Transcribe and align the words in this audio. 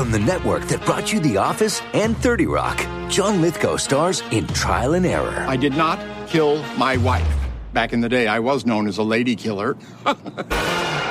From 0.00 0.10
the 0.10 0.18
network 0.18 0.66
that 0.68 0.82
brought 0.86 1.12
you 1.12 1.20
The 1.20 1.36
Office 1.36 1.82
and 1.92 2.16
30 2.16 2.46
Rock, 2.46 2.78
John 3.10 3.42
Lithgow 3.42 3.76
stars 3.76 4.22
in 4.30 4.46
Trial 4.46 4.94
and 4.94 5.04
Error. 5.04 5.44
I 5.46 5.58
did 5.58 5.76
not 5.76 6.00
kill 6.26 6.62
my 6.78 6.96
wife. 6.96 7.30
Back 7.74 7.92
in 7.92 8.00
the 8.00 8.08
day, 8.08 8.26
I 8.26 8.38
was 8.38 8.64
known 8.64 8.88
as 8.88 8.96
a 8.96 9.02
lady 9.02 9.36
killer. 9.36 9.76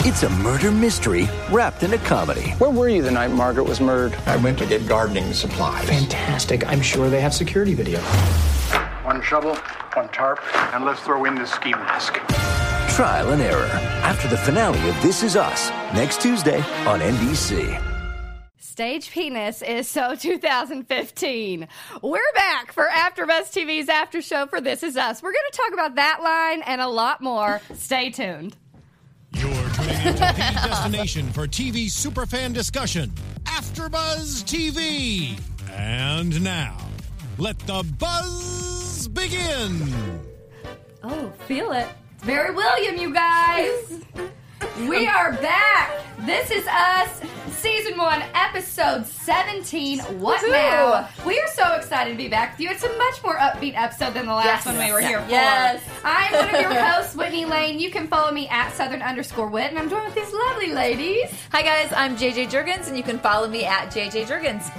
It's 0.01 0.23
a 0.23 0.29
murder 0.29 0.71
mystery 0.71 1.27
wrapped 1.51 1.83
in 1.83 1.93
a 1.93 1.99
comedy. 1.99 2.51
Where 2.51 2.71
were 2.71 2.89
you 2.89 3.03
the 3.03 3.11
night 3.11 3.29
Margaret 3.31 3.65
was 3.65 3.79
murdered? 3.79 4.17
I 4.25 4.37
went 4.37 4.57
to 4.57 4.65
get 4.65 4.87
gardening 4.87 5.33
supplies. 5.33 5.87
Fantastic. 5.87 6.65
I'm 6.65 6.81
sure 6.81 7.11
they 7.11 7.21
have 7.21 7.33
security 7.33 7.75
video. 7.75 7.99
One 9.03 9.21
shovel, 9.21 9.55
one 9.93 10.07
tarp, 10.09 10.39
and 10.73 10.83
let's 10.83 11.01
throw 11.01 11.25
in 11.25 11.35
the 11.35 11.45
ski 11.45 11.73
mask. 11.73 12.13
Trial 12.95 13.29
and 13.33 13.41
Error. 13.41 13.69
After 14.01 14.27
the 14.29 14.37
finale 14.37 14.89
of 14.89 14.99
This 15.03 15.21
Is 15.21 15.35
Us, 15.35 15.69
next 15.93 16.21
Tuesday 16.21 16.61
on 16.87 17.01
NBC. 17.01 17.88
Stage 18.79 19.11
Penis 19.11 19.61
is 19.61 19.89
so 19.89 20.15
2015. 20.19 21.67
We're 22.01 22.21
back 22.33 22.71
for 22.71 22.87
AfterBuzz 22.87 23.51
TV's 23.51 23.89
after 23.89 24.21
show 24.21 24.45
for 24.45 24.61
This 24.61 24.83
Is 24.83 24.95
Us. 24.95 25.21
We're 25.21 25.33
going 25.33 25.51
to 25.51 25.57
talk 25.57 25.73
about 25.73 25.95
that 25.95 26.21
line 26.23 26.61
and 26.61 26.79
a 26.79 26.87
lot 26.87 27.19
more. 27.19 27.59
Stay 27.73 28.09
tuned. 28.09 28.55
You're 29.33 29.51
tuning 29.71 29.95
into 29.97 30.13
the 30.13 30.17
destination 30.65 31.29
for 31.33 31.45
TV 31.45 31.87
superfan 31.87 32.53
discussion, 32.53 33.11
AfterBuzz 33.43 34.45
TV. 34.45 35.37
And 35.73 36.41
now, 36.41 36.77
let 37.37 37.59
the 37.59 37.83
buzz 37.97 39.09
begin. 39.09 40.21
Oh, 41.03 41.29
feel 41.49 41.73
it. 41.73 41.89
It's 42.15 42.23
Barry 42.23 42.55
William, 42.55 42.95
you 42.95 43.13
guys. 43.13 44.05
We 44.77 45.07
um, 45.07 45.15
are 45.15 45.31
back. 45.33 45.91
This 46.19 46.51
is 46.51 46.65
us, 46.67 47.21
season 47.57 47.97
one, 47.97 48.21
episode 48.33 49.05
17. 49.05 49.99
What 50.19 50.41
Woohoo! 50.41 50.51
now? 50.51 51.09
We 51.25 51.39
are 51.39 51.47
so 51.53 51.73
excited 51.73 52.11
to 52.11 52.17
be 52.17 52.27
back 52.27 52.53
with 52.53 52.61
you. 52.61 52.69
It's 52.69 52.83
a 52.83 52.97
much 52.97 53.23
more 53.23 53.35
upbeat 53.37 53.75
episode 53.77 54.13
than 54.13 54.25
the 54.25 54.33
last 54.33 54.45
Yes. 54.45 54.65
one 54.65 54.77
we 54.77 54.91
were 54.91 55.01
here 55.01 55.21
for. 55.21 55.29
Yes. 55.29 55.81
I'm 56.03 56.33
one 56.33 56.53
of 56.55 56.61
your 56.61 56.73
hosts, 56.83 57.15
Whitney 57.15 57.45
Lane. 57.45 57.79
You 57.79 57.89
can 57.89 58.07
follow 58.07 58.31
me 58.31 58.47
at 58.49 58.73
Southern 58.73 59.01
underscore 59.01 59.47
Wit, 59.47 59.69
and 59.69 59.79
I'm 59.79 59.89
joined 59.89 60.05
with 60.05 60.15
these 60.15 60.33
lovely 60.33 60.73
ladies. 60.73 61.31
Hi 61.51 61.61
guys, 61.61 61.91
I'm 61.95 62.15
JJ 62.17 62.49
Jurgens, 62.49 62.87
and 62.87 62.97
you 62.97 63.03
can 63.03 63.19
follow 63.19 63.47
me 63.47 63.65
at 63.65 63.91
JJ 63.91 64.25
Jurgens. 64.27 64.71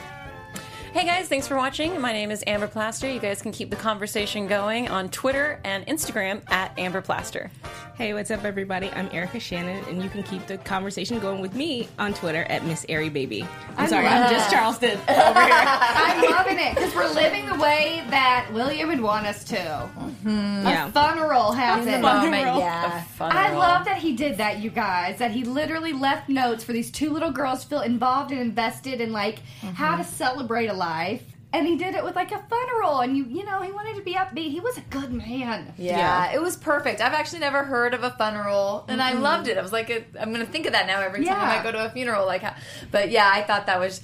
Hey 0.92 1.06
guys, 1.06 1.28
thanks 1.28 1.46
for 1.46 1.56
watching. 1.56 2.00
My 2.00 2.12
name 2.12 2.33
is 2.33 2.42
Amber 2.48 2.66
Plaster. 2.66 3.08
You 3.08 3.20
guys 3.20 3.41
can 3.41 3.52
keep 3.52 3.70
the 3.70 3.77
conversation 3.77 4.48
going 4.48 4.88
on 4.88 5.08
Twitter 5.08 5.60
and 5.62 5.86
Instagram 5.86 6.42
at 6.50 6.77
Amber 6.77 7.00
Plaster. 7.00 7.48
Hey, 7.94 8.12
what's 8.12 8.30
up, 8.32 8.44
everybody? 8.44 8.91
I'm 8.92 9.08
Erica 9.12 9.38
Shannon, 9.38 9.84
and 9.84 10.02
you 10.02 10.08
can 10.08 10.22
keep 10.22 10.47
the 10.47 10.58
conversation 10.58 11.20
going 11.20 11.41
with 11.41 11.55
me 11.55 11.86
on 11.98 12.12
Twitter 12.14 12.44
at 12.44 12.64
Miss 12.64 12.84
Airy 12.88 13.08
Baby. 13.08 13.47
I'm 13.77 13.88
sorry, 13.88 14.06
I'm 14.06 14.30
just 14.30 14.50
Charleston 14.50 14.92
over 14.92 15.44
here. 15.44 15.52
I'm 15.52 16.30
loving 16.30 16.58
it 16.58 16.74
because 16.74 16.94
we're 16.94 17.12
living 17.12 17.47
the 17.47 17.56
way 17.56 18.02
that 18.08 18.50
William 18.52 18.88
would 18.88 19.00
want 19.00 19.27
us 19.27 19.44
to. 19.44 19.56
Mm-hmm. 19.56 20.66
yeah. 20.66 20.88
A 20.88 20.92
funeral 20.92 21.52
happened. 21.52 22.02
Moment, 22.02 22.47
roll. 22.47 22.58
yeah. 22.58 23.04
I 23.20 23.54
love 23.54 23.84
that 23.84 23.98
he 23.98 24.16
did 24.16 24.38
that, 24.38 24.60
you 24.60 24.70
guys. 24.70 25.19
That 25.19 25.30
he 25.30 25.44
literally 25.44 25.92
left 25.92 26.30
notes 26.30 26.64
for 26.64 26.72
these 26.72 26.91
two 26.91 27.10
little 27.10 27.30
girls 27.30 27.62
to 27.64 27.69
feel 27.69 27.80
involved 27.82 28.32
and 28.32 28.41
invested 28.41 29.02
in 29.02 29.12
like 29.12 29.41
how 29.75 29.97
to 29.97 30.02
mm-hmm. 30.02 30.12
celebrate 30.14 30.69
a 30.69 30.72
life. 30.81 31.23
And 31.53 31.67
he 31.67 31.77
did 31.77 31.97
it 31.97 32.05
with 32.05 32.14
like 32.14 32.31
a 32.31 32.39
funeral, 32.48 33.00
and 33.00 33.17
you 33.17 33.25
you 33.25 33.45
know 33.45 33.61
he 33.61 33.73
wanted 33.73 33.97
to 33.97 34.03
be 34.03 34.14
upbeat. 34.14 34.53
He 34.53 34.61
was 34.61 34.78
a 34.78 34.83
good 34.83 35.12
man. 35.12 35.75
Yeah, 35.77 35.98
Yeah. 35.98 36.33
it 36.33 36.41
was 36.41 36.56
perfect. 36.56 37.00
I've 37.00 37.12
actually 37.12 37.41
never 37.41 37.64
heard 37.64 37.92
of 37.92 38.05
a 38.05 38.12
funeral, 38.12 38.84
and 38.87 39.03
I 39.03 39.12
mm-hmm. 39.12 39.22
loved 39.22 39.48
it. 39.48 39.59
I 39.59 39.62
was 39.62 39.72
like, 39.72 39.91
I'm 40.17 40.33
going 40.33 40.47
to 40.47 40.53
think 40.53 40.67
of 40.67 40.75
that 40.75 40.87
now 40.87 41.00
every 41.00 41.25
time 41.25 41.59
I 41.59 41.61
go 41.61 41.72
to 41.72 41.87
a 41.87 41.91
funeral. 41.91 42.25
Like, 42.25 42.45
but 42.92 43.11
yeah, 43.11 43.28
I 43.28 43.42
thought 43.42 43.67
that 43.67 43.81
was 43.81 44.00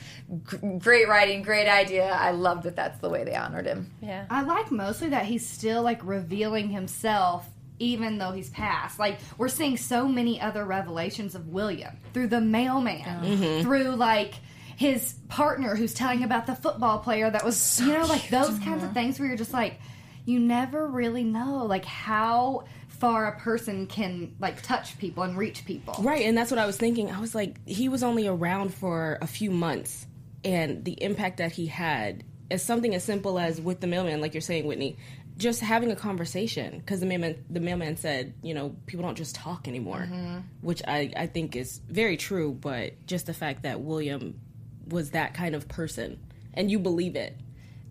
g- 0.50 0.56
great 0.78 1.08
writing, 1.08 1.42
great 1.42 1.68
idea. 1.68 2.08
I 2.10 2.32
loved 2.32 2.64
that. 2.64 2.74
That's 2.74 2.98
the 2.98 3.08
way 3.08 3.22
they 3.22 3.36
honored 3.36 3.66
him. 3.66 3.92
Yeah. 4.02 4.26
I 4.28 4.42
like 4.42 4.72
mostly 4.72 5.10
that 5.10 5.26
he's 5.26 5.46
still 5.48 5.82
like 5.82 6.00
revealing 6.04 6.70
himself 6.70 7.48
even 7.78 8.18
though 8.18 8.32
he's 8.32 8.50
passed. 8.50 8.98
Like 8.98 9.18
we're 9.38 9.48
seeing 9.48 9.76
so 9.76 10.08
many 10.08 10.40
other 10.40 10.64
revelations 10.64 11.34
of 11.34 11.48
William 11.48 11.96
through 12.12 12.28
the 12.28 12.40
mailman, 12.40 13.02
mm-hmm. 13.02 13.62
through 13.62 13.96
like 13.96 14.34
his 14.76 15.14
partner 15.28 15.74
who's 15.74 15.94
telling 15.94 16.22
about 16.22 16.46
the 16.46 16.54
football 16.54 16.98
player 16.98 17.30
that 17.30 17.44
was 17.44 17.80
you 17.80 17.92
know 17.92 18.06
like 18.06 18.28
those 18.28 18.58
kinds 18.60 18.84
of 18.84 18.92
things 18.92 19.18
where 19.18 19.26
you're 19.26 19.36
just 19.36 19.52
like 19.52 19.80
you 20.26 20.38
never 20.38 20.86
really 20.86 21.24
know 21.24 21.64
like 21.64 21.84
how 21.84 22.64
far 22.88 23.26
a 23.26 23.38
person 23.38 23.86
can 23.86 24.34
like 24.40 24.62
touch 24.62 24.98
people 24.98 25.22
and 25.22 25.36
reach 25.36 25.64
people. 25.64 25.94
Right, 26.00 26.22
and 26.22 26.36
that's 26.36 26.50
what 26.50 26.58
I 26.58 26.66
was 26.66 26.76
thinking. 26.76 27.10
I 27.10 27.20
was 27.20 27.34
like, 27.34 27.66
he 27.66 27.88
was 27.88 28.02
only 28.02 28.26
around 28.26 28.74
for 28.74 29.18
a 29.20 29.26
few 29.26 29.50
months, 29.50 30.06
and 30.44 30.84
the 30.84 30.92
impact 31.02 31.38
that 31.38 31.52
he 31.52 31.66
had 31.66 32.24
is 32.50 32.62
something 32.62 32.94
as 32.94 33.04
simple 33.04 33.38
as 33.38 33.60
with 33.60 33.80
the 33.80 33.86
mailman, 33.86 34.20
like 34.20 34.34
you're 34.34 34.40
saying, 34.40 34.66
Whitney, 34.66 34.96
just 35.36 35.60
having 35.60 35.90
a 35.90 35.96
conversation. 35.96 36.78
Because 36.78 37.00
the 37.00 37.06
mailman, 37.06 37.44
the 37.50 37.60
mailman 37.60 37.96
said, 37.96 38.34
you 38.42 38.54
know, 38.54 38.74
people 38.86 39.04
don't 39.04 39.16
just 39.16 39.34
talk 39.34 39.68
anymore, 39.68 40.08
mm-hmm. 40.10 40.38
which 40.60 40.82
I, 40.86 41.12
I 41.16 41.26
think 41.26 41.56
is 41.56 41.80
very 41.88 42.16
true. 42.16 42.52
But 42.52 43.06
just 43.06 43.26
the 43.26 43.34
fact 43.34 43.62
that 43.64 43.80
William 43.80 44.40
was 44.88 45.10
that 45.10 45.34
kind 45.34 45.54
of 45.54 45.68
person, 45.68 46.18
and 46.54 46.70
you 46.70 46.78
believe 46.78 47.16
it. 47.16 47.36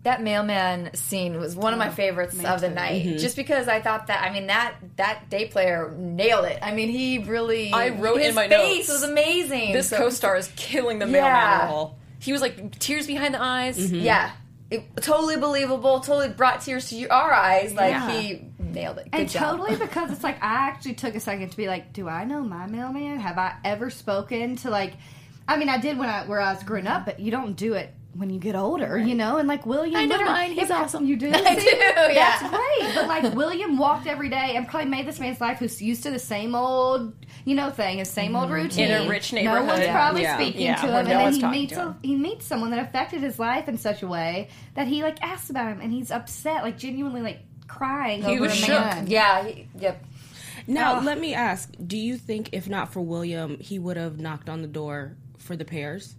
That 0.02 0.22
mailman 0.22 0.94
scene 0.94 1.38
was 1.40 1.56
one 1.56 1.72
of 1.72 1.80
my 1.80 1.88
oh, 1.88 1.92
favorites 1.92 2.34
of 2.44 2.60
the 2.60 2.70
night, 2.70 3.04
mm-hmm. 3.04 3.16
just 3.16 3.34
because 3.34 3.66
I 3.66 3.80
thought 3.80 4.06
that. 4.06 4.22
I 4.22 4.32
mean 4.32 4.46
that 4.46 4.76
that 4.96 5.28
day 5.30 5.46
player 5.46 5.92
nailed 5.98 6.44
it. 6.44 6.60
I 6.62 6.72
mean, 6.72 6.90
he 6.90 7.18
really. 7.18 7.72
I 7.72 7.88
wrote 7.88 8.18
his 8.18 8.28
in 8.28 8.34
my 8.36 8.48
face 8.48 8.88
notes, 8.88 9.00
was 9.00 9.10
amazing. 9.10 9.72
This 9.72 9.88
So- 9.88 9.96
co-star 9.98 10.36
is 10.36 10.48
killing 10.54 11.00
the 11.00 11.06
Yeah. 11.06 11.12
mailman 11.12 11.70
role. 11.70 11.98
He 12.20 12.32
was 12.32 12.40
like 12.40 12.78
tears 12.78 13.06
behind 13.06 13.34
the 13.34 13.42
eyes. 13.42 13.78
Mm-hmm. 13.78 14.04
Yeah. 14.04 14.30
It, 14.70 14.84
totally 15.00 15.36
believable. 15.36 16.00
Totally 16.00 16.28
brought 16.28 16.60
tears 16.60 16.88
to 16.90 16.96
your, 16.96 17.12
our 17.12 17.32
eyes. 17.32 17.72
Like 17.74 17.90
Yeah. 17.90 18.10
he 18.10 18.42
nailed 18.58 18.98
it. 18.98 19.10
Good 19.10 19.20
and 19.20 19.28
job. 19.28 19.58
totally 19.58 19.76
because 19.86 20.10
it's 20.12 20.24
like 20.24 20.42
I 20.42 20.68
actually 20.68 20.94
took 20.94 21.14
a 21.14 21.20
second 21.20 21.50
to 21.50 21.56
be 21.56 21.66
like, 21.66 21.92
do 21.92 22.08
I 22.08 22.24
know 22.24 22.42
my 22.42 22.66
mailman? 22.66 23.18
Have 23.18 23.38
I 23.38 23.54
ever 23.64 23.90
spoken 23.90 24.56
to 24.56 24.70
like? 24.70 24.94
I 25.48 25.56
mean, 25.56 25.68
I 25.68 25.78
did 25.78 25.98
when 25.98 26.08
I 26.08 26.26
where 26.26 26.40
I 26.40 26.52
was 26.52 26.62
growing 26.62 26.86
up, 26.86 27.04
but 27.06 27.20
you 27.20 27.30
don't 27.30 27.54
do 27.56 27.74
it 27.74 27.92
when 28.14 28.30
you 28.30 28.40
get 28.40 28.56
older, 28.56 28.98
you 28.98 29.14
know. 29.14 29.36
And 29.36 29.46
like 29.46 29.66
William, 29.66 29.96
I 29.96 30.06
know 30.06 30.24
mine. 30.24 30.52
He's 30.52 30.70
awesome. 30.70 31.06
You 31.06 31.16
do, 31.16 31.30
I 31.34 31.54
See? 31.54 31.70
do, 31.70 31.76
yeah. 31.76 32.38
That's 32.40 32.42
great. 32.50 32.94
But 32.94 33.06
like 33.06 33.34
William 33.34 33.78
walked 33.78 34.06
every 34.06 34.28
day 34.28 34.54
and 34.56 34.66
probably 34.66 34.90
made 34.90 35.06
this 35.06 35.20
man's 35.20 35.40
life 35.40 35.58
who's 35.58 35.80
used 35.80 36.02
to 36.04 36.10
the 36.10 36.18
same 36.18 36.54
old, 36.54 37.14
you 37.44 37.54
know, 37.54 37.70
thing, 37.70 37.98
his 37.98 38.10
same 38.10 38.34
old 38.34 38.46
mm-hmm. 38.46 38.54
routine 38.54 38.90
In 38.90 39.06
a 39.06 39.08
rich 39.08 39.32
neighborhood. 39.32 39.60
No 39.60 39.66
one's 39.66 39.78
neighborhood. 39.80 39.94
probably 39.96 40.22
Yeah. 40.22 40.36
speaking 40.36 40.60
Yeah, 40.62 40.76
to 40.76 40.86
where 40.86 41.00
him, 41.00 41.08
no 41.08 41.18
and 41.18 41.34
then 41.34 41.52
he 41.52 41.58
meets 41.60 41.72
to 41.74 41.86
a, 41.88 41.96
he 42.02 42.16
meets 42.16 42.46
someone 42.46 42.70
that 42.70 42.80
affected 42.80 43.20
his 43.20 43.38
life 43.38 43.68
in 43.68 43.78
such 43.78 44.02
a 44.02 44.06
way 44.06 44.48
that 44.74 44.88
he 44.88 45.02
like 45.02 45.22
asks 45.22 45.50
about 45.50 45.70
him 45.70 45.80
and 45.80 45.92
he's 45.92 46.10
upset, 46.10 46.62
like 46.62 46.78
genuinely 46.78 47.22
like 47.22 47.40
crying 47.68 48.22
He 48.22 48.32
over 48.32 48.42
was 48.42 48.52
a 48.52 48.56
shook. 48.56 48.80
man. 48.80 49.06
Yeah. 49.08 49.44
He, 49.44 49.68
yep. 49.78 50.02
Now, 50.68 51.00
let 51.00 51.20
me 51.20 51.32
ask: 51.32 51.70
Do 51.86 51.96
you 51.96 52.16
think, 52.16 52.48
if 52.50 52.68
not 52.68 52.92
for 52.92 53.00
William, 53.00 53.56
he 53.60 53.78
would 53.78 53.96
have 53.96 54.18
knocked 54.18 54.48
on 54.48 54.62
the 54.62 54.68
door 54.68 55.16
for 55.46 55.56
the 55.56 55.64
pairs? 55.64 56.14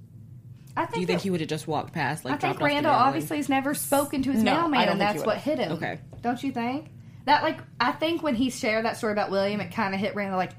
I 0.76 0.82
think 0.82 0.94
Do 0.96 1.00
you 1.02 1.08
think 1.08 1.20
that- 1.20 1.24
he 1.24 1.30
would 1.30 1.40
have 1.42 1.50
just 1.50 1.68
walked 1.68 1.94
past? 1.94 2.24
Like, 2.26 2.36
I 2.36 2.38
think 2.38 2.42
dropped 2.42 2.56
off 2.56 2.60
the 2.60 2.66
Randall 2.76 2.92
obviously 2.94 3.38
has 3.38 3.50
never 3.50 3.74
spoken 3.74 4.24
to 4.24 4.32
his 4.32 4.44
No, 4.44 4.54
mailman, 4.70 4.90
and 4.90 5.02
that's 5.02 5.24
what 5.26 5.38
hit 5.38 5.60
him. 5.60 5.74
Okay. 5.74 6.00
Don't 6.22 6.42
you 6.44 6.52
think? 6.52 6.90
That 7.26 7.44
like 7.44 7.60
I 7.80 7.92
think 7.92 8.24
when 8.24 8.36
he 8.36 8.50
shared 8.50 8.86
that 8.86 8.98
story 8.98 9.12
about 9.14 9.30
William, 9.32 9.60
it 9.60 9.72
kind 9.74 9.94
of 9.94 10.00
hit 10.00 10.16
Randall 10.16 10.38
like, 10.38 10.54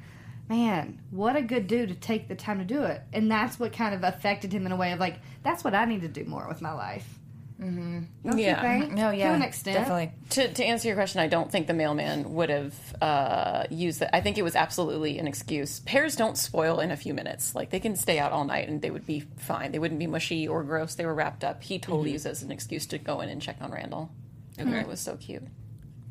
man, 0.49 1.01
what 1.11 1.37
a 1.37 1.43
good 1.43 1.67
dude 1.67 1.89
to 1.91 1.95
take 1.95 2.29
the 2.29 2.35
time 2.35 2.59
to 2.59 2.65
do 2.65 2.83
it, 2.83 3.01
and 3.13 3.31
that's 3.31 3.59
what 3.59 3.73
kind 3.73 3.95
of 3.95 4.03
affected 4.05 4.53
him 4.53 4.67
in 4.67 4.73
a 4.73 4.77
way 4.77 4.93
of 4.93 4.99
like, 4.99 5.21
that's 5.43 5.63
what 5.65 5.75
I 5.75 5.85
need 5.87 6.03
to 6.03 6.09
do 6.09 6.25
more 6.25 6.47
with 6.49 6.61
my 6.61 6.73
life. 6.73 7.18
Mm-hmm. 7.61 8.01
Don't 8.25 8.39
Yeah. 8.39 8.75
you 8.75 8.81
think? 8.83 8.95
No, 8.95 9.11
yeah. 9.11 9.31
To 9.31 9.35
an 9.35 9.43
extent, 9.43 9.77
Definitely. 9.79 10.13
To, 10.31 10.53
to 10.55 10.65
answer 10.65 10.87
your 10.89 10.97
question, 10.97 11.21
I 11.21 11.27
don't 11.27 11.51
think 11.51 11.67
the 11.67 11.75
mailman 11.75 12.35
would 12.35 12.51
have 12.51 12.75
uh, 13.03 13.65
used 13.71 14.01
that. 14.01 14.15
I 14.15 14.21
think 14.21 14.39
it 14.39 14.43
was 14.43 14.55
absolutely 14.55 15.19
an 15.19 15.27
excuse. 15.27 15.81
Pears 15.81 16.15
don't 16.15 16.39
spoil 16.39 16.79
in 16.81 16.91
a 16.93 16.97
few 16.97 17.15
minutes. 17.15 17.55
Like 17.57 17.71
they 17.71 17.81
can 17.81 17.97
stay 17.97 18.19
out 18.21 18.31
all 18.31 18.45
night 18.45 18.69
and 18.69 18.81
they 18.81 18.91
would 18.93 19.07
be 19.07 19.25
fine. 19.39 19.73
They 19.73 19.79
wouldn't 19.81 19.99
be 19.99 20.07
mushy 20.07 20.47
or 20.47 20.63
gross. 20.63 20.95
They 20.95 21.05
were 21.05 21.15
wrapped 21.15 21.43
up. 21.43 21.63
He 21.65 21.79
totally 21.81 22.13
used 22.13 22.27
it 22.27 22.31
as 22.31 22.43
an 22.43 22.53
excuse 22.53 22.87
to 22.87 22.99
go 22.99 23.21
in 23.23 23.29
and 23.29 23.43
check 23.43 23.57
on 23.61 23.73
Randall. 23.73 24.11
And 24.57 24.73
it 24.75 24.87
was 24.87 25.01
so 25.01 25.17
cute. 25.17 25.43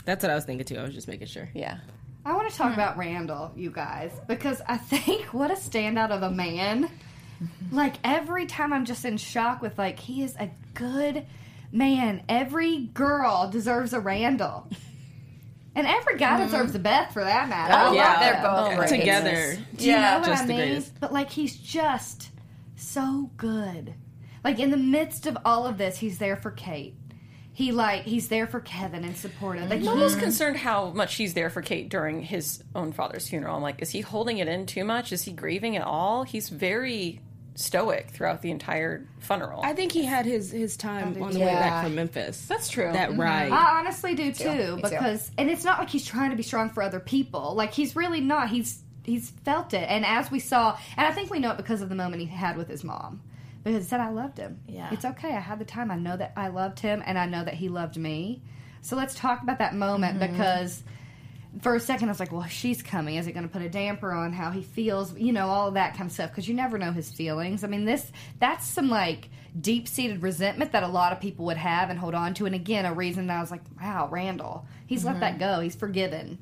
That's 0.05 0.23
what 0.23 0.31
I 0.31 0.35
was 0.35 0.45
thinking 0.45 0.65
too. 0.65 0.77
I 0.79 0.83
was 0.83 0.93
just 0.93 1.07
making 1.07 1.27
sure. 1.27 1.49
Yeah. 1.53 1.77
I 2.25 2.33
want 2.33 2.49
to 2.51 2.57
talk 2.57 2.73
about 2.73 2.97
Randall, 2.97 3.53
you 3.55 3.71
guys, 3.71 4.11
because 4.27 4.61
I 4.67 4.75
think 4.77 5.33
what 5.33 5.49
a 5.49 5.55
standout 5.55 6.11
of 6.11 6.23
a 6.23 6.29
man. 6.31 6.89
Like 7.71 7.95
every 8.03 8.45
time 8.45 8.73
I'm 8.73 8.85
just 8.85 9.05
in 9.05 9.17
shock 9.17 9.61
with 9.61 9.77
like 9.77 9.99
he 9.99 10.23
is 10.23 10.35
a 10.39 10.49
good 10.73 11.25
man. 11.71 12.23
Every 12.29 12.77
girl 12.85 13.49
deserves 13.49 13.93
a 13.93 13.99
Randall. 13.99 14.69
And 15.75 15.85
every 15.85 16.17
guy 16.17 16.37
mm-hmm. 16.39 16.45
deserves 16.45 16.73
a 16.73 16.79
Beth 16.79 17.13
for 17.13 17.23
that 17.23 17.49
matter. 17.49 17.73
Oh, 17.77 17.89
oh 17.89 17.93
yeah. 17.93 18.19
they're 18.19 18.41
both 18.41 18.91
Oh. 18.91 18.97
Together. 18.97 19.57
Do 19.75 19.85
you 19.85 19.91
Yeah, 19.91 20.13
know 20.13 20.19
what 20.21 20.27
just 20.29 20.43
I 20.43 20.45
mean? 20.47 20.57
greatest. 20.57 20.99
But 20.99 21.13
like 21.13 21.29
he's 21.29 21.55
just 21.55 22.29
so 22.75 23.29
good. 23.37 23.93
Like 24.43 24.59
in 24.59 24.71
the 24.71 24.77
midst 24.77 25.27
of 25.27 25.37
all 25.45 25.67
of 25.67 25.77
this, 25.77 25.97
he's 25.97 26.17
there 26.17 26.35
for 26.35 26.49
Kate. 26.51 26.95
He 27.53 27.71
like 27.71 28.03
he's 28.03 28.27
there 28.27 28.47
for 28.47 28.59
Kevin 28.59 29.03
and 29.03 29.15
supportive. 29.17 29.63
Like 29.69 29.77
I'm 29.79 29.81
he- 29.83 29.87
almost 29.87 30.19
concerned 30.19 30.57
how 30.57 30.91
much 30.91 31.15
he's 31.15 31.33
there 31.35 31.49
for 31.49 31.61
Kate 31.61 31.89
during 31.89 32.21
his 32.23 32.63
own 32.75 32.91
father's 32.91 33.27
funeral. 33.29 33.55
I'm 33.55 33.61
like, 33.61 33.81
is 33.81 33.89
he 33.91 34.01
holding 34.01 34.37
it 34.39 34.47
in 34.47 34.65
too 34.67 34.83
much? 34.83 35.11
Is 35.11 35.23
he 35.23 35.31
grieving 35.31 35.75
at 35.75 35.83
all? 35.83 36.23
He's 36.23 36.49
very 36.49 37.19
stoic 37.57 38.11
throughout 38.11 38.41
the 38.43 38.51
entire 38.51 39.03
funeral. 39.19 39.61
I 39.63 39.73
think 39.73 39.91
he 39.91 40.05
had 40.05 40.25
his 40.27 40.51
his 40.51 40.77
time 40.77 41.21
on 41.21 41.31
the 41.31 41.39
way 41.39 41.45
back 41.47 41.83
from 41.83 41.95
Memphis. 41.95 42.45
That's 42.45 42.69
true. 42.69 42.91
That 42.93 43.09
Mhm. 43.11 43.17
ride. 43.19 43.51
I 43.51 43.79
honestly 43.79 44.13
do 44.13 44.31
too, 44.31 44.75
Me 44.75 44.81
too. 44.83 44.89
because 44.89 45.31
and 45.39 45.49
it's 45.49 45.63
not 45.63 45.79
like 45.79 45.89
he's 45.89 46.05
trying 46.05 46.29
to 46.29 46.35
be 46.35 46.43
strong 46.43 46.69
for 46.69 46.83
other 46.83 46.99
people. 46.99 47.55
Like 47.55 47.73
he's 47.73 47.95
really 47.95 48.21
not. 48.21 48.49
He's 48.49 48.83
he's 49.03 49.31
felt 49.43 49.73
it, 49.73 49.89
and 49.89 50.05
as 50.05 50.29
we 50.29 50.39
saw, 50.39 50.77
and 50.95 51.07
I 51.07 51.11
think 51.11 51.31
we 51.31 51.39
know 51.39 51.51
it 51.51 51.57
because 51.57 51.81
of 51.81 51.89
the 51.89 51.95
moment 51.95 52.21
he 52.21 52.27
had 52.27 52.57
with 52.57 52.67
his 52.69 52.83
mom, 52.83 53.21
because 53.63 53.83
he 53.83 53.87
said, 53.89 54.01
"I 54.01 54.09
loved 54.09 54.37
him. 54.37 54.59
Yeah. 54.67 54.89
it's 54.91 55.03
okay. 55.05 55.33
I 55.35 55.39
had 55.39 55.57
the 55.59 55.65
time. 55.65 55.89
I 55.89 55.95
know 55.95 56.15
that 56.15 56.33
I 56.37 56.49
loved 56.49 56.79
him, 56.79 57.01
and 57.05 57.17
I 57.17 57.25
know 57.25 57.43
that 57.43 57.55
he 57.55 57.69
loved 57.69 57.97
me. 57.97 58.43
So 58.81 58.95
let's 58.95 59.15
talk 59.15 59.41
about 59.41 59.57
that 59.59 59.73
moment 59.75 60.19
because." 60.19 60.83
For 61.61 61.75
a 61.75 61.79
second, 61.79 62.09
I 62.09 62.11
was 62.11 62.19
like, 62.19 62.31
"Well, 62.31 62.45
she's 62.47 62.83
coming. 62.83 63.15
Is 63.15 63.27
it 63.27 63.31
going 63.31 63.47
to 63.47 63.51
put 63.51 63.61
a 63.61 63.69
damper 63.69 64.11
on 64.11 64.33
how 64.33 64.51
he 64.51 64.61
feels? 64.61 65.17
You 65.17 65.33
know, 65.33 65.47
all 65.47 65.67
of 65.69 65.73
that 65.75 65.95
kind 65.95 66.07
of 66.07 66.11
stuff. 66.11 66.29
Because 66.31 66.47
you 66.47 66.53
never 66.53 66.77
know 66.77 66.91
his 66.91 67.11
feelings. 67.11 67.63
I 67.63 67.67
mean, 67.67 67.85
this—that's 67.85 68.67
some 68.67 68.89
like 68.89 69.29
deep-seated 69.59 70.21
resentment 70.21 70.73
that 70.73 70.83
a 70.83 70.87
lot 70.87 71.13
of 71.13 71.19
people 71.19 71.45
would 71.45 71.57
have 71.57 71.89
and 71.89 71.97
hold 71.97 72.13
on 72.15 72.33
to. 72.35 72.45
And 72.45 72.53
again, 72.53 72.85
a 72.85 72.93
reason 72.93 73.27
that 73.27 73.37
I 73.37 73.41
was 73.41 73.51
like, 73.51 73.63
"Wow, 73.81 74.07
Randall, 74.11 74.65
he's 74.85 75.05
let 75.05 75.19
that 75.21 75.33
mm-hmm. 75.33 75.39
go. 75.39 75.59
He's 75.61 75.75
forgiven." 75.75 76.37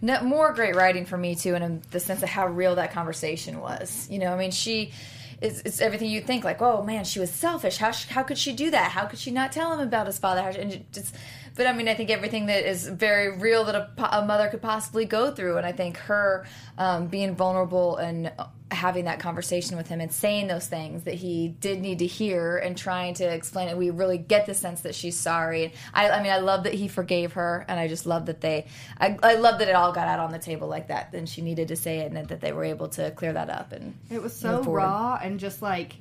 No, 0.00 0.22
more 0.22 0.52
great 0.52 0.74
writing 0.74 1.06
for 1.06 1.16
me 1.16 1.34
too, 1.34 1.54
and 1.54 1.64
in 1.64 1.82
the 1.90 2.00
sense 2.00 2.22
of 2.22 2.28
how 2.28 2.46
real 2.46 2.74
that 2.76 2.92
conversation 2.92 3.60
was. 3.60 4.08
You 4.10 4.18
know, 4.18 4.32
I 4.32 4.36
mean, 4.36 4.50
she. 4.50 4.92
It's, 5.40 5.60
it's 5.60 5.80
everything 5.80 6.10
you 6.10 6.20
think 6.20 6.44
like, 6.44 6.62
oh 6.62 6.82
man, 6.82 7.04
she 7.04 7.20
was 7.20 7.30
selfish. 7.30 7.76
How 7.78 7.90
sh- 7.90 8.06
how 8.06 8.22
could 8.22 8.38
she 8.38 8.52
do 8.52 8.70
that? 8.70 8.92
How 8.92 9.06
could 9.06 9.18
she 9.18 9.30
not 9.30 9.52
tell 9.52 9.72
him 9.72 9.80
about 9.80 10.06
his 10.06 10.18
father? 10.18 10.40
And 10.40 10.84
just, 10.92 11.14
but 11.56 11.66
I 11.66 11.72
mean, 11.72 11.88
I 11.88 11.94
think 11.94 12.10
everything 12.10 12.46
that 12.46 12.68
is 12.68 12.88
very 12.88 13.36
real 13.36 13.64
that 13.64 13.74
a, 13.74 14.18
a 14.18 14.24
mother 14.24 14.48
could 14.48 14.62
possibly 14.62 15.04
go 15.04 15.30
through, 15.30 15.56
and 15.56 15.66
I 15.66 15.72
think 15.72 15.96
her 15.98 16.46
um, 16.78 17.06
being 17.06 17.34
vulnerable 17.34 17.96
and 17.96 18.32
having 18.70 19.04
that 19.04 19.20
conversation 19.20 19.76
with 19.76 19.86
him 19.88 20.00
and 20.00 20.12
saying 20.12 20.46
those 20.48 20.66
things 20.66 21.04
that 21.04 21.14
he 21.14 21.48
did 21.48 21.80
need 21.80 21.98
to 22.00 22.06
hear 22.06 22.56
and 22.56 22.76
trying 22.76 23.14
to 23.14 23.24
explain 23.24 23.68
it, 23.68 23.76
we 23.76 23.90
really 23.90 24.18
get 24.18 24.46
the 24.46 24.54
sense 24.54 24.80
that 24.80 24.94
she's 24.94 25.16
sorry. 25.16 25.72
I, 25.92 26.10
I 26.10 26.22
mean, 26.22 26.32
I 26.32 26.38
love 26.38 26.64
that 26.64 26.74
he 26.74 26.88
forgave 26.88 27.34
her, 27.34 27.64
and 27.68 27.78
I 27.78 27.88
just 27.88 28.06
love 28.06 28.26
that 28.26 28.40
they, 28.40 28.66
I, 28.98 29.16
I 29.22 29.34
love 29.34 29.58
that 29.58 29.68
it 29.68 29.74
all 29.74 29.92
got 29.92 30.08
out 30.08 30.18
on 30.18 30.32
the 30.32 30.38
table 30.38 30.66
like 30.66 30.88
that. 30.88 31.12
Then 31.12 31.26
she 31.26 31.42
needed 31.42 31.68
to 31.68 31.76
say 31.76 31.98
it, 32.00 32.06
and 32.06 32.16
that, 32.16 32.28
that 32.28 32.40
they 32.40 32.52
were 32.52 32.64
able 32.64 32.88
to 32.88 33.10
clear 33.12 33.32
that 33.34 33.50
up. 33.50 33.72
And 33.72 33.94
It 34.10 34.22
was 34.22 34.34
so 34.34 34.62
raw 34.62 35.18
and 35.22 35.38
just 35.38 35.60
like 35.62 35.96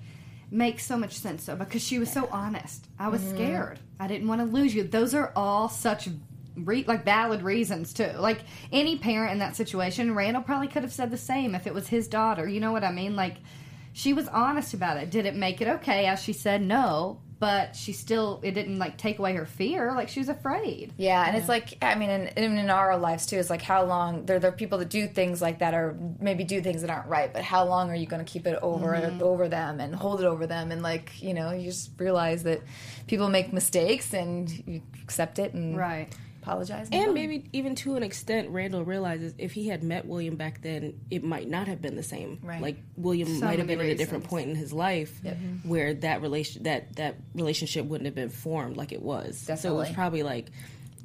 makes 0.49 0.85
so 0.85 0.95
much 0.97 1.13
sense 1.17 1.45
though 1.47 1.55
because 1.55 1.83
she 1.83 1.97
was 1.99 2.11
so 2.11 2.29
honest. 2.31 2.85
I 2.99 3.09
was 3.09 3.21
Mm-hmm. 3.21 3.35
scared. 3.35 3.79
I 3.99 4.07
didn't 4.07 4.27
want 4.27 4.39
to 4.41 4.45
lose 4.45 4.73
you. 4.73 4.83
Those 4.83 5.13
are 5.13 5.31
all 5.35 5.67
such 5.67 6.09
re- 6.55 6.85
like 6.87 7.05
valid 7.05 7.41
reasons 7.41 7.93
too. 7.93 8.11
Like 8.17 8.41
any 8.71 8.97
parent 8.97 9.33
in 9.33 9.39
that 9.39 9.55
situation, 9.55 10.15
Randall 10.15 10.43
probably 10.43 10.67
could 10.67 10.83
have 10.83 10.93
said 10.93 11.11
the 11.11 11.17
same 11.17 11.55
if 11.55 11.67
it 11.67 11.73
was 11.73 11.87
his 11.87 12.07
daughter. 12.07 12.47
You 12.47 12.59
know 12.59 12.71
what 12.71 12.83
I 12.83 12.91
mean? 12.91 13.15
Like 13.15 13.37
she 13.93 14.13
was 14.13 14.27
honest 14.27 14.73
about 14.73 14.97
it. 14.97 15.11
Did 15.11 15.25
it 15.25 15.35
make 15.35 15.61
it 15.61 15.67
okay? 15.67 16.07
As 16.07 16.21
she 16.21 16.33
said, 16.33 16.61
no. 16.61 17.21
But 17.39 17.75
she 17.75 17.91
still, 17.91 18.39
it 18.41 18.51
didn't 18.51 18.79
like 18.79 18.97
take 18.97 19.19
away 19.19 19.33
her 19.33 19.45
fear. 19.45 19.91
Like 19.93 20.07
she 20.07 20.21
was 20.21 20.29
afraid. 20.29 20.93
Yeah, 20.95 21.27
and 21.27 21.35
it's 21.35 21.49
like 21.49 21.77
I 21.81 21.95
mean, 21.95 22.09
in, 22.09 22.57
in, 22.57 22.69
our 22.69 22.97
lives 22.97 23.25
too, 23.25 23.35
it's 23.35 23.49
like 23.49 23.61
how 23.61 23.83
long 23.83 24.25
there 24.25 24.39
there 24.39 24.49
are 24.49 24.55
people 24.55 24.77
that 24.77 24.89
do 24.89 25.07
things 25.07 25.41
like 25.41 25.59
that, 25.59 25.73
or 25.73 25.97
maybe 26.21 26.45
do 26.45 26.61
things 26.61 26.81
that 26.81 26.89
aren't 26.89 27.09
right. 27.09 27.33
But 27.33 27.43
how 27.43 27.65
long 27.65 27.89
are 27.89 27.95
you 27.95 28.05
going 28.05 28.23
to 28.23 28.31
keep 28.31 28.47
it 28.47 28.57
over 28.61 28.93
and 28.93 29.21
over 29.21 29.49
them 29.49 29.81
and 29.81 29.93
hold 29.93 30.21
it 30.21 30.25
over 30.25 30.47
them? 30.47 30.71
And 30.71 30.81
like 30.81 31.21
you 31.21 31.33
know, 31.33 31.51
you 31.51 31.65
just 31.65 31.91
realize 31.97 32.43
that 32.43 32.61
people 33.07 33.27
make 33.27 33.51
mistakes 33.51 34.13
and 34.13 34.49
you 34.65 34.81
accept 35.03 35.37
it 35.37 35.53
and 35.53 35.77
Right. 35.77 36.15
Apologize. 36.43 36.91
move 36.91 37.01
And 37.01 37.13
maybe 37.13 37.49
even 37.53 37.75
to 37.75 37.95
an 37.95 38.03
extent, 38.03 38.49
Randall 38.49 38.83
realizes 38.83 39.33
if 39.37 39.53
he 39.53 39.67
had 39.67 39.83
met 39.83 40.05
William 40.05 40.35
back 40.35 40.61
then, 40.61 40.99
it 41.09 41.23
might 41.23 41.49
not 41.49 41.67
have 41.67 41.81
been 41.81 41.95
the 41.95 42.03
same. 42.03 42.39
Right. 42.43 42.61
Like 42.61 42.77
William 42.97 43.39
So 43.39 43.45
might 43.45 43.59
have 43.59 43.67
been 43.67 43.79
at 43.79 43.87
a 43.87 43.95
different 43.95 44.25
point 44.25 44.49
in 44.49 44.55
his 44.55 44.73
life 44.73 45.21
mm-hmm. 45.23 45.67
where 45.67 45.93
that 45.95 46.21
relation 46.21 46.63
that 46.63 46.95
that 46.97 47.15
relationship 47.33 47.85
wouldn't 47.85 48.05
have 48.05 48.15
been 48.15 48.29
formed 48.29 48.77
like 48.77 48.91
it 48.91 49.01
was. 49.01 49.39
Definitely. 49.41 49.61
So 49.61 49.75
it 49.75 49.77
was 49.77 49.89
probably 49.91 50.23
like, 50.23 50.51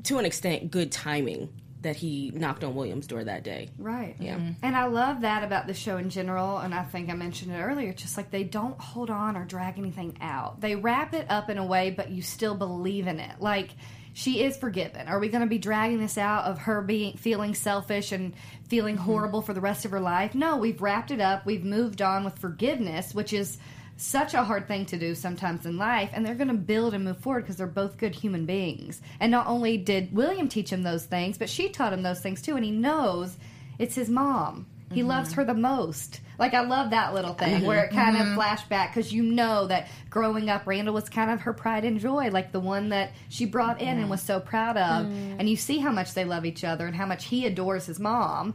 to 0.04 0.18
an 0.18 0.24
extent, 0.24 0.70
good 0.70 0.92
timing 0.92 1.48
that 1.80 1.94
he 1.94 2.32
knocked 2.34 2.64
on 2.64 2.74
William's 2.74 3.06
door 3.06 3.22
that 3.22 3.44
day. 3.44 3.68
Right. 3.78 4.16
Yeah. 4.18 4.36
Mm-hmm. 4.36 4.64
And 4.64 4.76
I 4.76 4.86
love 4.86 5.20
that 5.20 5.44
about 5.44 5.68
the 5.68 5.74
show 5.74 5.96
in 5.96 6.10
general, 6.10 6.58
and 6.58 6.74
I 6.74 6.82
think 6.82 7.08
I 7.08 7.14
mentioned 7.14 7.52
it 7.52 7.60
earlier. 7.60 7.92
Just 7.92 8.16
like 8.16 8.30
they 8.30 8.42
don't 8.42 8.78
hold 8.80 9.10
on 9.10 9.36
or 9.36 9.44
drag 9.44 9.78
anything 9.78 10.18
out. 10.20 10.60
They 10.60 10.74
wrap 10.74 11.14
it 11.14 11.26
up 11.30 11.50
in 11.50 11.58
a 11.58 11.64
way, 11.64 11.90
but 11.90 12.10
you 12.10 12.22
still 12.22 12.56
believe 12.56 13.06
in 13.06 13.20
it. 13.20 13.40
Like 13.40 13.70
she 14.12 14.42
is 14.42 14.56
forgiven. 14.56 15.08
Are 15.08 15.18
we 15.18 15.28
going 15.28 15.42
to 15.42 15.48
be 15.48 15.58
dragging 15.58 16.00
this 16.00 16.18
out 16.18 16.44
of 16.44 16.58
her 16.60 16.82
being 16.82 17.16
feeling 17.16 17.54
selfish 17.54 18.12
and 18.12 18.34
feeling 18.68 18.96
mm-hmm. 18.96 19.04
horrible 19.04 19.42
for 19.42 19.54
the 19.54 19.60
rest 19.60 19.84
of 19.84 19.90
her 19.90 20.00
life? 20.00 20.34
No, 20.34 20.56
we've 20.56 20.80
wrapped 20.80 21.10
it 21.10 21.20
up. 21.20 21.46
We've 21.46 21.64
moved 21.64 22.02
on 22.02 22.24
with 22.24 22.38
forgiveness, 22.38 23.14
which 23.14 23.32
is 23.32 23.58
such 23.98 24.32
a 24.32 24.44
hard 24.44 24.68
thing 24.68 24.86
to 24.86 24.96
do 24.96 25.12
sometimes 25.14 25.66
in 25.66 25.76
life 25.76 26.10
and 26.12 26.24
they're 26.24 26.36
going 26.36 26.46
to 26.46 26.54
build 26.54 26.94
and 26.94 27.04
move 27.04 27.18
forward 27.18 27.42
because 27.42 27.56
they're 27.56 27.66
both 27.66 27.98
good 27.98 28.14
human 28.14 28.46
beings 28.46 29.02
and 29.18 29.28
not 29.28 29.48
only 29.48 29.76
did 29.76 30.14
william 30.14 30.48
teach 30.48 30.70
him 30.70 30.84
those 30.84 31.04
things 31.04 31.36
but 31.36 31.50
she 31.50 31.68
taught 31.68 31.92
him 31.92 32.04
those 32.04 32.20
things 32.20 32.40
too 32.40 32.54
and 32.54 32.64
he 32.64 32.70
knows 32.70 33.36
it's 33.76 33.96
his 33.96 34.08
mom 34.08 34.64
he 34.92 35.02
loves 35.02 35.32
her 35.34 35.44
the 35.44 35.54
most. 35.54 36.20
Like 36.38 36.54
i 36.54 36.60
love 36.60 36.90
that 36.90 37.14
little 37.14 37.34
thing 37.34 37.56
mm-hmm. 37.56 37.66
where 37.66 37.84
it 37.84 37.90
kind 37.90 38.16
of 38.16 38.22
mm-hmm. 38.22 38.34
flashed 38.36 38.68
back 38.68 38.94
because 38.94 39.12
you 39.12 39.24
know 39.24 39.66
that 39.66 39.88
growing 40.08 40.48
up 40.48 40.66
randall 40.66 40.94
was 40.94 41.08
kind 41.08 41.32
of 41.32 41.40
her 41.40 41.52
pride 41.52 41.84
and 41.84 41.98
joy 41.98 42.30
like 42.30 42.52
the 42.52 42.60
one 42.60 42.90
that 42.90 43.10
she 43.28 43.44
brought 43.44 43.80
in 43.80 43.98
and 43.98 44.08
was 44.08 44.22
so 44.22 44.38
proud 44.38 44.76
of. 44.76 45.06
Mm-hmm. 45.06 45.40
And 45.40 45.48
you 45.48 45.56
see 45.56 45.78
how 45.78 45.90
much 45.90 46.14
they 46.14 46.24
love 46.24 46.44
each 46.44 46.64
other 46.64 46.86
and 46.86 46.94
how 46.94 47.06
much 47.06 47.24
he 47.24 47.46
adores 47.46 47.86
his 47.86 47.98
mom. 47.98 48.54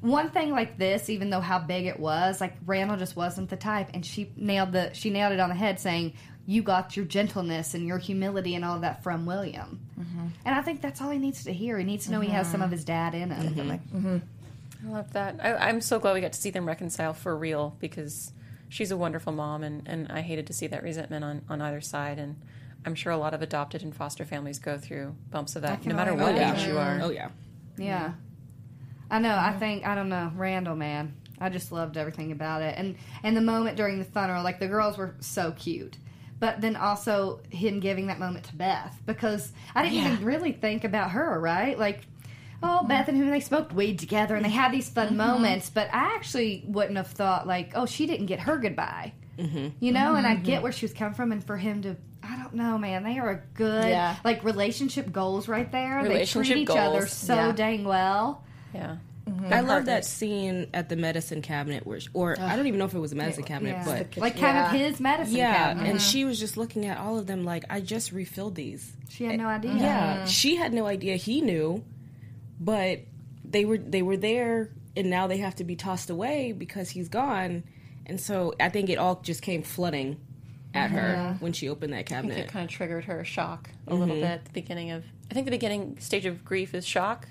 One 0.00 0.30
thing 0.30 0.50
like 0.50 0.78
this, 0.78 1.10
even 1.10 1.30
though 1.30 1.40
how 1.40 1.58
big 1.58 1.86
it 1.86 2.00
was, 2.00 2.40
like 2.40 2.56
Randall 2.64 2.96
just 2.96 3.16
wasn't 3.16 3.50
the 3.50 3.56
type, 3.56 3.90
and 3.92 4.04
she 4.04 4.32
nailed 4.34 4.72
the 4.72 4.94
she 4.94 5.10
nailed 5.10 5.34
it 5.34 5.40
on 5.40 5.50
the 5.50 5.54
head, 5.54 5.78
saying 5.78 6.14
you 6.46 6.62
got 6.62 6.96
your 6.96 7.04
gentleness 7.04 7.74
and 7.74 7.86
your 7.86 7.98
humility 7.98 8.54
and 8.54 8.64
all 8.64 8.80
that 8.80 9.02
from 9.02 9.26
William, 9.26 9.78
and 10.46 10.54
I 10.54 10.62
think 10.62 10.80
that's 10.80 11.02
all 11.02 11.10
he 11.10 11.18
needs 11.18 11.44
to 11.44 11.52
hear. 11.52 11.76
He 11.78 11.84
needs 11.84 12.06
to 12.06 12.12
know 12.12 12.20
he 12.20 12.30
has 12.30 12.50
some 12.50 12.62
of 12.62 12.70
his 12.70 12.82
dad 12.82 13.14
in 13.14 13.30
him. 13.30 14.22
I 14.86 14.90
love 14.90 15.12
that. 15.12 15.36
I, 15.42 15.54
I'm 15.54 15.80
so 15.80 15.98
glad 15.98 16.14
we 16.14 16.20
got 16.20 16.32
to 16.32 16.40
see 16.40 16.50
them 16.50 16.66
reconcile 16.66 17.12
for 17.12 17.36
real 17.36 17.76
because 17.80 18.32
she's 18.68 18.90
a 18.90 18.96
wonderful 18.96 19.32
mom, 19.32 19.62
and, 19.62 19.86
and 19.86 20.10
I 20.10 20.20
hated 20.22 20.46
to 20.46 20.52
see 20.52 20.66
that 20.68 20.82
resentment 20.82 21.24
on, 21.24 21.42
on 21.48 21.60
either 21.60 21.80
side. 21.80 22.18
And 22.18 22.40
I'm 22.84 22.94
sure 22.94 23.12
a 23.12 23.18
lot 23.18 23.34
of 23.34 23.42
adopted 23.42 23.82
and 23.82 23.94
foster 23.94 24.24
families 24.24 24.58
go 24.58 24.78
through 24.78 25.14
bumps 25.30 25.56
of 25.56 25.62
that, 25.62 25.84
no 25.84 25.94
matter 25.94 26.12
only 26.12 26.24
what 26.24 26.34
yeah. 26.36 26.54
age 26.54 26.66
you 26.66 26.78
are. 26.78 27.00
Oh 27.02 27.10
yeah. 27.10 27.28
Yeah. 27.76 28.12
I 29.10 29.18
know. 29.18 29.36
I 29.36 29.52
think 29.58 29.84
I 29.84 29.94
don't 29.94 30.08
know 30.08 30.32
Randall, 30.36 30.76
man. 30.76 31.14
I 31.40 31.48
just 31.48 31.72
loved 31.72 31.96
everything 31.96 32.32
about 32.32 32.62
it, 32.62 32.74
and 32.76 32.96
and 33.22 33.36
the 33.36 33.40
moment 33.40 33.76
during 33.76 33.98
the 33.98 34.04
funeral, 34.04 34.44
like 34.44 34.60
the 34.60 34.68
girls 34.68 34.98
were 34.98 35.16
so 35.20 35.52
cute, 35.52 35.96
but 36.38 36.60
then 36.60 36.76
also 36.76 37.40
him 37.50 37.80
giving 37.80 38.08
that 38.08 38.18
moment 38.18 38.44
to 38.46 38.56
Beth 38.56 39.00
because 39.06 39.52
I 39.74 39.82
didn't 39.82 39.98
even 39.98 40.24
really 40.24 40.52
think 40.52 40.84
about 40.84 41.12
her, 41.12 41.40
right? 41.40 41.78
Like, 41.78 42.06
oh, 42.62 42.84
Beth 42.86 43.08
and 43.08 43.16
him 43.16 43.30
they 43.30 43.40
smoked 43.40 43.72
weed 43.72 43.98
together 43.98 44.34
and 44.34 44.44
they 44.44 44.50
had 44.50 44.72
these 44.72 44.88
fun 44.88 45.08
mm-hmm. 45.08 45.16
moments, 45.16 45.70
but 45.70 45.88
I 45.92 46.14
actually 46.14 46.64
wouldn't 46.66 46.96
have 46.96 47.08
thought 47.08 47.46
like, 47.46 47.72
oh, 47.74 47.86
she 47.86 48.06
didn't 48.06 48.26
get 48.26 48.40
her 48.40 48.58
goodbye, 48.58 49.12
mm-hmm. 49.38 49.68
you 49.80 49.92
know? 49.92 50.14
And 50.14 50.26
I 50.26 50.34
get 50.34 50.62
where 50.62 50.72
she 50.72 50.84
was 50.84 50.92
coming 50.92 51.14
from, 51.14 51.32
and 51.32 51.44
for 51.44 51.56
him 51.56 51.82
to. 51.82 51.96
I 52.22 52.36
don't 52.36 52.54
know, 52.54 52.76
man. 52.78 53.02
They 53.02 53.18
are 53.18 53.30
a 53.30 53.42
good 53.54 53.88
Yeah. 53.88 54.16
like 54.24 54.44
relationship 54.44 55.10
goals 55.10 55.48
right 55.48 55.70
there. 55.72 56.02
Relationship 56.02 56.48
they 56.48 56.54
treat 56.54 56.62
each 56.70 56.76
other 56.76 56.98
goals. 57.00 57.12
so 57.12 57.34
Yeah. 57.34 57.52
dang 57.52 57.84
well. 57.84 58.44
Yeah. 58.74 58.96
Mm-hmm. 59.28 59.52
I 59.52 59.60
love 59.60 59.86
that 59.86 60.04
scene 60.04 60.66
at 60.74 60.88
the 60.88 60.96
medicine 60.96 61.40
cabinet 61.42 61.86
where, 61.86 62.00
or 62.14 62.38
I 62.40 62.56
don't 62.56 62.66
even 62.66 62.78
know 62.78 62.84
if 62.84 62.94
it 62.94 62.98
was 62.98 63.12
a 63.12 63.16
medicine 63.16 63.44
cabinet, 63.44 63.70
Yeah. 63.70 63.84
but 63.84 64.16
like 64.16 64.38
kind 64.38 64.58
of 64.58 64.72
Yeah. 64.72 64.86
his 64.86 65.00
medicine 65.00 65.36
yeah, 65.36 65.54
cabinet. 65.54 65.90
and 65.90 66.00
she 66.02 66.24
was 66.24 66.38
just 66.38 66.56
looking 66.56 66.86
at 66.86 66.98
all 66.98 67.18
of 67.18 67.26
them 67.26 67.44
like 67.44 67.64
I 67.70 67.80
just 67.80 68.12
refilled 68.12 68.54
these. 68.54 68.92
she 69.08 69.24
had 69.24 69.34
eh, 69.34 69.36
no 69.36 69.46
idea. 69.48 69.74
Yeah, 69.74 70.24
she 70.26 70.56
had 70.56 70.72
no 70.72 70.86
idea 70.86 71.16
he 71.16 71.40
knew, 71.40 71.82
but 72.60 73.00
they 73.44 73.64
were 73.64 73.78
they 73.78 74.02
were 74.02 74.16
there, 74.16 74.70
and 74.96 75.10
now 75.10 75.26
they 75.26 75.38
have 75.38 75.56
to 75.56 75.64
be 75.64 75.74
tossed 75.74 76.10
away 76.10 76.52
because 76.52 76.90
he's 76.90 77.08
gone. 77.08 77.64
And 78.06 78.20
so 78.20 78.54
I 78.60 78.68
think 78.68 78.90
it 78.90 78.98
all 78.98 79.20
just 79.22 79.42
came 79.42 79.62
flooding 79.62 80.20
at 80.74 80.90
her 80.90 81.36
when 81.40 81.52
she 81.52 81.68
opened 81.68 81.92
that 81.92 81.96
I 81.96 82.02
think 82.02 82.08
cabinet. 82.08 82.38
it 82.38 82.48
kind 82.48 82.64
of 82.64 82.70
triggered 82.70 83.04
her 83.04 83.24
shock 83.24 83.70
a 83.86 83.94
little 83.94 84.14
mm-hmm. 84.14 84.22
bit 84.22 84.30
at 84.30 84.44
the 84.44 84.52
beginning 84.52 84.90
of. 84.90 85.04
I 85.30 85.34
think 85.34 85.46
the 85.46 85.52
beginning 85.52 85.98
stage 86.00 86.26
of 86.26 86.44
grief 86.44 86.74
is 86.74 86.86
shock. 86.86 87.26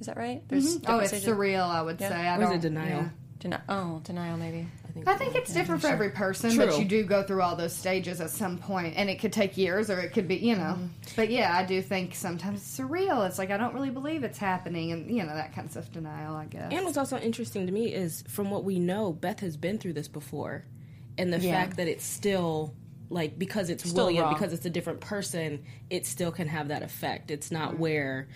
Is 0.00 0.06
that 0.06 0.16
right? 0.16 0.42
There's 0.48 0.78
mm-hmm. 0.78 0.90
Oh, 0.92 0.98
it's 0.98 1.08
stages. 1.08 1.28
surreal. 1.28 1.68
I 1.68 1.82
would 1.82 2.00
Yeah. 2.00 2.08
say. 2.08 2.14
I 2.14 2.36
Or 2.36 2.42
is 2.42 2.48
don't, 2.48 2.58
it 2.58 2.62
denial? 2.62 3.02
yeah. 3.02 3.08
Deni- 3.38 3.62
oh, 3.68 4.00
denial 4.04 4.36
maybe. 4.36 4.66
I 5.06 5.14
think 5.14 5.34
it's 5.34 5.52
different 5.52 5.80
for 5.82 5.88
every 5.88 6.10
person, 6.10 6.56
but 6.56 6.78
you 6.78 6.84
do 6.84 7.04
go 7.04 7.22
through 7.22 7.42
all 7.42 7.56
those 7.56 7.74
stages 7.74 8.20
at 8.20 8.30
some 8.30 8.58
point, 8.58 8.94
and 8.96 9.10
it 9.10 9.18
could 9.18 9.32
take 9.32 9.56
years, 9.56 9.90
or 9.90 9.98
it 9.98 10.12
could 10.12 10.28
be, 10.28 10.36
you 10.36 10.54
know. 10.54 10.76
Mm-hmm. 10.76 10.86
But 11.16 11.30
yeah, 11.30 11.56
I 11.56 11.64
do 11.64 11.82
think 11.82 12.14
sometimes 12.14 12.60
it's 12.60 12.78
surreal. 12.78 13.26
It's 13.26 13.38
like 13.38 13.50
I 13.50 13.56
don't 13.56 13.74
really 13.74 13.90
believe 13.90 14.22
it's 14.24 14.38
happening, 14.38 14.92
and 14.92 15.10
you 15.10 15.24
know 15.24 15.34
that 15.34 15.54
kind 15.54 15.66
of 15.66 15.72
stuff. 15.72 15.90
Denial, 15.90 16.36
I 16.36 16.46
guess. 16.46 16.72
And 16.72 16.84
what's 16.84 16.96
also 16.96 17.18
interesting 17.18 17.66
to 17.66 17.72
me 17.72 17.92
is 17.92 18.22
from 18.28 18.50
what 18.50 18.64
we 18.64 18.78
know, 18.78 19.12
Beth 19.12 19.40
has 19.40 19.56
been 19.56 19.78
through 19.78 19.94
this 19.94 20.08
before, 20.08 20.64
and 21.18 21.32
the 21.32 21.38
Yeah. 21.38 21.52
fact 21.52 21.76
that 21.76 21.88
it's 21.88 22.04
still 22.04 22.74
like 23.10 23.38
because 23.38 23.70
it's 23.70 23.88
Still 23.88 24.06
William, 24.06 24.24
raw. 24.24 24.32
because 24.34 24.52
it's 24.52 24.66
a 24.66 24.70
different 24.70 25.00
person, 25.00 25.64
it 25.90 26.06
still 26.06 26.32
can 26.32 26.48
have 26.48 26.68
that 26.68 26.82
effect. 26.82 27.30
It's 27.30 27.50
not 27.50 27.72
mm-hmm. 27.72 27.80
where, 27.80 28.28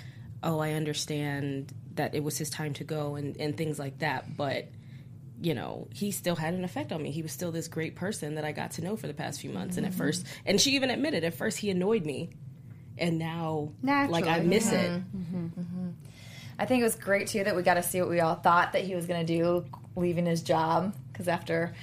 oh, 0.43 0.59
I 0.59 0.73
understand 0.73 1.73
that 1.95 2.15
it 2.15 2.23
was 2.23 2.39
his 2.39 2.51
time 2.51 2.75
to 2.75 2.85
go 2.85 3.15
and 3.15 3.37
and 3.39 3.57
things 3.57 3.79
like 3.79 3.99
that, 4.01 4.37
but 4.37 4.69
you 5.41 5.55
know, 5.55 5.89
he 5.93 6.11
still 6.11 6.37
had 6.37 6.55
an 6.55 6.65
effect 6.65 6.93
on 6.93 7.03
me. 7.03 7.11
He 7.11 7.23
was 7.23 7.33
still 7.33 7.53
this 7.53 7.69
great 7.69 7.95
person 7.95 8.35
that 8.35 8.45
I 8.45 8.53
got 8.53 8.73
to 8.73 8.83
know 8.83 8.97
for 8.97 9.07
the 9.07 9.15
past 9.15 9.41
few 9.41 9.51
months. 9.51 9.77
And 9.77 9.87
at 9.87 9.93
mm-hmm. 9.93 10.01
first, 10.01 10.27
and 10.45 10.61
she 10.61 10.73
even 10.73 10.91
admitted 10.91 11.25
at 11.25 11.35
first 11.35 11.59
he 11.59 11.71
annoyed 11.71 12.05
me, 12.05 12.31
and 12.97 13.19
now 13.19 13.73
like 13.83 14.25
I 14.25 14.39
Naturally, 14.39 14.49
miss 14.49 14.73
yeah. 14.73 14.81
it. 14.81 14.91
Mm-hmm. 14.91 15.47
Mm-hmm. 15.47 15.89
I 16.59 16.67
think 16.67 16.81
it 16.81 16.85
was 16.85 16.97
great 16.97 17.29
too 17.29 17.45
that 17.45 17.55
we 17.55 17.63
got 17.63 17.75
to 17.75 17.83
see 17.83 18.01
what 18.01 18.11
we 18.11 18.21
all 18.21 18.35
thought 18.35 18.73
that 18.73 18.83
he 18.83 18.95
was 18.95 19.07
going 19.07 19.25
to 19.25 19.33
do 19.33 19.65
leaving 19.95 20.27
his 20.27 20.43
job 20.43 20.95
because 21.13 21.29
after 21.29 21.75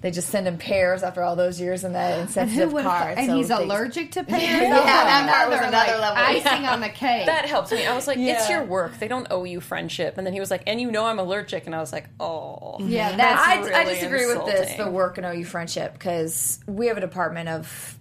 they 0.00 0.10
just 0.12 0.28
send 0.28 0.46
him 0.46 0.58
pears 0.58 1.02
after 1.02 1.22
all 1.24 1.34
those 1.34 1.60
years 1.60 1.82
in 1.82 1.92
that 1.94 2.14
Who 2.16 2.20
insensitive 2.22 2.72
would 2.72 2.84
car. 2.84 3.14
and 3.16 3.26
so 3.26 3.36
he's 3.36 3.48
things- 3.48 3.60
allergic 3.60 4.12
to 4.12 4.24
pears. 4.24 4.42
Yeah, 4.42 4.80
Oh, 4.80 4.84
that 4.84 5.28
part 5.34 5.48
was 5.50 5.58
another, 5.58 5.76
another 5.92 6.00
like, 6.00 6.16
level, 6.16 6.50
icing 6.52 6.66
on 6.66 6.80
the 6.80 6.88
cake. 6.88 7.26
That 7.26 7.46
helps 7.46 7.72
me. 7.72 7.84
I 7.84 7.94
was 7.94 8.06
like, 8.06 8.18
it's 8.18 8.48
your 8.48 8.62
work. 8.64 8.98
They 8.98 9.08
don't 9.08 9.26
owe 9.30 9.44
you 9.44 9.60
friendship. 9.60 10.16
And 10.16 10.26
then 10.26 10.32
he 10.34 10.40
was 10.40 10.50
like, 10.50 10.62
and 10.66 10.80
you 10.80 10.90
know 10.92 11.04
I'm 11.06 11.18
allergic. 11.18 11.66
And 11.66 11.74
I 11.74 11.80
was 11.80 11.92
like, 11.92 12.08
oh. 12.20 12.76
yeah, 12.80 13.16
that's 13.16 13.46
I, 13.46 13.54
I 13.54 13.58
really 13.82 13.94
disagree 13.94 14.26
with 14.26 14.46
this, 14.46 14.76
the 14.76 14.88
work 14.90 15.18
and 15.18 15.26
owe 15.26 15.32
you 15.32 15.44
friendship, 15.44 15.94
because 15.94 16.60
we 16.66 16.86
have 16.86 16.96
a 16.96 17.00
department 17.00 17.48
of 17.48 17.98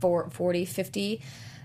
four, 0.00 0.28
40, 0.30 0.64
50, 0.66 1.22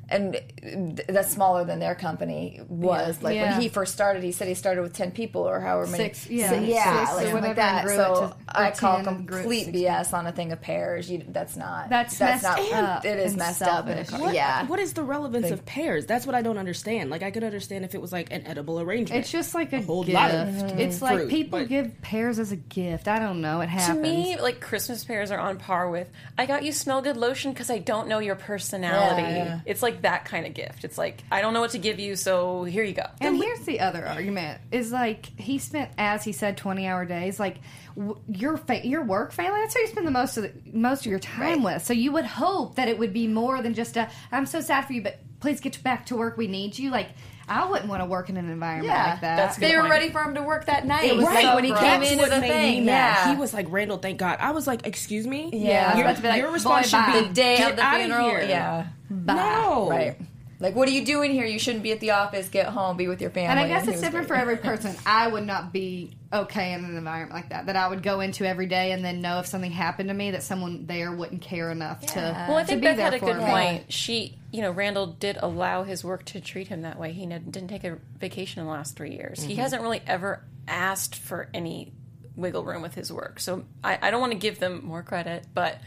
and 0.10 1.02
that's 1.10 1.32
smaller 1.32 1.66
than 1.66 1.80
their 1.80 1.96
company 1.96 2.62
was. 2.68 3.22
Like 3.22 3.36
Yeah. 3.36 3.52
when 3.54 3.62
he 3.62 3.70
first 3.70 3.94
started, 3.94 4.24
he 4.24 4.32
said 4.32 4.48
he 4.48 4.54
started 4.54 4.82
with 4.82 4.94
10 4.94 5.12
people 5.12 5.42
or 5.48 5.60
however 5.60 5.90
many. 5.92 6.06
Six, 6.06 6.30
yeah. 6.30 6.50
So, 6.50 6.56
yeah, 6.60 6.84
Six 6.84 6.96
like, 6.96 7.08
something 7.08 7.34
whatever, 7.34 7.48
like 7.48 7.56
that. 7.56 7.78
and 7.80 7.88
grew 7.88 7.94
it 7.94 7.98
So 7.98 8.36
I 8.48 8.72
call 8.72 8.98
10 8.98 9.08
and 9.08 9.28
grew 9.28 9.38
it 9.38 9.40
to 9.40 9.44
complete 9.44 9.66
16. 9.66 9.84
BS 9.86 10.14
on 10.14 10.28
a 10.28 10.32
thing 10.32 10.52
of 10.52 10.62
pears. 10.62 11.10
You, 11.10 11.24
that's 11.30 11.56
not. 11.56 11.90
That's 11.90 12.18
that's 12.18 12.44
messed 12.44 12.72
not. 12.72 12.84
up 12.84 13.06
It 13.06 13.20
is 13.20 13.32
and 13.32 13.40
messed 13.40 13.62
up. 13.62 13.88
In 13.88 13.98
a 13.98 14.06
selfish. 14.06 14.10
car. 14.10 14.20
What, 14.22 14.34
Yeah. 14.36 14.66
What 14.68 14.80
is 14.80 14.94
the 14.94 15.04
relevance 15.04 15.48
They- 15.48 15.54
of 15.54 15.66
pears? 15.66 16.06
That's 16.06 16.26
what 16.26 16.36
I 16.36 16.42
don't 16.42 16.58
understand. 16.58 17.10
Like 17.10 17.24
I 17.24 17.32
could 17.32 17.44
understand 17.44 17.86
if 17.86 17.96
it 17.96 18.02
was 18.02 18.12
like 18.12 18.32
an 18.32 18.46
edible 18.46 18.80
arrangement. 18.80 19.20
It's 19.22 19.32
just 19.32 19.56
like 19.56 19.74
a, 19.74 19.82
whole 19.82 20.04
gift. 20.04 20.14
lot 20.16 20.32
of 20.32 20.48
mm-hmm. 20.50 20.80
It's 20.80 21.02
like 21.02 21.18
fruit, 21.18 21.30
people 21.30 21.60
but- 21.60 21.70
give 21.70 22.02
pears 22.02 22.40
as 22.40 22.52
a 22.52 22.56
gift. 22.58 23.08
I 23.08 23.20
don't 23.20 23.42
know. 23.42 23.62
It 23.62 23.70
has 23.70 23.84
To 23.88 23.94
happens. 23.94 24.04
me, 24.04 24.38
like 24.40 24.60
Christmas 24.62 25.04
pears 25.04 25.32
are 25.32 25.40
on 25.40 25.58
par 25.58 25.90
with 25.90 26.10
I 26.38 26.46
got 26.46 26.64
you 26.64 26.72
smell 26.72 27.02
good 27.02 27.18
lotion 27.18 27.52
because 27.52 27.70
I 27.70 27.80
don't 27.80 28.08
know 28.08 28.20
your 28.20 28.36
personality. 28.36 29.22
Yeah, 29.24 29.36
yeah. 29.46 29.60
It's 29.66 29.82
like 29.82 29.95
that 30.02 30.26
kind 30.26 30.46
of 30.46 30.54
gift. 30.54 30.84
It's 30.84 30.98
like 30.98 31.24
I 31.32 31.42
don't 31.42 31.54
know 31.54 31.62
what 31.62 31.72
to 31.72 31.78
give 31.78 32.00
you, 32.00 32.16
so 32.16 32.64
here 32.64 32.84
you 32.84 32.94
go. 32.94 33.06
And 33.22 33.38
here's 33.38 33.62
the 33.62 33.80
other 33.80 34.06
argument: 34.06 34.62
is 34.72 34.92
like 34.92 35.26
he 35.40 35.58
spent, 35.58 35.92
as 35.98 36.24
he 36.24 36.32
said, 36.32 36.58
twenty 36.58 36.88
hour 36.88 37.06
days. 37.06 37.40
Like 37.40 37.58
w- 37.96 38.20
your 38.28 38.58
fa- 38.58 38.86
your 38.86 39.04
work 39.04 39.32
family, 39.32 39.62
that's 39.62 39.74
who 39.74 39.82
you 39.82 39.88
spend 39.88 40.08
the 40.08 40.12
most 40.12 40.38
of 40.38 40.44
the, 40.44 40.54
most 40.72 41.02
of 41.02 41.08
your 41.08 41.20
time 41.20 41.64
with. 41.64 41.84
So 41.84 41.94
you 41.94 42.12
would 42.12 42.26
hope 42.26 42.76
that 42.76 42.88
it 42.88 42.98
would 42.98 43.14
be 43.14 43.28
more 43.28 43.62
than 43.62 43.74
just 43.74 43.98
a 43.98 44.10
"I'm 44.32 44.46
so 44.46 44.62
sad 44.62 44.86
for 44.86 44.94
you, 44.94 45.02
but 45.02 45.20
please 45.40 45.60
get 45.60 45.82
back 45.84 46.06
to 46.08 46.16
work. 46.16 46.38
We 46.38 46.48
need 46.48 46.78
you." 46.78 46.92
Like 46.92 47.10
I 47.48 47.70
wouldn't 47.70 47.90
want 47.90 48.02
to 48.02 48.06
work 48.06 48.30
in 48.30 48.38
an 48.38 48.50
environment 48.50 48.88
Yeah, 48.92 49.12
like 49.12 49.22
that. 49.22 49.36
that's 49.38 49.58
good 49.58 49.70
They 49.70 49.76
were 49.76 49.82
point. 49.82 49.92
ready 49.92 50.10
for 50.10 50.22
him 50.24 50.34
to 50.36 50.42
work 50.42 50.66
that 50.66 50.86
night. 50.86 51.06
It 51.06 51.16
was 51.16 51.26
like 51.26 51.44
so 51.44 51.56
when 51.56 51.64
he 51.64 51.70
gross. 51.70 51.82
came 51.82 52.00
That's 52.02 52.12
into 52.12 52.26
the 52.26 52.42
thing. 52.42 52.82
me. 52.82 52.86
Yeah. 52.88 53.30
He 53.32 53.36
was 53.40 53.54
like, 53.54 53.68
Randall, 53.70 53.98
thank 53.98 54.18
God. 54.18 54.38
I 54.40 54.52
was 54.52 54.66
like, 54.68 54.88
excuse 54.88 55.28
me? 55.28 55.50
Yeah, 55.54 55.86
I 55.86 55.88
was 55.90 55.98
Your, 55.98 56.06
about 56.06 56.16
to 56.18 56.22
be 56.24 56.28
like, 56.28 56.38
your 56.40 56.48
boy, 56.48 56.54
response 56.54 56.90
should 56.90 57.06
be 57.06 57.28
the 57.28 57.34
day 57.34 57.58
"Get 57.58 57.72
of 57.72 57.76
the 57.78 57.84
outta 57.84 58.04
funeral. 58.06 58.30
here." 58.30 58.42
Yeah. 58.44 58.88
No. 59.10 59.90
Right. 59.90 60.18
Like, 60.66 60.74
what 60.74 60.88
are 60.88 60.92
you 60.92 61.06
doing 61.06 61.32
here? 61.32 61.46
You 61.46 61.60
shouldn't 61.60 61.84
be 61.84 61.92
at 61.92 62.00
the 62.00 62.12
office. 62.12 62.50
Get 62.50 62.66
home. 62.66 62.98
Be 62.98 63.08
with 63.08 63.22
your 63.22 63.30
family. 63.30 63.50
And 63.52 63.60
I 63.60 63.68
guess 63.68 63.86
he 63.86 63.92
it's 63.92 64.02
different 64.02 64.28
great. 64.28 64.36
for 64.36 64.42
every 64.42 64.58
person. 64.70 64.96
I 65.06 65.28
would 65.28 65.46
not 65.46 65.72
be 65.72 66.18
okay 66.34 66.74
in 66.74 66.84
an 66.84 66.98
environment 66.98 67.34
like 67.34 67.50
that. 67.50 67.68
That 67.68 67.76
I 67.76 67.88
would 67.88 68.02
go 68.02 68.20
into 68.20 68.48
every 68.48 68.66
day 68.66 68.92
and 68.92 69.06
then 69.06 69.22
know 69.22 69.38
if 69.38 69.46
something 69.46 69.70
happened 69.70 70.10
to 70.10 70.16
me 70.16 70.32
that 70.32 70.42
someone 70.42 70.88
there 70.88 71.12
wouldn't 71.12 71.44
care 71.44 71.70
enough 71.70 72.02
to. 72.08 72.46
Well, 72.50 72.58
I 72.58 72.64
think 72.64 72.82
be 72.82 72.88
Beth 72.88 72.98
had 72.98 73.14
a 73.14 73.20
good 73.20 73.38
me. 73.38 73.44
point. 73.44 73.94
She, 73.94 74.40
you 74.52 74.64
know, 74.64 74.72
Randall 74.72 75.06
did 75.06 75.38
allow 75.40 75.84
his 75.84 76.04
work 76.04 76.26
to 76.26 76.42
treat 76.42 76.68
him 76.68 76.82
that 76.82 76.98
way. 76.98 77.14
He 77.14 77.28
didn't 77.28 77.68
take 77.68 77.84
a 77.84 78.00
vacation 78.18 78.60
in 78.60 78.66
the 78.66 78.72
last 78.72 78.96
three 78.96 79.12
years. 79.12 79.44
He 79.44 79.54
mm-hmm. 79.54 79.62
hasn't 79.62 79.84
really 79.84 80.02
ever 80.08 80.44
asked 80.68 81.16
for 81.16 81.48
any 81.54 81.94
wiggle 82.36 82.64
room 82.64 82.82
with 82.82 82.96
his 82.96 83.14
work. 83.14 83.40
So 83.40 83.66
I, 83.84 84.00
I 84.02 84.10
don't 84.10 84.20
want 84.20 84.34
to 84.34 84.40
give 84.40 84.58
them 84.58 84.84
more 84.84 85.04
credit, 85.04 85.46
but 85.54 85.80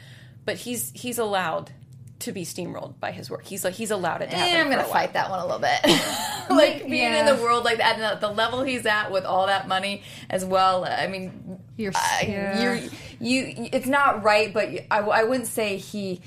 but 0.44 0.56
he's 0.56 0.92
he's 0.94 1.18
allowed 1.18 1.73
to 2.20 2.32
be 2.32 2.44
steamrolled 2.44 2.98
by 2.98 3.12
his 3.12 3.30
work. 3.30 3.44
He's 3.44 3.64
like 3.64 3.75
he's 3.75 3.90
allowed 3.90 4.22
it 4.22 4.30
to 4.30 4.37
happen. 4.37 4.54
Eh, 4.54 4.60
I'm 4.60 4.70
gonna 4.70 4.84
fight 4.84 5.12
that 5.12 5.30
one 5.30 5.38
a 5.38 5.44
little 5.46 5.60
bit. 5.60 5.80
like 6.50 6.82
being 6.88 7.12
Yeah. 7.12 7.28
in 7.30 7.37
the 7.37 7.42
world 7.42 7.64
like 7.64 7.78
that, 7.78 7.98
and 7.98 8.20
the 8.20 8.28
level 8.28 8.62
he's 8.62 8.87
at 8.87 9.10
with 9.12 9.25
all 9.25 9.46
that 9.46 9.68
money 9.68 10.02
as 10.30 10.44
well. 10.44 10.84
I 10.84 11.06
mean, 11.06 11.58
You're- 11.76 11.94
I- 11.96 12.26
yeah. 12.28 12.62
you're 12.62 12.75
you. 13.20 13.68
It's 13.72 13.87
not 13.87 14.22
right, 14.25 14.52
but 14.52 14.68
I, 14.90 14.98
I 14.98 15.25
wouldn't 15.25 15.48
say 15.48 15.76
he. 15.76 16.20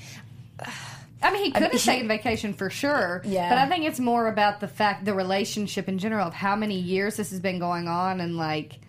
I 1.24 1.32
mean, 1.32 1.44
he 1.44 1.50
could 1.52 1.62
have 1.62 1.72
he- 1.72 1.78
taken 1.78 2.08
vacation 2.08 2.52
for 2.52 2.68
sure. 2.70 3.22
Yeah. 3.24 3.48
But 3.48 3.58
I 3.58 3.68
think 3.68 3.84
it's 3.84 4.00
more 4.00 4.26
about 4.28 4.60
the 4.60 4.68
fact, 4.68 5.04
the 5.04 5.14
relationship 5.14 5.88
in 5.88 5.98
general 5.98 6.26
of 6.26 6.34
how 6.34 6.56
many 6.56 6.78
years 6.78 7.16
this 7.16 7.30
has 7.30 7.38
been 7.40 7.58
going 7.60 7.86
on, 7.86 8.20
and 8.20 8.36
like, 8.36 8.80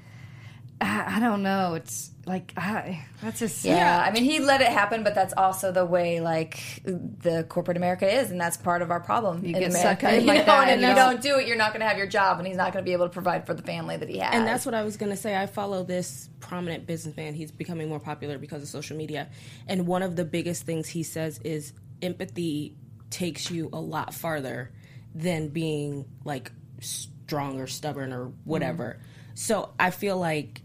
I, 0.81 1.17
I 1.17 1.19
don't 1.19 1.43
know. 1.43 1.75
It's 1.75 2.10
like 2.25 2.53
I, 2.56 3.06
that's 3.22 3.39
just 3.39 3.65
Yeah. 3.65 4.01
I 4.06 4.12
mean, 4.12 4.24
he 4.24 4.39
let 4.39 4.62
it 4.62 4.70
happen, 4.70 5.03
but 5.03 5.13
that's 5.13 5.34
also 5.36 5.72
the 5.72 5.86
way 5.86 6.22
like 6.22 6.82
the 6.84 7.46
corporate 7.50 7.75
America 7.75 8.10
is, 8.10 8.32
and 8.32 8.39
that's 8.39 8.56
part 8.56 8.82
of 8.82 8.92
our 8.92 9.01
problem 9.01 9.44
You 9.44 9.53
in 9.56 9.60
get 9.60 9.70
America. 9.72 9.82
sucked 9.82 10.03
in 10.13 10.22
you 10.22 10.27
like 10.27 10.39
know, 10.39 10.46
that 10.46 10.70
and 10.70 10.82
if 10.82 10.82
you 10.82 10.89
you 10.89 10.96
don't 10.96 11.22
do 11.22 11.38
it, 11.38 11.48
you're 11.48 11.58
not 11.58 11.72
going 11.72 11.82
to 11.82 11.88
have 11.88 11.98
your 11.98 12.08
job, 12.08 12.39
and 12.39 12.48
he's 12.48 12.56
not 12.58 12.72
going 12.72 12.84
to 12.84 12.88
be 12.88 12.94
able 12.94 13.08
to 13.08 13.13
provide 13.13 13.46
for 13.46 13.53
the 13.53 13.63
family 13.63 13.98
that 13.98 14.08
he 14.10 14.20
has. 14.20 14.34
And 14.34 14.48
that's 14.48 14.65
what 14.65 14.74
I 14.74 14.84
was 14.84 14.96
going 14.98 15.12
to 15.12 15.18
say. 15.18 15.36
I 15.36 15.46
follow 15.48 15.84
this 15.84 16.30
prominent 16.39 16.86
businessman. 16.88 17.34
He's 17.34 17.51
becoming 17.51 17.89
more 17.89 18.00
popular 18.00 18.38
because 18.38 18.62
of 18.63 18.70
social 18.70 18.96
media. 18.96 19.30
And 19.68 19.86
one 19.86 20.01
of 20.01 20.15
the 20.15 20.25
biggest 20.25 20.63
things 20.65 20.88
he 20.88 21.03
says 21.03 21.39
is 21.44 21.74
empathy 22.01 22.75
takes 23.10 23.51
you 23.51 23.70
a 23.74 23.80
lot 23.80 24.13
farther 24.13 24.72
than 25.13 25.50
being 25.50 26.06
like 26.24 26.51
strong 26.80 27.60
or 27.60 27.68
stubborn 27.68 28.12
or 28.13 28.32
whatever. 28.44 28.98
Mm-hmm. 28.98 29.36
So 29.36 29.74
I 29.80 29.92
feel 29.92 30.18
like 30.18 30.62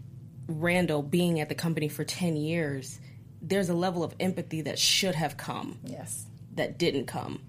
Randall 0.49 1.03
being 1.03 1.39
at 1.39 1.47
the 1.47 1.55
company 1.55 1.87
for 1.87 2.03
10 2.03 2.35
years, 2.35 2.99
there's 3.41 3.69
a 3.69 3.73
level 3.73 4.03
of 4.03 4.13
empathy 4.19 4.61
that 4.61 4.77
should 4.77 5.15
have 5.15 5.37
come 5.37 5.79
yes. 5.85 6.25
that 6.55 6.77
didn't 6.77 7.05
come. 7.05 7.39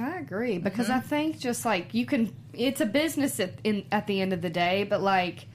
I 0.00 0.18
agree 0.18 0.58
because 0.58 0.86
Mm-hmm. 0.86 0.98
I 0.98 1.00
think 1.00 1.38
just 1.38 1.64
like 1.64 1.92
you 1.92 2.06
can, 2.06 2.34
it's 2.52 2.80
a 2.80 2.86
business 2.86 3.40
at 3.40 3.52
in 3.64 3.84
at 3.92 4.06
the 4.06 4.20
end 4.20 4.32
of 4.32 4.40
the 4.40 4.50
day. 4.50 4.84
But 4.84 5.02
like, 5.02 5.46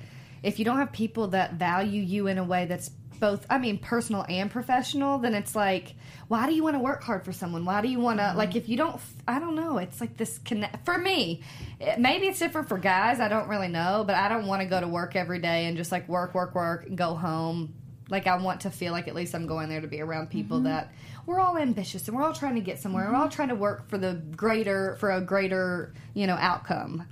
if 0.43 0.59
you 0.59 0.65
don't 0.65 0.77
have 0.77 0.91
people 0.91 1.27
that 1.29 1.53
value 1.53 2.01
you 2.01 2.27
in 2.27 2.37
a 2.37 2.43
way 2.43 2.65
that's 2.65 2.89
both, 2.89 3.45
I 3.49 3.57
mean, 3.57 3.77
personal 3.77 4.25
and 4.29 4.51
professional, 4.51 5.17
then 5.19 5.33
it's 5.33 5.55
like, 5.55 5.95
why 6.29 6.45
do 6.47 6.53
you 6.55 6.63
want 6.63 6.75
to 6.75 6.79
work 6.79 7.03
hard 7.03 7.25
for 7.25 7.33
someone? 7.33 7.65
Why 7.65 7.81
do 7.81 7.89
you 7.89 7.99
want 7.99 8.19
to 8.19 8.23
Mm-hmm. 8.23 8.37
like? 8.37 8.55
If 8.55 8.69
you 8.69 8.77
don't, 8.77 8.99
I 9.27 9.39
don't 9.39 9.55
know. 9.55 9.77
It's 9.79 9.99
like 9.99 10.15
this 10.15 10.37
connect 10.45 10.85
for 10.85 10.97
me. 10.97 11.41
it- 11.79 11.99
Maybe 11.99 12.27
it's 12.27 12.39
different 12.39 12.69
for 12.69 12.77
guys. 12.77 13.19
I 13.19 13.27
don't 13.27 13.49
really 13.49 13.67
know, 13.67 14.03
but 14.07 14.15
I 14.15 14.29
don't 14.29 14.45
want 14.47 14.61
to 14.61 14.67
go 14.67 14.79
to 14.79 14.87
work 14.87 15.15
every 15.17 15.39
day 15.39 15.65
and 15.65 15.75
just 15.75 15.91
like 15.91 16.07
work, 16.07 16.33
work, 16.33 16.55
work, 16.55 16.85
and 16.85 16.97
go 16.97 17.15
home. 17.15 17.73
Like 18.09 18.25
I 18.27 18.37
want 18.37 18.61
to 18.61 18.69
feel 18.71 18.91
like 18.93 19.07
at 19.07 19.13
least 19.15 19.35
I'm 19.35 19.45
going 19.47 19.69
there 19.69 19.81
to 19.81 19.87
be 19.87 20.01
around 20.01 20.29
people 20.29 20.57
Mm-hmm. 20.57 20.65
that 20.67 20.93
we're 21.25 21.39
all 21.39 21.57
ambitious 21.57 22.07
and 22.07 22.15
we're 22.17 22.23
all 22.23 22.33
trying 22.33 22.55
to 22.55 22.61
get 22.61 22.79
somewhere. 22.79 23.07
We're 23.09 23.15
all 23.17 23.29
trying 23.29 23.49
to 23.49 23.55
work 23.55 23.87
for 23.89 23.97
the 23.99 24.13
greater 24.35 24.95
for 24.99 25.11
a 25.11 25.21
greater, 25.21 25.93
you 26.13 26.25
know, 26.27 26.35
outcome. 26.35 27.05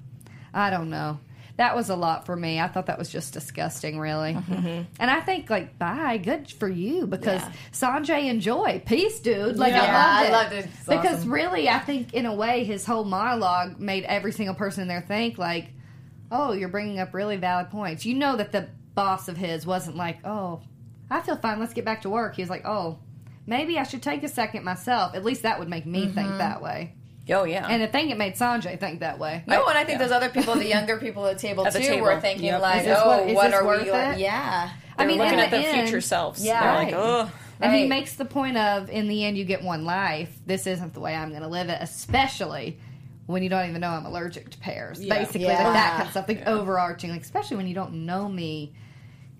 I 0.53 0.69
don't 0.71 0.89
know. 0.89 1.19
That 1.57 1.75
was 1.75 1.89
a 1.89 1.95
lot 1.95 2.25
for 2.27 2.35
me. 2.35 2.59
I 2.59 2.67
thought 2.67 2.85
that 2.85 2.99
was 2.99 3.09
just 3.09 3.33
disgusting, 3.33 3.99
really. 3.99 4.33
Mm-hmm. 4.33 4.83
And 4.99 5.11
I 5.11 5.19
think, 5.21 5.49
like, 5.49 5.77
bye, 5.79 6.17
good 6.17 6.51
for 6.51 6.69
you 6.69 7.07
because 7.07 7.41
Yeah. 7.41 7.51
Sanjay, 7.71 8.29
enjoy, 8.29 8.81
peace, 8.85 9.19
dude. 9.19 9.57
Like, 9.57 9.73
Yeah, 9.73 9.81
I 9.83 10.27
I 10.27 10.29
loved 10.29 10.53
it. 10.53 10.55
loved 10.55 10.67
it. 10.67 10.69
Because 10.87 11.19
awesome. 11.19 11.33
really, 11.33 11.67
I 11.67 11.79
think 11.79 12.13
in 12.13 12.27
a 12.27 12.33
way, 12.35 12.63
his 12.63 12.85
whole 12.85 13.03
monologue 13.03 13.79
made 13.79 14.03
every 14.03 14.31
single 14.31 14.53
person 14.53 14.83
in 14.83 14.87
there 14.87 15.01
think 15.01 15.39
like, 15.39 15.69
"Oh, 16.31 16.53
you're 16.53 16.69
bringing 16.69 16.99
up 16.99 17.13
really 17.13 17.37
valid 17.37 17.71
points." 17.71 18.05
You 18.05 18.13
know 18.13 18.35
that 18.35 18.51
the 18.51 18.69
boss 18.93 19.27
of 19.27 19.35
his 19.35 19.65
wasn't 19.65 19.97
like, 19.97 20.19
"Oh, 20.25 20.61
I 21.09 21.21
feel 21.21 21.37
fine. 21.37 21.59
Let's 21.59 21.73
get 21.73 21.85
back 21.85 22.03
to 22.03 22.09
work." 22.09 22.35
He 22.35 22.41
was 22.43 22.49
like, 22.49 22.65
"Oh." 22.65 22.99
Maybe 23.49 23.79
I 23.79 23.83
should 23.83 24.03
take 24.03 24.23
a 24.23 24.27
second 24.27 24.65
myself. 24.65 25.15
At 25.15 25.23
least 25.23 25.43
that 25.43 25.57
would 25.57 25.69
make 25.69 25.85
me 25.85 26.01
think 26.01 26.27
mm-hmm. 26.27 26.37
that 26.39 26.61
way. 26.61 26.95
Oh 27.29 27.43
yeah. 27.43 27.67
And 27.69 27.83
I 27.83 27.87
think 27.87 28.11
it 28.11 28.17
made 28.17 28.35
Sanjay 28.35 28.79
think 28.79 29.01
that 29.01 29.19
way. 29.19 29.43
No, 29.47 29.65
and 29.67 29.77
I 29.77 29.83
think 29.83 29.99
those 29.99 30.11
other 30.11 30.29
people, 30.29 30.55
the 30.55 30.65
younger 30.77 30.97
people 30.97 31.25
at 31.25 31.35
the 31.37 31.47
table 31.47 31.65
At 31.67 31.73
the 31.73 31.79
too, 31.79 31.85
table. 31.87 32.03
were 32.05 32.19
thinking 32.21 32.45
Yep. 32.45 32.61
like, 32.61 32.85
Is 32.85 32.97
"Oh, 32.99 33.07
what- 33.07 33.29
is 33.29 33.35
what 33.35 33.53
are 33.53 33.61
we?" 33.63 33.67
worth 33.67 33.87
Like, 33.89 34.15
it? 34.15 34.19
yeah, 34.21 34.69
I 34.97 35.05
mean, 35.05 35.17
looking 35.17 35.39
at 35.39 35.51
the 35.51 35.57
the 35.57 35.65
end- 35.67 35.87
future 35.89 36.01
selves. 36.01 36.43
Yeah. 36.45 36.61
They're 36.61 36.73
like, 36.85 36.93
Right. 36.93 37.21
ugh. 37.21 37.29
And 37.59 37.73
he 37.75 37.87
makes 37.87 38.13
the 38.13 38.25
point 38.25 38.55
of, 38.55 38.89
in 38.89 39.07
the 39.07 39.25
end, 39.25 39.35
you 39.37 39.43
get 39.43 39.63
one 39.63 39.83
life. 39.83 40.29
This 40.45 40.67
isn't 40.67 40.93
the 40.93 40.99
way 40.99 41.15
I'm 41.15 41.29
going 41.31 41.41
to 41.41 41.47
live 41.47 41.69
it, 41.69 41.79
especially 41.81 42.77
when 43.25 43.41
you 43.43 43.49
don't 43.49 43.67
even 43.67 43.81
know 43.81 43.89
I'm 43.89 44.05
allergic 44.05 44.51
to 44.51 44.57
pears. 44.59 45.03
Yeah. 45.03 45.17
Basically, 45.17 45.41
Yeah. 45.47 45.63
like 45.63 45.73
that 45.73 45.91
kind 45.93 46.03
of 46.03 46.11
stuff, 46.11 46.27
like 46.27 46.45
overarching, 46.47 47.09
like 47.09 47.21
especially 47.23 47.57
when 47.57 47.67
you 47.67 47.73
don't 47.73 48.05
know 48.05 48.29
me 48.29 48.73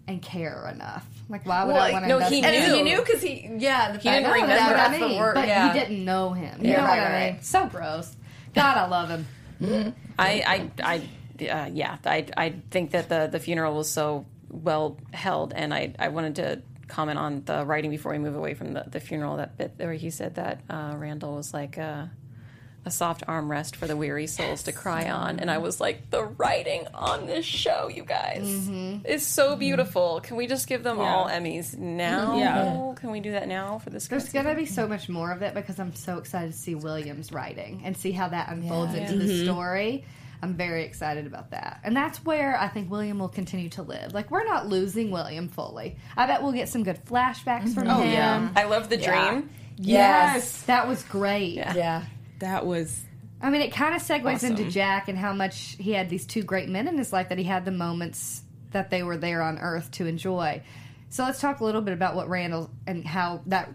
and 0.08 0.22
care 0.22 0.70
enough. 0.74 1.06
Like, 1.30 1.46
why 1.46 1.64
would 1.66 1.76
I 1.76 1.92
want 1.92 2.06
to? 2.06 2.10
no, 2.10 2.16
invest 2.18 2.34
he 2.34 2.40
you? 2.42 2.50
knew. 2.52 2.74
he 2.76 2.82
knew 2.84 2.98
because 3.00 3.22
he, 3.22 3.50
yeah, 3.58 3.92
the 3.92 4.00
He 4.00 4.10
didn't 4.10 4.24
fact 4.26 4.34
remember. 4.42 4.48
that 4.48 4.58
That's 4.58 4.70
what 4.70 4.80
I 4.80 4.98
that's 5.00 5.14
the 5.14 5.20
word, 5.20 5.36
But 5.36 5.48
yeah. 5.48 5.68
you 5.74 5.80
didn't 5.80 6.06
know 6.06 6.32
him. 6.34 6.64
You 6.64 6.72
Yeah, 6.72 6.78
know 6.78 6.84
right, 6.88 6.98
what 7.02 7.12
I 7.12 7.26
mean? 7.26 7.34
right. 7.36 7.46
So 7.46 7.66
gross. 7.68 8.16
God, 8.56 8.78
I 8.78 8.88
love 8.88 9.10
him. 9.10 9.94
I, 10.18 10.70
I, 10.80 11.00
I 11.40 11.46
uh, 11.50 11.70
yeah, 11.72 11.98
I, 12.06 12.26
I 12.36 12.54
think 12.72 12.92
that 12.92 13.10
the 13.10 13.28
the 13.32 13.40
funeral 13.40 13.76
was 13.76 13.90
so 13.92 14.26
well 14.50 14.98
held, 15.14 15.54
and 15.54 15.74
I, 15.74 15.94
I 16.00 16.08
wanted 16.10 16.36
to 16.38 16.62
comment 16.88 17.20
on 17.20 17.44
the 17.46 17.66
writing 17.66 17.92
before 17.92 18.14
we 18.14 18.18
move 18.18 18.36
away 18.36 18.54
from 18.54 18.74
the, 18.74 18.86
the 18.88 19.00
funeral. 19.00 19.38
That 19.38 19.58
bit 19.58 19.74
where 19.78 19.94
he 19.94 20.10
said 20.10 20.36
that 20.36 20.62
uh, 20.70 20.94
Randall 20.98 21.36
was 21.36 21.54
like, 21.54 21.78
uh, 21.78 22.06
a 22.88 22.91
soft 22.91 23.25
armrest 23.27 23.75
for 23.75 23.86
the 23.86 23.96
weary 23.96 24.25
souls 24.27 24.63
to 24.63 24.72
cry 24.72 25.10
on. 25.12 25.39
And 25.39 25.51
I 25.51 25.60
was 25.60 25.79
like, 25.79 26.10
the 26.10 26.24
writing 26.24 26.88
on 26.94 27.27
this 27.27 27.46
show, 27.46 27.89
you 27.89 28.03
guys, 28.03 28.48
mm-hmm. 28.48 29.06
is 29.06 29.27
so 29.27 29.56
beautiful. 29.56 30.22
Can 30.22 30.38
we 30.38 30.48
just 30.48 30.67
give 30.67 30.84
them 30.84 31.00
all 31.00 31.27
Emmys 31.27 31.77
now? 31.77 32.38
Yeah. 32.38 32.94
Can 32.96 33.12
we 33.12 33.20
do 33.20 33.32
that 33.32 33.48
now 33.48 33.77
for 33.79 33.89
this? 33.89 34.08
There's 34.08 34.32
gonna 34.32 34.56
be 34.56 34.65
so 34.65 34.88
much 34.88 35.10
more 35.10 35.32
of 35.32 35.41
it 35.41 35.53
because 35.53 35.79
I'm 35.79 35.94
so 35.94 36.17
excited 36.17 36.53
to 36.53 36.58
see 36.58 36.74
Williams 36.75 37.32
writing 37.32 37.82
and 37.84 37.96
see 37.96 38.12
how 38.12 38.29
that 38.29 38.50
unfolds 38.50 38.96
into 38.96 39.17
the 39.17 39.25
mm-hmm. 39.25 39.44
story. 39.44 40.06
I'm 40.41 40.53
very 40.53 40.86
excited 40.86 41.27
about 41.27 41.51
that. 41.51 41.82
And 41.84 41.96
that's 41.96 42.24
where 42.24 42.58
I 42.58 42.70
think 42.70 42.89
William 42.89 43.20
will 43.20 43.27
continue 43.27 43.70
to 43.70 43.82
live. 43.82 44.13
Like 44.13 44.32
we're 44.32 44.46
not 44.46 44.67
losing 44.67 45.12
William 45.12 45.50
fully. 45.50 45.98
I 46.15 46.25
bet 46.27 46.41
we'll 46.41 46.53
get 46.53 46.70
some 46.70 46.84
good 46.84 47.03
flashbacks 47.06 47.74
from 47.74 47.86
mm-hmm. 47.86 47.89
Oh, 47.89 48.01
him. 48.01 48.13
yeah. 48.13 48.50
I 48.56 48.63
love 48.63 48.88
the 48.88 48.98
dream. 48.98 49.50
Yes. 49.77 50.62
That 50.63 50.88
was 50.88 51.03
great. 51.03 51.56
Yeah. 51.56 52.06
That 52.39 52.65
was 52.65 53.03
I 53.41 53.50
mean, 53.51 53.62
it 53.62 53.72
kind 53.72 53.96
of 53.96 54.01
segues 54.01 54.36
Awesome. 54.36 54.51
into 54.51 54.70
Jack 54.72 55.08
and 55.10 55.17
how 55.17 55.34
much 55.34 55.75
he 55.79 55.91
had 55.91 56.10
these 56.10 56.25
two 56.25 56.41
great 56.41 56.70
men 56.70 56.88
in 56.88 56.98
his 56.98 57.13
life 57.13 57.29
that 57.29 57.38
he 57.38 57.44
had 57.44 57.65
the 57.65 57.72
moments 57.72 58.41
that 58.72 58.89
they 58.89 59.03
were 59.03 59.17
there 59.17 59.41
on 59.41 59.60
Earth 59.60 59.91
to 59.91 60.08
enjoy. 60.08 60.63
So 61.10 61.24
let's 61.24 61.39
talk 61.39 61.60
a 61.60 61.63
little 61.63 61.82
bit 61.82 61.94
about 61.94 62.15
what 62.15 62.27
Randall 62.29 62.72
and 62.86 63.06
how 63.06 63.41
that 63.48 63.70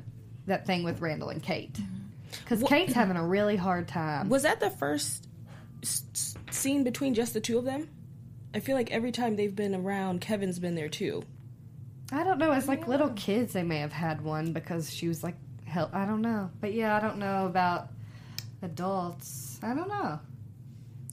that 0.46 0.66
thing 0.66 0.82
with 0.82 1.00
Randall 1.00 1.28
and 1.28 1.40
Kate, 1.42 1.72
mm-hmm. 1.74 2.38
because 2.40 2.62
Kate's 2.64 2.92
having 2.92 3.16
a 3.16 3.24
really 3.24 3.56
hard 3.56 3.86
time. 3.86 4.28
Was 4.28 4.42
that 4.42 4.58
the 4.58 4.70
first 4.70 5.28
s- 5.82 6.02
s- 6.12 6.34
scene 6.50 6.82
between 6.82 7.14
just 7.14 7.32
the 7.32 7.40
two 7.40 7.58
of 7.58 7.64
them? 7.64 7.88
I 8.52 8.58
feel 8.60 8.74
like 8.74 8.90
every 8.90 9.12
time 9.12 9.36
they've 9.36 9.54
been 9.54 9.74
around, 9.74 10.20
Kevin's 10.20 10.58
been 10.58 10.74
there 10.74 10.88
too. 10.88 11.22
I 12.10 12.24
don't 12.24 12.38
know. 12.38 12.50
As 12.50 12.66
like 12.68 12.88
little 12.88 13.10
kids, 13.10 13.52
they 13.52 13.62
may 13.62 13.78
have 13.78 13.92
had 13.92 14.20
one 14.20 14.52
because 14.52 14.92
she 14.92 15.08
was 15.08 15.22
like, 15.22 15.36
hell, 15.64 15.88
I 15.92 16.04
don't 16.04 16.20
know. 16.20 16.50
But 16.60 16.74
yeah, 16.74 16.94
I 16.96 17.00
don't 17.00 17.18
know 17.18 17.46
about 17.46 17.88
adults. 18.62 19.58
I 19.62 19.74
don't 19.74 19.88
know. 19.88 20.20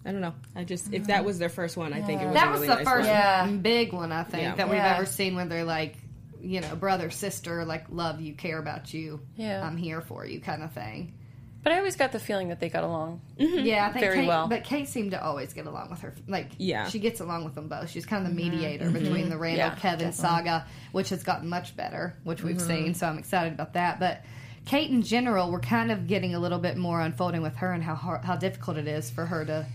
I 0.06 0.12
don't 0.12 0.22
know. 0.22 0.34
I 0.56 0.63
just 0.63 0.88
if 0.88 0.94
mm-hmm. 0.94 1.03
that 1.06 1.25
was 1.25 1.39
their 1.39 1.50
first 1.50 1.75
one, 1.75 1.94
I 1.94 2.01
think 2.01 2.22
it 2.22 2.25
was 2.25 2.34
That 2.34 2.48
a 2.48 2.51
was 2.51 2.62
really 2.62 2.68
the 2.70 2.75
nice 2.75 2.86
first 2.86 3.08
one. 3.08 3.15
Yeah. 3.15 3.48
big 3.48 3.94
one 3.94 4.12
I 4.12 4.24
think 4.24 4.44
Yeah. 4.44 4.56
that 4.56 4.70
we've 4.70 4.77
Yeah. 4.77 4.96
ever 4.96 5.06
seen 5.06 5.36
where 5.36 5.46
they're 5.46 5.65
like, 5.65 5.98
you 6.41 6.62
know, 6.62 6.75
brother, 6.75 7.10
sister, 7.10 7.65
like 7.65 7.86
love 7.89 8.22
you, 8.22 8.34
care 8.34 8.58
about 8.60 8.94
you, 8.94 9.20
Yeah. 9.36 9.65
I'm 9.65 9.75
here 9.77 10.01
for 10.01 10.25
you, 10.25 10.39
kind 10.39 10.63
of 10.63 10.72
thing. 10.72 11.13
But 11.62 11.74
I 11.74 11.79
always 11.79 11.98
got 11.98 12.13
the 12.13 12.20
feeling 12.20 12.48
that 12.50 12.62
they 12.62 12.70
got 12.70 12.86
along. 12.86 13.20
Mm-hmm. 13.38 13.65
Yeah, 13.65 13.86
I 13.86 13.91
think 13.91 14.06
Very 14.06 14.20
Kate, 14.20 14.27
well. 14.29 14.48
but 14.48 14.63
Kate 14.63 14.88
seemed 14.88 15.12
to 15.12 15.22
always 15.22 15.51
get 15.51 15.68
along 15.68 15.89
with 15.89 16.00
her. 16.00 16.15
Like, 16.25 16.51
Yeah. 16.58 16.88
she 16.88 17.00
gets 17.00 17.20
along 17.20 17.44
with 17.44 17.56
them 17.56 17.68
both. 17.68 17.89
She's 17.89 18.06
kind 18.06 18.25
of 18.25 18.34
the 18.34 18.41
mm-hmm. 18.41 18.51
mediator 18.51 18.89
between 18.89 19.29
the 19.29 19.38
Randall 19.38 19.68
Yeah, 19.68 19.75
Kevin 19.75 20.13
saga, 20.13 20.65
which 20.94 21.10
has 21.10 21.24
gotten 21.24 21.50
much 21.50 21.75
better, 21.75 22.15
which 22.24 22.41
we've 22.41 22.62
seen. 22.62 22.94
So 22.94 23.08
I'm 23.08 23.18
excited 23.18 23.51
about 23.51 23.74
that. 23.74 24.00
But 24.00 24.24
Kate, 24.70 24.92
in 24.92 25.02
general, 25.02 25.50
we're 25.50 25.60
kind 25.60 25.92
of 25.92 26.06
getting 26.06 26.36
a 26.36 26.40
little 26.40 26.60
bit 26.60 26.78
more 26.78 27.02
unfolding 27.02 27.42
with 27.42 27.56
her 27.56 27.74
and 27.74 27.82
how 27.82 27.96
hard, 27.96 28.24
how 28.24 28.36
difficult 28.36 28.78
it 28.78 28.88
is 28.88 29.10
for 29.10 29.26
her 29.26 29.44
to. 29.44 29.66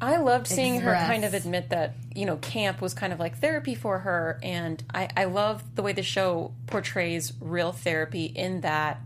I 0.00 0.16
loved 0.16 0.48
seeing 0.48 0.80
her 0.80 0.94
kind 0.94 1.24
of 1.24 1.32
admit 1.32 1.70
that, 1.70 1.94
you 2.12 2.26
know, 2.26 2.38
camp 2.38 2.80
was 2.80 2.92
kind 2.92 3.12
of 3.12 3.20
like 3.20 3.38
therapy 3.38 3.76
for 3.76 4.00
her. 4.00 4.40
And 4.42 4.82
I, 4.92 5.08
I 5.16 5.24
love 5.26 5.62
the 5.76 5.82
way 5.82 5.92
the 5.92 6.02
show 6.02 6.54
portrays 6.66 7.32
real 7.40 7.70
therapy 7.70 8.24
in 8.24 8.62
that 8.62 9.00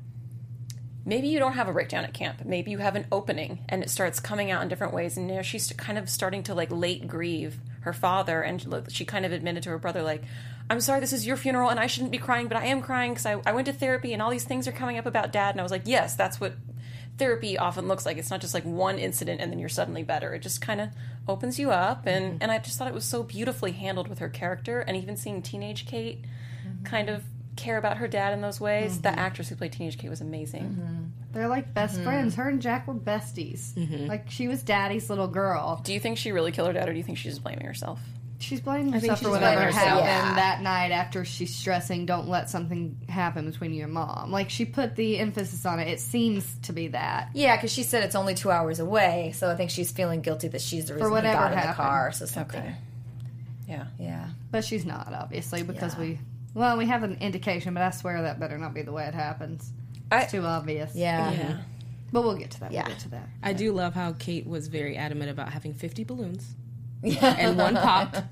maybe 1.06 1.28
you 1.28 1.38
don't 1.38 1.52
have 1.52 1.68
a 1.68 1.72
breakdown 1.72 2.04
at 2.04 2.12
camp. 2.12 2.44
Maybe 2.44 2.72
you 2.72 2.78
have 2.78 2.96
an 2.96 3.06
opening 3.12 3.60
and 3.68 3.82
it 3.82 3.88
starts 3.88 4.18
coming 4.18 4.50
out 4.50 4.60
in 4.60 4.68
different 4.68 4.92
ways. 4.92 5.16
And 5.16 5.28
now 5.28 5.40
she's 5.40 5.72
kind 5.72 5.96
of 5.98 6.10
starting 6.10 6.42
to 6.42 6.54
like 6.54 6.70
late 6.70 7.06
grieve 7.06 7.58
her 7.82 7.92
father. 7.92 8.42
And 8.42 8.86
she 8.90 9.04
kind 9.04 9.24
of 9.24 9.32
admitted 9.32 9.62
to 9.62 9.70
her 9.70 9.78
brother, 9.78 10.02
like, 10.02 10.22
I'm 10.68 10.80
sorry, 10.80 10.98
this 10.98 11.12
is 11.12 11.24
your 11.24 11.36
funeral 11.36 11.70
and 11.70 11.78
I 11.78 11.86
shouldn't 11.86 12.10
be 12.10 12.18
crying, 12.18 12.48
but 12.48 12.56
I 12.56 12.66
am 12.66 12.82
crying 12.82 13.12
because 13.12 13.24
I, 13.24 13.40
I 13.46 13.52
went 13.52 13.66
to 13.66 13.72
therapy 13.72 14.12
and 14.12 14.20
all 14.20 14.30
these 14.30 14.44
things 14.44 14.66
are 14.66 14.72
coming 14.72 14.98
up 14.98 15.06
about 15.06 15.32
dad. 15.32 15.50
And 15.54 15.60
I 15.60 15.62
was 15.62 15.70
like, 15.72 15.82
yes, 15.84 16.16
that's 16.16 16.40
what 16.40 16.54
therapy 17.18 17.56
often 17.56 17.86
looks 17.86 18.04
like. 18.04 18.18
It's 18.18 18.30
not 18.30 18.40
just 18.40 18.52
like 18.52 18.64
one 18.64 18.98
incident 18.98 19.40
and 19.40 19.52
then 19.52 19.60
you're 19.60 19.68
suddenly 19.68 20.02
better. 20.02 20.34
It 20.34 20.42
just 20.42 20.60
kind 20.60 20.80
of 20.80 20.88
opens 21.28 21.56
you 21.60 21.70
up. 21.70 22.04
And, 22.06 22.24
mm-hmm. 22.24 22.38
and 22.42 22.50
I 22.50 22.58
just 22.58 22.78
thought 22.78 22.88
it 22.88 22.94
was 22.94 23.04
so 23.04 23.22
beautifully 23.22 23.72
handled 23.72 24.08
with 24.08 24.18
her 24.18 24.28
character. 24.28 24.80
And 24.80 24.96
even 24.96 25.16
seeing 25.16 25.40
teenage 25.40 25.86
Kate 25.86 26.24
mm-hmm. 26.66 26.84
kind 26.84 27.08
of 27.08 27.22
care 27.56 27.78
about 27.78 27.96
her 27.98 28.08
dad 28.08 28.32
in 28.32 28.40
those 28.40 28.60
ways. 28.60 29.00
The 29.00 29.08
mm-hmm. 29.08 29.18
actress 29.18 29.48
who 29.48 29.56
played 29.56 29.72
teenage 29.72 29.98
Kate 29.98 30.10
was 30.10 30.20
amazing. 30.20 30.64
Mm-hmm. 30.64 31.04
They're 31.32 31.48
like 31.48 31.74
best 31.74 31.96
mm-hmm. 31.96 32.04
friends. 32.04 32.34
Her 32.34 32.48
and 32.48 32.62
Jack 32.62 32.86
were 32.86 32.94
besties. 32.94 33.72
Like 34.08 34.30
she 34.30 34.48
was 34.48 34.62
Daddy's 34.62 35.10
little 35.10 35.28
girl. 35.28 35.80
Do 35.84 35.92
you 35.92 36.00
think 36.00 36.18
she 36.18 36.32
really 36.32 36.52
killed 36.52 36.68
her 36.68 36.72
dad 36.74 36.88
or 36.88 36.92
do 36.92 36.98
you 36.98 37.04
think 37.04 37.18
she's 37.18 37.32
just 37.32 37.42
blaming 37.42 37.66
herself? 37.66 38.00
She's 38.38 38.60
blaming 38.60 38.92
think 38.92 39.04
herself 39.04 39.20
for 39.20 39.30
whatever 39.30 39.70
happened 39.70 40.06
herself. 40.06 40.36
that 40.36 40.60
night 40.60 40.90
after 40.90 41.24
she's 41.24 41.54
stressing. 41.54 42.04
Don't 42.04 42.28
let 42.28 42.50
something 42.50 42.98
happen 43.08 43.50
between 43.50 43.72
you 43.72 43.84
and 43.84 43.92
mom. 43.92 44.30
Like 44.30 44.50
she 44.50 44.66
put 44.66 44.94
the 44.94 45.18
emphasis 45.18 45.64
on 45.64 45.80
it. 45.80 45.88
It 45.88 46.00
seems 46.00 46.46
to 46.64 46.72
be 46.72 46.88
that. 46.88 47.30
Yeah, 47.34 47.56
because 47.56 47.72
she 47.72 47.82
said 47.82 48.04
it's 48.04 48.14
only 48.14 48.34
two 48.34 48.50
hours 48.50 48.78
away, 48.78 49.32
so 49.34 49.50
I 49.50 49.56
think 49.56 49.70
she's 49.70 49.90
feeling 49.90 50.20
guilty 50.20 50.48
that 50.48 50.60
she's 50.60 50.86
the 50.86 50.94
reason 50.94 51.08
for 51.08 51.10
whatever 51.10 51.48
he 51.48 51.54
got 51.54 51.62
in 51.62 51.68
the 51.68 51.74
car. 51.74 52.12
So 52.12 52.26
something. 52.26 52.60
Okay. 52.60 52.74
Yeah. 53.68 53.86
Yeah. 53.98 54.28
But 54.50 54.64
she's 54.64 54.84
not, 54.84 55.12
obviously, 55.12 55.62
because 55.62 55.94
Yeah. 55.94 56.00
we. 56.00 56.18
Well, 56.56 56.78
we 56.78 56.86
have 56.86 57.02
an 57.02 57.18
indication, 57.20 57.74
but 57.74 57.82
I 57.82 57.90
swear 57.90 58.22
that 58.22 58.40
better 58.40 58.56
not 58.56 58.72
be 58.72 58.80
the 58.80 58.90
way 58.90 59.04
it 59.04 59.12
happens. 59.14 59.70
I- 60.10 60.22
It's 60.22 60.32
too 60.32 60.42
obvious. 60.42 60.94
Yeah. 60.94 61.30
Yeah. 61.30 61.38
Mm-hmm. 61.38 61.60
But 62.12 62.22
we'll 62.22 62.36
get 62.36 62.50
to 62.52 62.60
that. 62.60 62.72
Yeah. 62.72 62.84
We'll 62.84 62.94
get 62.94 63.02
to 63.02 63.08
that. 63.10 63.28
I 63.42 63.52
do 63.52 63.72
love 63.72 63.92
how 63.92 64.14
Kate 64.14 64.46
was 64.46 64.68
very 64.68 64.96
adamant 64.96 65.30
about 65.30 65.50
having 65.52 65.74
50 65.74 66.04
balloons. 66.04 66.54
And 67.22 67.58
one 67.58 67.74
popped. 67.74 68.22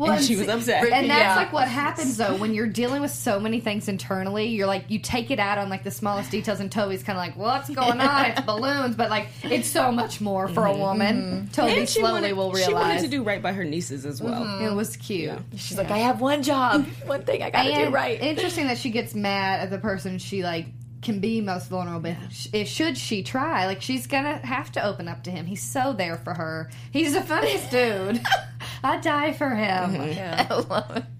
Well, 0.00 0.12
and 0.12 0.24
she 0.24 0.34
was 0.34 0.48
upset. 0.48 0.82
And 0.84 1.10
that's 1.10 1.20
Yeah. 1.20 1.36
like 1.36 1.52
what 1.52 1.68
happens 1.68 2.16
though 2.16 2.34
when 2.34 2.54
you're 2.54 2.66
dealing 2.66 3.02
with 3.02 3.10
so 3.10 3.38
many 3.38 3.60
things 3.60 3.86
internally. 3.86 4.46
You're 4.46 4.66
like 4.66 4.86
you 4.88 4.98
take 4.98 5.30
it 5.30 5.38
out 5.38 5.58
on 5.58 5.68
like 5.68 5.84
the 5.84 5.90
smallest 5.90 6.30
details, 6.30 6.58
and 6.58 6.72
Toby's 6.72 7.02
kind 7.02 7.18
of 7.18 7.22
like, 7.22 7.36
"What's 7.36 7.68
going 7.68 8.00
on? 8.00 8.24
It's 8.30 8.40
balloons," 8.40 8.96
but 8.96 9.10
like 9.10 9.28
it's 9.42 9.68
so 9.68 9.92
much 9.92 10.22
more 10.22 10.48
for 10.48 10.64
a 10.64 10.70
mm-hmm. 10.70 10.80
woman. 10.80 11.16
Mm-hmm. 11.16 11.52
Toby 11.52 11.72
And 11.80 11.88
she 11.88 12.00
slowly 12.00 12.12
wanted, 12.12 12.32
will 12.32 12.52
realize 12.52 12.66
she 12.66 12.74
wanted 12.74 13.00
to 13.02 13.08
do 13.08 13.22
right 13.22 13.42
by 13.42 13.52
her 13.52 13.64
nieces 13.64 14.06
as 14.06 14.22
well. 14.22 14.42
Mm-hmm. 14.42 14.64
it 14.64 14.74
was 14.74 14.96
cute. 14.96 15.38
She's 15.56 15.76
like, 15.76 15.90
I 15.90 15.98
have 15.98 16.22
one 16.22 16.42
job, 16.42 16.86
one 17.04 17.22
thing 17.22 17.42
I 17.42 17.50
got 17.50 17.64
to 17.64 17.84
do 17.84 17.90
right. 17.90 18.18
Interesting 18.22 18.68
that 18.68 18.78
she 18.78 18.88
gets 18.88 19.14
mad 19.14 19.60
at 19.60 19.70
the 19.70 19.78
person 19.78 20.16
she 20.16 20.42
like 20.42 20.66
can 21.02 21.20
be 21.20 21.40
most 21.40 21.68
vulnerable. 21.68 22.10
with. 22.10 22.48
If 22.52 22.68
should 22.68 22.96
she 22.96 23.22
try, 23.22 23.66
like 23.66 23.82
she's 23.82 24.06
gonna 24.06 24.38
have 24.38 24.72
to 24.72 24.84
open 24.84 25.08
up 25.08 25.24
to 25.24 25.30
him. 25.30 25.46
He's 25.46 25.62
so 25.62 25.92
there 25.92 26.16
for 26.16 26.34
her. 26.34 26.70
He's 26.90 27.14
the 27.14 27.22
funniest 27.22 27.70
dude. 27.70 28.20
I 28.82 28.96
die 28.98 29.32
for 29.32 29.50
him. 29.50 29.94
Yeah. 29.94 31.02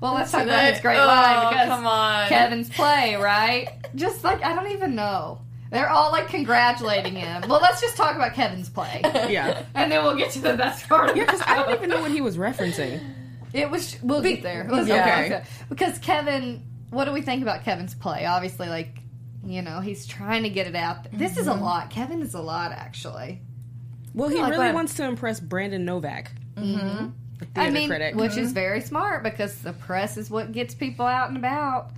Well, 0.00 0.14
let's 0.14 0.30
talk 0.30 0.42
about 0.44 0.72
his 0.72 0.80
great 0.80 0.98
line 0.98 1.46
Oh, 1.46 1.50
because 1.50 1.68
come 1.68 1.86
on. 1.86 2.28
Kevin's 2.28 2.68
play, 2.70 3.16
right? 3.16 3.68
Just 3.96 4.22
like 4.22 4.44
I 4.44 4.54
don't 4.54 4.70
even 4.72 4.94
know. 4.94 5.40
They're 5.72 5.88
all 5.88 6.12
like 6.12 6.28
congratulating 6.28 7.14
him. 7.14 7.44
Well, 7.48 7.60
let's 7.60 7.80
just 7.80 7.96
talk 7.96 8.14
about 8.14 8.34
Kevin's 8.34 8.68
play, 8.68 9.00
Yeah. 9.04 9.62
and 9.74 9.90
then 9.90 10.04
we'll 10.04 10.16
get 10.16 10.30
to 10.32 10.40
the 10.40 10.54
best 10.56 10.88
part. 10.88 11.16
Yeah, 11.16 11.24
because 11.24 11.42
I 11.46 11.56
don't 11.56 11.74
even 11.74 11.90
know 11.90 12.00
what 12.00 12.10
he 12.12 12.20
was 12.20 12.36
referencing. 12.36 13.00
It 13.52 13.70
was. 13.70 13.96
We'll 14.02 14.22
get 14.22 14.42
there. 14.42 14.68
Let's 14.70 14.88
Yeah. 14.88 15.22
okay. 15.24 15.42
Because 15.68 15.98
Kevin, 15.98 16.62
what 16.90 17.06
do 17.06 17.12
we 17.12 17.22
think 17.22 17.42
about 17.42 17.64
Kevin's 17.64 17.94
play? 17.94 18.24
Obviously, 18.24 18.68
like 18.68 18.98
you 19.44 19.62
know, 19.62 19.80
he's 19.80 20.06
trying 20.06 20.42
to 20.44 20.50
get 20.50 20.66
it 20.66 20.76
out. 20.76 21.04
there. 21.04 21.12
This 21.14 21.38
is 21.38 21.46
a 21.46 21.54
lot. 21.54 21.90
Kevin 21.90 22.22
is 22.22 22.34
a 22.34 22.40
lot, 22.40 22.72
actually. 22.72 23.40
Well, 24.18 24.28
he 24.28 24.36
like 24.36 24.50
really 24.50 24.66
when- 24.66 24.74
wants 24.74 24.94
to 24.94 25.04
impress 25.04 25.38
Brandon 25.40 25.84
Novak. 25.84 26.32
Mm-hmm. 26.56 27.10
The 27.54 27.60
I 27.60 27.70
mean, 27.70 27.88
critic. 27.88 28.16
which 28.16 28.36
is 28.36 28.50
very 28.50 28.80
smart 28.80 29.22
because 29.22 29.62
the 29.62 29.72
press 29.72 30.16
is 30.16 30.28
what 30.28 30.50
gets 30.50 30.74
people 30.74 31.06
out 31.06 31.28
and 31.28 31.36
about. 31.36 31.92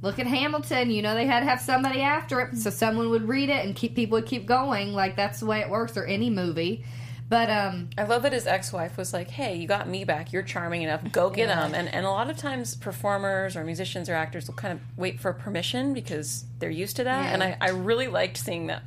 Look 0.00 0.20
at 0.20 0.26
Hamilton. 0.28 0.90
You 0.90 1.02
know 1.02 1.14
they 1.14 1.26
had 1.26 1.40
to 1.40 1.46
have 1.46 1.60
somebody 1.60 2.00
after 2.00 2.40
it, 2.40 2.56
so 2.56 2.70
someone 2.70 3.10
would 3.10 3.26
read 3.26 3.48
it 3.48 3.64
and 3.66 3.74
keep 3.74 3.96
people 3.96 4.16
would 4.16 4.26
keep 4.26 4.46
going. 4.46 4.92
Like 4.92 5.16
that's 5.16 5.40
the 5.40 5.46
way 5.46 5.60
it 5.60 5.68
works, 5.68 5.96
or 5.96 6.04
any 6.04 6.30
movie. 6.30 6.84
But 7.28 7.50
um, 7.50 7.88
I 7.98 8.04
love 8.04 8.22
that 8.22 8.32
his 8.32 8.46
ex-wife 8.46 8.96
was 8.96 9.12
like, 9.12 9.30
"Hey, 9.30 9.56
you 9.56 9.66
got 9.66 9.88
me 9.88 10.04
back. 10.04 10.32
You're 10.32 10.42
charming 10.42 10.82
enough. 10.82 11.10
Go 11.10 11.28
get 11.30 11.48
him." 11.48 11.74
And 11.74 11.92
and 11.92 12.06
a 12.06 12.10
lot 12.10 12.30
of 12.30 12.36
times, 12.36 12.76
performers 12.76 13.56
or 13.56 13.64
musicians 13.64 14.08
or 14.08 14.14
actors 14.14 14.46
will 14.46 14.54
kind 14.54 14.74
of 14.74 14.80
wait 14.96 15.20
for 15.20 15.32
permission 15.32 15.92
because 15.94 16.44
they're 16.60 16.70
used 16.70 16.94
to 16.96 17.04
that. 17.04 17.32
And 17.32 17.42
I, 17.42 17.56
I 17.60 17.70
really 17.70 18.06
liked 18.06 18.36
seeing 18.36 18.68
that 18.68 18.84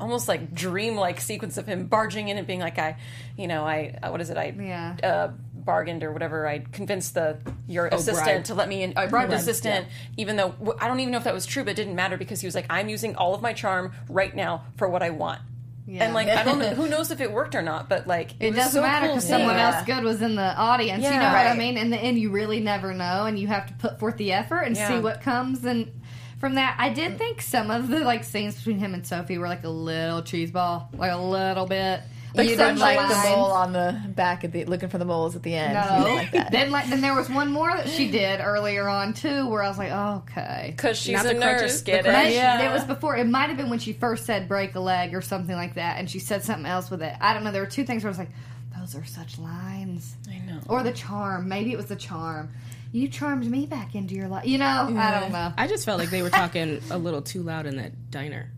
almost 0.00 0.28
like 0.28 0.54
dream-like 0.54 1.20
sequence 1.20 1.56
of 1.56 1.66
him 1.66 1.86
barging 1.86 2.28
in 2.28 2.38
and 2.38 2.46
being 2.46 2.60
like, 2.60 2.78
"I, 2.78 2.96
you 3.36 3.46
know, 3.48 3.64
I 3.64 3.96
uh, 4.02 4.10
what 4.10 4.20
is 4.20 4.30
it? 4.30 4.36
I 4.36 4.54
Yeah. 4.58 4.96
uh, 5.02 5.28
bargained 5.54 6.02
or 6.04 6.12
whatever. 6.12 6.46
I 6.46 6.60
convinced 6.72 7.14
the 7.14 7.38
your 7.66 7.86
assistant 7.88 8.24
bribed. 8.24 8.46
to 8.46 8.54
let 8.54 8.68
me 8.68 8.82
in. 8.82 8.90
I 8.96 9.06
bribed 9.06 9.26
the 9.26 9.36
Bribed, 9.36 9.42
assistant, 9.42 9.86
even 10.16 10.36
though 10.36 10.54
I 10.80 10.88
don't 10.88 11.00
even 11.00 11.12
know 11.12 11.18
if 11.18 11.24
that 11.24 11.34
was 11.34 11.46
true, 11.46 11.64
but 11.64 11.70
it 11.70 11.76
didn't 11.76 11.94
matter 11.96 12.16
because 12.16 12.40
he 12.40 12.46
was 12.46 12.54
like, 12.54 12.66
"I'm 12.70 12.88
using 12.88 13.16
all 13.16 13.34
of 13.34 13.42
my 13.42 13.52
charm 13.52 13.92
right 14.08 14.34
now 14.34 14.64
for 14.76 14.88
what 14.88 15.02
I 15.02 15.10
want." 15.10 15.40
Yeah. 15.86 16.04
And 16.04 16.12
like 16.14 16.28
I 16.28 16.42
don't 16.44 16.58
know 16.58 16.68
who 16.74 16.86
knows 16.88 17.10
if 17.10 17.20
it 17.22 17.32
worked 17.32 17.54
or 17.54 17.62
not, 17.62 17.88
but 17.88 18.06
like 18.06 18.32
it, 18.40 18.48
was 18.48 18.56
doesn't 18.56 18.72
so 18.72 18.82
matter 18.82 19.06
cool 19.06 19.14
because 19.16 19.26
seeing 19.26 19.38
someone 19.40 19.56
that. 19.56 19.74
else 19.76 19.86
good 19.86 20.04
was 20.04 20.20
in 20.22 20.36
the 20.36 20.54
audience. 20.56 21.02
you 21.02 21.08
Yeah. 21.10 21.18
know 21.18 21.32
what 21.32 21.46
I 21.46 21.54
mean? 21.56 21.78
In 21.78 21.88
the 21.90 21.96
end, 21.96 22.18
you 22.18 22.30
really 22.30 22.60
never 22.60 22.92
know, 22.92 23.24
and 23.24 23.38
you 23.38 23.46
have 23.48 23.66
to 23.68 23.72
put 23.74 23.98
forth 23.98 24.16
the 24.18 24.32
effort 24.32 24.60
and 24.62 24.76
Yeah. 24.76 24.88
see 24.88 25.00
what 25.00 25.22
comes. 25.22 25.64
And 25.64 25.90
from 26.38 26.54
that, 26.54 26.76
I 26.78 26.90
did 26.90 27.18
think 27.18 27.42
some 27.42 27.70
of 27.70 27.88
the 27.88 28.00
like 28.00 28.24
scenes 28.24 28.56
between 28.56 28.78
him 28.78 28.94
and 28.94 29.06
Sophie 29.06 29.38
were 29.38 29.48
like 29.48 29.64
a 29.64 29.68
little 29.68 30.22
cheeseball, 30.22 30.96
like 30.96 31.12
a 31.12 31.16
little 31.18 31.66
bit. 31.66 32.00
you 32.36 32.42
didn't 32.44 32.78
like 32.78 32.96
the 33.08 33.14
lines. 33.14 33.28
mole 33.28 33.50
on 33.52 33.72
the 33.72 34.00
back 34.14 34.44
of 34.44 34.52
the 34.52 34.64
looking 34.66 34.88
for 34.88 34.98
the 34.98 35.04
moles 35.04 35.34
at 35.34 35.42
the 35.42 35.54
end. 35.54 35.74
No. 35.74 36.14
like 36.14 36.30
that. 36.32 36.52
then 36.52 36.70
like 36.70 36.88
then 36.88 37.00
there 37.00 37.14
was 37.14 37.28
one 37.28 37.50
more 37.50 37.74
that 37.76 37.88
she 37.88 38.10
did 38.10 38.40
earlier 38.40 38.86
on 38.88 39.14
too, 39.14 39.48
where 39.48 39.62
I 39.62 39.68
was 39.68 39.78
like, 39.78 39.90
oh, 39.92 40.22
okay. 40.28 40.72
Because 40.76 40.96
she's 40.98 41.14
Not 41.14 41.24
a 41.24 41.28
the 41.28 41.34
nurse. 41.34 41.58
crutches? 41.60 41.82
Get 41.82 42.04
The 42.04 42.10
it? 42.28 42.34
Yeah. 42.34 42.70
It 42.70 42.72
was 42.72 42.84
before. 42.84 43.16
It 43.16 43.26
might 43.26 43.48
have 43.48 43.56
been 43.56 43.70
when 43.70 43.78
she 43.80 43.92
first 43.92 44.24
said 44.26 44.46
break 44.46 44.74
a 44.76 44.80
leg 44.80 45.14
or 45.14 45.20
something 45.22 45.56
like 45.56 45.74
that, 45.74 45.98
and 45.98 46.08
she 46.08 46.18
said 46.20 46.44
something 46.44 46.66
else 46.66 46.90
with 46.90 47.02
it. 47.02 47.14
I 47.20 47.34
don't 47.34 47.42
know. 47.44 47.50
There 47.50 47.62
were 47.62 47.66
two 47.68 47.84
things 47.84 48.04
where 48.04 48.10
I 48.10 48.12
was 48.12 48.18
like, 48.18 48.30
those 48.78 48.94
are 48.94 49.04
such 49.04 49.38
lines. 49.40 50.14
I 50.30 50.38
know. 50.46 50.60
Or 50.68 50.84
the 50.84 50.92
charm. 50.92 51.48
Maybe 51.48 51.72
it 51.72 51.76
was 51.76 51.86
the 51.86 51.96
charm. 51.96 52.50
You 52.92 53.08
charmed 53.08 53.48
me 53.50 53.66
back 53.66 53.94
into 53.94 54.14
your 54.14 54.28
life. 54.28 54.46
You 54.46 54.58
know, 54.58 54.94
I 54.96 55.20
don't 55.20 55.32
know. 55.32 55.52
I 55.56 55.66
just 55.66 55.84
felt 55.84 55.98
like 55.98 56.10
they 56.10 56.22
were 56.22 56.30
talking 56.30 56.80
a 56.90 56.98
little 56.98 57.22
too 57.22 57.42
loud 57.42 57.66
in 57.66 57.76
that 57.76 58.10
diner 58.10 58.50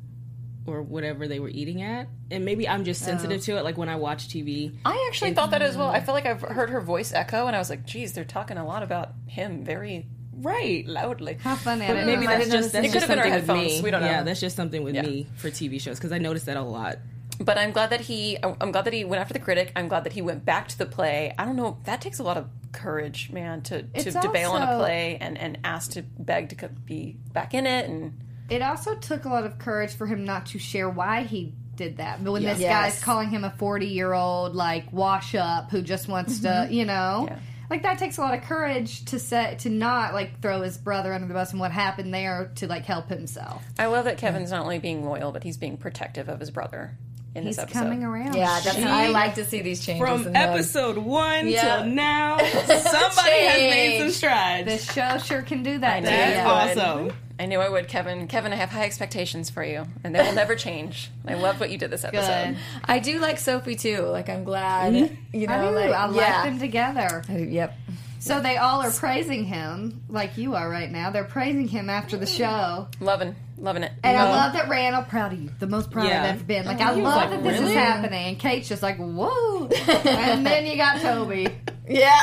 or 0.67 0.83
whatever 0.83 1.27
they 1.27 1.41
were 1.41 1.49
eating 1.49 1.83
at. 1.83 2.09
And 2.31 2.45
maybe 2.45 2.69
I'm 2.69 2.85
just 2.85 3.03
sensitive 3.03 3.39
oh. 3.41 3.45
to 3.45 3.57
it. 3.59 3.65
Like 3.65 3.77
when 3.77 3.89
I 3.89 3.97
watch 3.97 4.29
TV, 4.29 4.77
I 4.85 5.07
actually 5.09 5.35
thought 5.35 5.51
that 5.51 5.63
as 5.63 5.77
well. 5.77 5.89
I 5.89 5.97
mm-hmm. 5.97 6.07
felt 6.07 6.15
like 6.15 6.27
I've 6.27 6.43
heard 6.43 6.71
her 6.71 6.81
voice 6.81 7.13
echo, 7.13 7.47
and 7.47 7.57
I 7.57 7.59
was 7.59 7.71
like, 7.71 7.85
"Geez, 7.85 8.13
they're 8.13 8.25
talking 8.25 8.57
a 8.57 8.65
lot 8.65 8.83
about 8.83 9.11
him 9.27 9.65
very 9.65 10.07
right? 10.35 10.87
loudly." 10.87 11.39
How 11.41 11.57
funny. 11.57 11.87
But 11.87 12.07
maybe 12.07 12.27
that's 12.27 12.49
just 12.49 12.73
that's 12.73 12.87
It 12.87 12.93
just 12.93 13.07
could've 13.07 13.09
been 13.09 13.19
our 13.19 13.25
something 13.25 13.33
with 13.33 13.49
headphones. 13.49 13.79
me. 13.79 13.83
We 13.83 13.91
don't 13.91 14.03
know. 14.03 14.07
Yeah, 14.07 14.23
that's 14.23 14.41
just 14.41 14.57
something 14.57 14.85
with 14.85 14.95
Yeah. 14.95 15.03
me 15.03 15.27
for 15.37 15.51
TV 15.51 15.81
shows 15.81 15.99
because 15.99 16.13
I 16.13 16.19
noticed 16.19 16.47
that 16.47 16.57
a 16.57 16.63
lot. 16.63 16.99
But 17.41 17.59
I'm 17.59 17.73
glad 17.73 17.91
that 17.91 18.03
he. 18.03 18.39
I'm 18.43 18.71
glad 18.71 18.85
that 18.85 18.93
he 18.93 19.05
went 19.05 19.21
after 19.21 19.33
the 19.33 19.41
critic. 19.41 19.73
I'm 19.75 19.89
glad 19.89 20.05
that 20.05 20.13
he 20.13 20.23
went 20.23 20.45
back 20.45 20.69
to 20.69 20.79
the 20.79 20.87
play. 20.87 21.35
I 21.39 21.45
don't 21.45 21.57
know. 21.57 21.79
That 21.85 22.01
takes 22.01 22.19
a 22.19 22.23
lot 22.23 22.37
of 22.37 22.49
courage, 22.73 23.31
man, 23.31 23.63
to 23.63 23.83
to, 23.83 24.13
to 24.13 24.31
bail 24.31 24.53
on 24.53 24.63
a 24.63 24.79
play 24.79 25.19
and 25.21 25.37
and 25.39 25.59
ask 25.65 25.93
to 25.93 26.03
beg 26.03 26.57
to 26.57 26.69
be 26.69 27.17
back 27.33 27.55
in 27.55 27.67
it. 27.67 27.89
And 27.89 28.21
It 28.49 28.63
also 28.63 28.95
took 28.97 29.25
a 29.25 29.29
lot 29.29 29.45
of 29.45 29.59
courage 29.59 29.93
for 29.95 30.07
him 30.07 30.25
not 30.25 30.47
to 30.47 30.59
share 30.59 30.89
why 30.89 31.23
he 31.23 31.55
did 31.77 31.97
that. 31.97 32.23
But 32.23 32.33
when 32.33 32.43
this 32.43 32.59
Yes. 32.59 32.95
guy's 32.95 33.03
calling 33.03 33.31
him 33.31 33.45
a 33.45 33.51
40 33.51 33.87
year 33.87 34.13
old, 34.13 34.55
like, 34.55 34.93
wash 34.93 35.35
up 35.35 35.71
who 35.71 35.83
just 35.83 36.09
wants 36.09 36.41
to, 36.41 36.49
mm-hmm. 36.49 36.73
you 36.73 36.85
know. 36.85 37.27
Yeah. 37.29 37.39
Like 37.71 37.85
that 37.85 37.99
takes 38.01 38.19
a 38.19 38.21
lot 38.21 38.35
of 38.35 38.43
courage 38.43 39.05
to 39.07 39.21
set 39.21 39.61
to 39.61 39.71
not 39.71 40.13
like 40.13 40.43
throw 40.43 40.61
his 40.63 40.77
brother 40.77 41.15
under 41.15 41.29
the 41.29 41.35
bus 41.35 41.53
and 41.53 41.61
what 41.61 41.71
happened 41.71 42.13
there 42.13 42.51
to 42.57 42.67
like 42.67 42.85
help 42.85 43.09
himself. 43.09 43.65
I 43.79 43.87
love 43.87 44.07
that 44.07 44.19
Kevin's 44.19 44.51
not 44.51 44.63
only 44.63 44.81
being 44.81 45.05
loyal, 45.05 45.31
but 45.31 45.45
he's 45.45 45.57
being 45.57 45.77
protective 45.77 46.29
of 46.29 46.41
his 46.41 46.51
brother 46.51 46.99
in 47.35 47.45
He's 47.45 47.57
this 47.57 47.63
episode. 47.63 47.79
coming 47.81 48.03
around. 48.05 48.35
yeah, 48.35 48.61
that's 48.65 48.77
She- 48.77 48.83
I 48.83 49.09
like 49.09 49.37
to 49.37 49.45
see 49.45 49.61
these 49.63 49.85
changes. 49.85 50.07
From 50.07 50.27
in 50.27 50.33
the- 50.33 50.39
episode 50.39 50.99
one 50.99 51.49
Yeah. 51.49 51.77
till 51.77 51.87
now, 51.87 52.39
somebody 52.39 53.31
has 53.47 53.61
made 53.61 53.99
some 53.99 54.07
Change. 54.07 54.15
strides. 54.15 54.67
This 54.67 54.93
show 54.93 55.19
sure 55.19 55.43
can 55.43 55.63
do 55.63 55.79
that. 55.79 56.03
Know. 56.03 56.11
That's. 56.11 56.77
Yeah. 56.77 56.83
awesome. 56.83 57.17
I 57.39 57.47
knew 57.47 57.59
I 57.59 57.69
would, 57.71 57.89
Kevin. 57.89 58.27
Kevin, 58.29 58.53
I 58.53 58.57
have 58.57 58.69
high 58.69 58.85
expectations 58.85 59.49
for 59.49 59.65
you, 59.65 59.87
and 60.05 60.15
they 60.15 60.21
will 60.23 60.35
never 60.35 60.57
change. 60.57 61.11
I 61.27 61.35
loved 61.35 61.59
what 61.59 61.71
you 61.71 61.79
did 61.79 61.91
this 61.91 62.05
episode. 62.05 62.49
Good. 62.51 62.57
I 62.85 62.99
do 62.99 63.19
like 63.19 63.39
Sophie 63.39 63.77
too. 63.77 64.03
Like 64.03 64.29
I'm 64.29 64.45
glad. 64.45 64.93
Mm-hmm. 64.93 65.15
You 65.37 65.47
know, 65.47 65.55
I 65.55 65.69
do. 65.71 65.75
like 65.75 65.91
I 65.91 66.07
like 66.07 66.17
yeah. 66.21 66.45
them 66.45 66.59
together. 66.59 67.23
I 67.29 67.33
do- 67.33 67.45
Yep. 67.45 67.79
So 68.19 68.43
they 68.43 68.59
all 68.59 68.83
are 68.83 68.91
praising 68.91 69.45
him, 69.45 70.03
like 70.11 70.37
you 70.37 70.55
are 70.55 70.69
right 70.69 70.91
now. 70.93 71.09
They're 71.11 71.25
praising 71.25 71.67
him 71.67 71.89
after 71.89 72.19
the 72.19 72.27
show. 72.27 72.87
Loving, 73.01 73.35
loving 73.61 73.83
it. 73.83 73.93
And 74.03 74.17
I 74.17 74.25
Love- 74.25 74.35
love 74.35 74.53
that 74.55 74.69
Randall, 74.69 75.03
proud 75.03 75.33
of 75.33 75.41
you. 75.41 75.51
The 75.59 75.67
most 75.67 75.91
proud 75.91 76.09
Yeah. 76.09 76.23
I've 76.25 76.31
ever 76.37 76.45
been. 76.45 76.65
Like, 76.67 76.81
Oh, 76.81 76.85
I 76.85 76.95
he 76.95 77.03
love 77.03 77.17
like, 77.17 77.31
that 77.31 77.43
this 77.43 77.55
is 77.57 77.61
"Really?" 77.63 77.75
happening. 77.75 78.27
And 78.29 78.39
Kate's 78.39 78.69
just 78.69 78.83
like, 78.83 78.97
whoa. 78.99 79.67
and 79.69 80.45
then 80.47 80.67
you 80.67 80.77
got 80.77 81.01
Toby. 81.01 81.47
Yeah. 81.89 82.21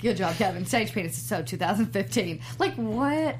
Good 0.00 0.16
job, 0.16 0.36
Kevin. 0.36 0.64
Sage 0.64 0.92
Penis 0.92 1.16
is 1.16 1.22
so 1.24 1.42
2015. 1.42 2.40
Like, 2.60 2.74
what? 2.76 3.36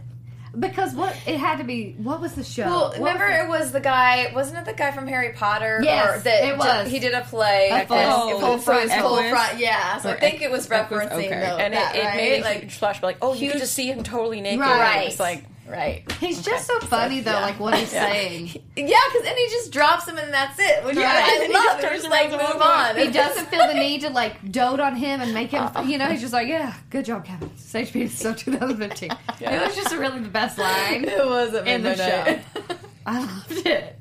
Because 0.58 0.92
what? 0.94 1.14
It 1.24 1.36
had 1.38 1.58
to 1.58 1.64
be, 1.64 1.92
what 1.98 2.20
was 2.20 2.32
the 2.34 2.42
show? 2.42 2.64
Well, 2.64 2.88
What 2.96 2.98
remember 2.98 3.26
was 3.28 3.38
it 3.44 3.48
was 3.64 3.72
the 3.72 3.80
guy, 3.80 4.32
wasn't 4.34 4.58
it 4.58 4.64
the 4.64 4.72
guy 4.72 4.90
from 4.90 5.06
Harry 5.06 5.32
Potter? 5.34 5.78
Yes, 5.84 6.16
or 6.16 6.20
that 6.22 6.44
it 6.48 6.58
was. 6.58 6.90
He 6.90 6.98
did 6.98 7.12
a 7.14 7.20
play. 7.20 7.68
A 7.70 7.86
full- 7.86 7.96
and- 7.96 8.40
full 8.40 8.58
front, 8.58 8.88
front 8.90 9.02
full 9.02 9.18
Equus? 9.18 9.30
front. 9.30 9.58
Yeah, 9.60 9.98
so 9.98 10.08
I 10.08 10.12
Or 10.14 10.18
think 10.18 10.42
it 10.42 10.50
was 10.50 10.66
Equus, 10.68 10.88
referencing 10.90 11.12
okay. 11.12 11.28
though, 11.28 11.58
and 11.58 11.74
that, 11.74 11.94
it, 11.94 11.98
it 12.00 12.04
right? 12.06 12.16
made 12.16 12.32
it 12.38 12.42
like 12.42 12.58
like 12.62 12.70
flash, 12.72 13.02
like, 13.04 13.18
oh, 13.22 13.34
you 13.34 13.52
could 13.52 13.60
just 13.60 13.74
see 13.74 13.86
him 13.88 14.02
totally 14.02 14.40
naked. 14.40 14.58
Right. 14.60 15.06
It's 15.06 15.20
like, 15.20 15.44
right. 15.70 16.10
He's 16.20 16.42
just 16.42 16.66
so 16.66 16.78
funny, 16.80 17.20
though, 17.20 17.32
yeah. 17.32 17.40
like 17.40 17.60
what 17.60 17.74
he's 17.78 17.92
Yeah. 17.92 18.06
saying. 18.10 18.62
Yeah, 18.76 18.98
because 19.08 19.22
then 19.24 19.36
he 19.36 19.46
just 19.48 19.72
drops 19.72 20.06
him 20.08 20.18
and 20.18 20.32
that's 20.32 20.58
it. 20.58 20.84
Which 20.84 20.96
Right. 20.96 21.06
I 21.06 21.44
He 21.46 21.52
love. 21.52 21.80
just 21.80 21.84
It 21.84 21.96
just 21.96 22.10
like 22.10 22.30
move 22.30 22.62
on. 22.62 22.96
He 22.96 23.10
doesn't 23.10 23.46
feel 23.48 23.66
the 23.66 23.74
need 23.74 24.02
to, 24.02 24.10
like, 24.10 24.50
dote 24.52 24.78
on 24.80 24.94
him 24.94 25.20
and 25.20 25.34
make 25.34 25.50
him, 25.50 25.64
uh-huh. 25.64 25.82
you 25.82 25.98
know, 25.98 26.06
he's 26.06 26.20
just 26.20 26.32
like, 26.32 26.46
yeah, 26.48 26.74
good 26.90 27.04
job, 27.04 27.24
Kevin. 27.24 27.50
Sage 27.56 27.94
is 27.96 28.16
so 28.16 28.32
2015. 28.34 29.10
It 29.40 29.66
was 29.66 29.74
just 29.74 29.94
really 29.96 30.20
the 30.20 30.28
best 30.28 30.58
line. 30.58 31.04
It 31.04 31.26
was 31.26 31.54
in 31.54 31.82
the 31.82 31.96
show. 31.96 32.38
I 33.04 33.20
loved 33.20 33.66
it. 33.66 33.98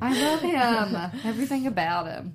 I 0.00 0.22
love 0.22 0.40
him. 0.40 1.20
Everything 1.24 1.66
about 1.66 2.06
him. 2.06 2.34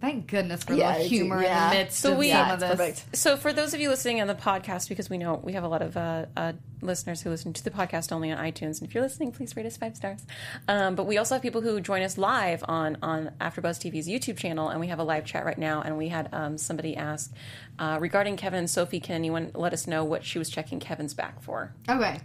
Thank 0.00 0.26
goodness 0.26 0.62
for 0.62 0.74
Yeah, 0.74 0.92
the 0.92 0.98
I 0.98 1.02
do, 1.04 1.08
humor 1.08 1.42
yeah. 1.42 1.70
in 1.70 1.70
the 1.78 1.84
midst 1.84 1.98
So 2.00 2.12
of 2.12 2.18
we- 2.18 2.28
some 2.30 2.46
Yeah, 2.46 2.52
of 2.54 2.60
this. 2.60 2.70
perfect. 2.70 3.16
So, 3.16 3.36
for 3.38 3.52
those 3.52 3.72
of 3.72 3.80
you 3.80 3.88
listening 3.88 4.20
on 4.20 4.26
the 4.26 4.34
podcast, 4.34 4.88
because 4.90 5.08
we 5.08 5.16
know 5.16 5.40
we 5.42 5.54
have 5.54 5.64
a 5.64 5.68
lot 5.68 5.80
of 5.80 5.96
uh, 5.96 6.26
uh, 6.36 6.52
listeners 6.82 7.22
who 7.22 7.30
listen 7.30 7.54
to 7.54 7.64
the 7.64 7.70
podcast 7.70 8.12
only 8.12 8.30
on 8.30 8.36
iTunes, 8.38 8.78
and 8.80 8.82
if 8.82 8.94
you're 8.94 9.02
listening, 9.02 9.32
please 9.32 9.56
rate 9.56 9.64
us 9.64 9.78
five 9.78 9.96
stars. 9.96 10.20
Um, 10.68 10.96
but 10.96 11.06
we 11.06 11.16
also 11.16 11.34
have 11.36 11.42
people 11.42 11.62
who 11.62 11.80
join 11.80 12.02
us 12.02 12.18
live 12.18 12.62
on 12.68 12.98
on 13.02 13.30
AfterBuzz 13.40 13.78
TV's 13.90 14.06
YouTube 14.06 14.36
channel, 14.36 14.68
and 14.68 14.80
we 14.80 14.88
have 14.88 14.98
a 14.98 15.02
live 15.04 15.24
chat 15.24 15.46
right 15.46 15.56
now. 15.58 15.80
And 15.80 15.96
we 15.96 16.08
had 16.08 16.28
um, 16.32 16.58
somebody 16.58 16.94
ask 16.94 17.32
uh, 17.78 17.96
regarding 17.98 18.36
Kevin 18.36 18.58
and 18.60 18.70
Sophie. 18.70 19.00
Can 19.00 19.14
anyone 19.14 19.50
let 19.54 19.72
us 19.72 19.86
know 19.86 20.04
what 20.04 20.24
she 20.24 20.38
was 20.38 20.50
checking 20.50 20.78
Kevin's 20.78 21.14
back 21.14 21.40
for? 21.40 21.72
Okay. 21.88 22.20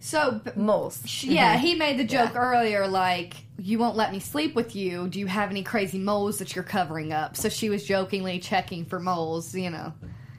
So, 0.00 0.42
b- 0.44 0.50
Moles. 0.56 1.02
sh- 1.06 1.24
yeah, 1.24 1.56
he 1.56 1.74
made 1.74 1.98
the 1.98 2.04
joke 2.04 2.36
earlier 2.36 2.86
like, 2.86 3.43
you 3.58 3.78
won't 3.78 3.96
let 3.96 4.12
me 4.12 4.20
sleep 4.20 4.54
with 4.54 4.74
you. 4.74 5.08
Do 5.08 5.18
you 5.20 5.26
have 5.26 5.50
any 5.50 5.62
crazy 5.62 5.98
moles 5.98 6.38
that 6.38 6.54
you're 6.54 6.64
covering 6.64 7.12
up? 7.12 7.36
So 7.36 7.48
she 7.48 7.70
was 7.70 7.84
jokingly 7.84 8.38
checking 8.40 8.84
for 8.84 8.98
moles, 8.98 9.54
you 9.54 9.70
know. 9.70 9.92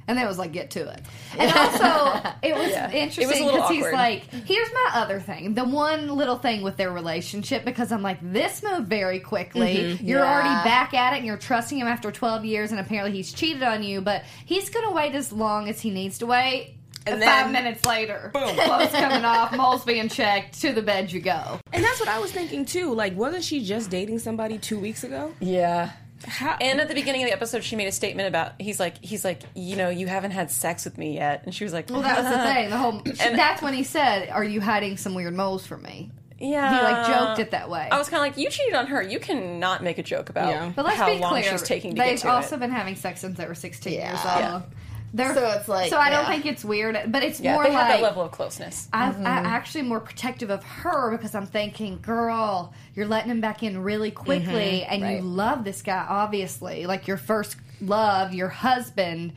And 0.08 0.16
then 0.16 0.24
it 0.24 0.28
was 0.28 0.38
like, 0.38 0.52
get 0.52 0.70
to 0.72 0.88
it. 0.88 1.02
And 1.36 1.52
also, 1.52 2.30
it 2.44 2.54
was 2.54 2.70
a 2.72 2.96
interesting 2.96 3.48
because 3.48 3.70
he's 3.72 3.92
like, 3.92 4.32
here's 4.32 4.72
my 4.72 4.92
other 4.94 5.20
thing. 5.20 5.56
The 5.56 5.64
one 5.64 6.10
little 6.10 6.38
thing 6.38 6.62
with 6.62 6.78
their 6.78 6.92
relationship, 6.92 7.66
because 7.66 7.92
I'm 7.92 8.04
like, 8.04 8.20
this 8.22 8.62
moved 8.62 8.88
very 8.88 9.20
quickly. 9.20 9.94
You're 10.04 10.20
Yeah. 10.20 10.32
already 10.32 10.64
back 10.64 10.94
at 10.94 11.14
it 11.14 11.18
and 11.18 11.26
you're 11.26 11.38
trusting 11.38 11.80
him 11.80 11.88
after 11.88 12.12
12 12.12 12.46
years, 12.46 12.70
and 12.70 12.80
apparently 12.80 13.14
he's 13.18 13.34
cheated 13.34 13.64
on 13.64 13.82
you, 13.82 14.00
but 14.00 14.22
he's 14.46 14.70
going 14.70 14.86
to 14.88 14.94
wait 14.94 15.16
as 15.16 15.32
long 15.34 15.70
as 15.70 15.82
he 15.82 15.90
needs 15.90 16.20
to 16.20 16.28
wait. 16.28 16.75
And 17.06 17.16
And 17.16 17.24
five 17.24 17.52
minutes 17.52 17.86
later, 17.86 18.32
Boom. 18.34 18.56
clothes 18.56 18.92
coming 18.92 19.26
off, 19.26 19.56
moles 19.56 19.84
being 19.86 20.10
checked, 20.10 20.62
to 20.62 20.74
the 20.74 20.82
bed 20.82 21.12
you 21.12 21.22
go. 21.22 21.60
And 21.72 21.84
that's 21.84 22.00
what 22.00 22.10
I 22.10 22.20
was 22.20 22.32
thinking 22.32 22.66
too. 22.66 22.94
Like, 22.94 23.16
wasn't 23.16 23.44
she 23.44 23.64
just 23.64 23.90
dating 23.90 24.20
somebody 24.20 24.58
two 24.58 24.80
weeks 24.80 25.04
ago? 25.04 25.34
Yeah. 25.40 25.92
How? 26.26 26.58
And 26.60 26.82
at 26.82 26.88
the 26.88 26.96
beginning 26.96 27.22
of 27.24 27.28
the 27.28 27.34
episode, 27.34 27.64
she 27.64 27.76
made 27.76 27.88
a 27.88 27.92
statement 27.92 28.28
about 28.28 28.60
he's 28.60 28.80
like 28.80 29.04
he's 29.04 29.24
like 29.24 29.44
you 29.54 29.76
know 29.76 29.90
you 29.90 30.08
haven't 30.08 30.32
had 30.32 30.50
sex 30.50 30.86
with 30.86 30.98
me 30.98 31.14
yet, 31.14 31.44
and 31.46 31.54
she 31.54 31.64
was 31.64 31.74
like, 31.74 31.90
Well, 31.90 32.02
that 32.02 32.18
was 32.18 32.26
the 32.26 32.36
uh-huh. 32.36 32.54
thing. 32.54 32.70
The 32.70 32.78
whole 32.78 33.02
and 33.20 33.38
that's 33.38 33.62
when 33.62 33.74
he 33.74 33.84
said, 33.84 34.30
"Are 34.30 34.44
you 34.44 34.62
hiding 34.62 34.98
some 34.98 35.14
weird 35.14 35.36
moles 35.36 35.68
from 35.68 35.84
me?" 35.84 36.12
Yeah, 36.40 36.78
He 36.78 36.84
like 36.84 37.08
joked 37.08 37.40
it 37.40 37.52
that 37.52 37.70
way. 37.70 37.88
I 37.92 37.98
was 37.98 38.10
kind 38.10 38.18
of 38.18 38.30
like, 38.30 38.38
you 38.38 38.50
cheated 38.50 38.74
on 38.74 38.88
her. 38.88 39.02
You 39.02 39.20
cannot 39.20 39.84
make 39.84 39.98
a 39.98 40.04
joke 40.04 40.30
about 40.30 40.50
Yeah. 40.50 40.72
But 40.76 40.86
let's 40.86 40.98
how 40.98 41.14
be 41.14 41.20
long 41.20 41.32
clear, 41.32 41.44
she's 41.44 41.62
taking 41.62 41.96
to 41.96 42.02
they've 42.02 42.18
get 42.18 42.24
to 42.24 42.30
also 42.30 42.56
it. 42.56 42.60
been 42.60 42.72
having 42.72 42.96
sex 42.96 43.22
since 43.22 43.38
they 43.38 43.46
were 43.48 43.56
16 43.56 43.94
years 43.94 44.10
old. 44.12 44.24
Yeah. 44.24 44.62
They're, 45.16 45.34
So 45.34 45.50
it's 45.52 45.68
like, 45.70 45.90
so 45.90 45.98
I 45.98 46.10
don't 46.10 46.26
think 46.28 46.46
it's 46.46 46.66
weird, 46.66 46.98
but 47.08 47.24
it's 47.24 47.40
Yeah, 47.40 47.54
more 47.54 47.64
they 47.64 47.70
like 47.70 47.78
have 47.80 47.88
that 47.88 48.02
level 48.04 48.22
of 48.24 48.32
closeness. 48.32 48.90
I, 48.92 49.12
Mm-hmm. 49.12 49.26
I'm 49.26 49.46
actually 49.46 49.84
more 49.84 50.02
protective 50.02 50.50
of 50.50 50.62
her 50.64 51.12
because 51.12 51.34
I'm 51.34 51.46
thinking, 51.48 52.00
girl, 52.02 52.74
you're 52.96 53.08
letting 53.08 53.32
him 53.32 53.40
back 53.40 53.64
in 53.64 53.82
really 53.82 54.12
quickly, 54.12 54.84
and 54.84 55.02
Mm-hmm. 55.02 55.04
Right. 55.04 55.16
you 55.18 55.22
love 55.22 55.64
this 55.64 55.82
guy, 55.82 56.06
obviously, 56.10 56.86
like 56.86 57.08
your 57.08 57.18
first 57.18 57.56
love, 57.82 58.34
your 58.34 58.50
husband. 58.50 59.34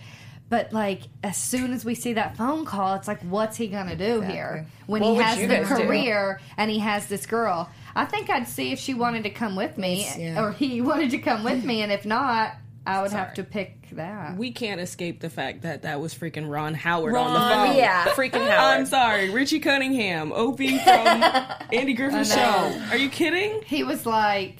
But 0.50 0.72
like, 0.72 1.02
as 1.22 1.36
soon 1.36 1.72
as 1.74 1.84
we 1.84 1.94
see 1.94 2.14
that 2.14 2.36
phone 2.36 2.64
call, 2.64 2.94
it's 2.94 3.06
like, 3.06 3.20
what's 3.20 3.56
he 3.56 3.68
gonna 3.68 3.94
do 3.96 4.20
here 4.22 4.66
when 4.86 5.02
What 5.02 5.10
he 5.14 5.22
has 5.22 5.38
the 5.38 5.46
guys 5.46 5.68
do? 5.68 5.74
career 5.86 6.40
and 6.56 6.70
he 6.70 6.78
has 6.78 7.06
this 7.06 7.26
girl? 7.26 7.68
I 7.94 8.04
think 8.06 8.30
I'd 8.30 8.48
see 8.48 8.72
if 8.72 8.78
she 8.78 8.94
wanted 8.94 9.24
to 9.24 9.30
come 9.30 9.56
with 9.56 9.76
me, 9.76 10.06
yeah. 10.16 10.42
or 10.42 10.52
he 10.52 10.80
wanted 10.90 11.10
to 11.10 11.18
come 11.18 11.44
with 11.44 11.64
me, 11.64 11.82
and 11.82 11.92
if 11.92 12.06
not, 12.06 12.54
I 12.88 13.02
would 13.02 13.12
have 13.12 13.34
to 13.34 13.44
pick 13.44 13.90
that. 13.92 14.36
we 14.36 14.50
can't 14.50 14.80
escape 14.80 15.20
the 15.20 15.30
fact 15.30 15.62
that 15.62 15.82
that 15.82 16.00
was 16.00 16.14
freaking 16.14 16.48
Ron 16.50 16.74
Howard 16.74 17.12
Ron, 17.14 17.26
on 17.26 17.32
the 17.34 17.54
phone. 17.68 17.76
Yeah. 17.76 18.06
freaking 18.08 18.48
Howard. 18.48 18.80
I'm 18.80 18.86
sorry, 18.86 19.30
Richie 19.30 19.60
Cunningham, 19.60 20.32
Opie 20.32 20.78
from 20.78 21.06
Andy 21.72 21.92
Griffith's 21.94 22.32
I 22.32 22.70
show. 22.70 22.90
Are 22.90 22.96
you 22.96 23.08
kidding? 23.10 23.62
He 23.66 23.84
was 23.84 24.06
like, 24.06 24.58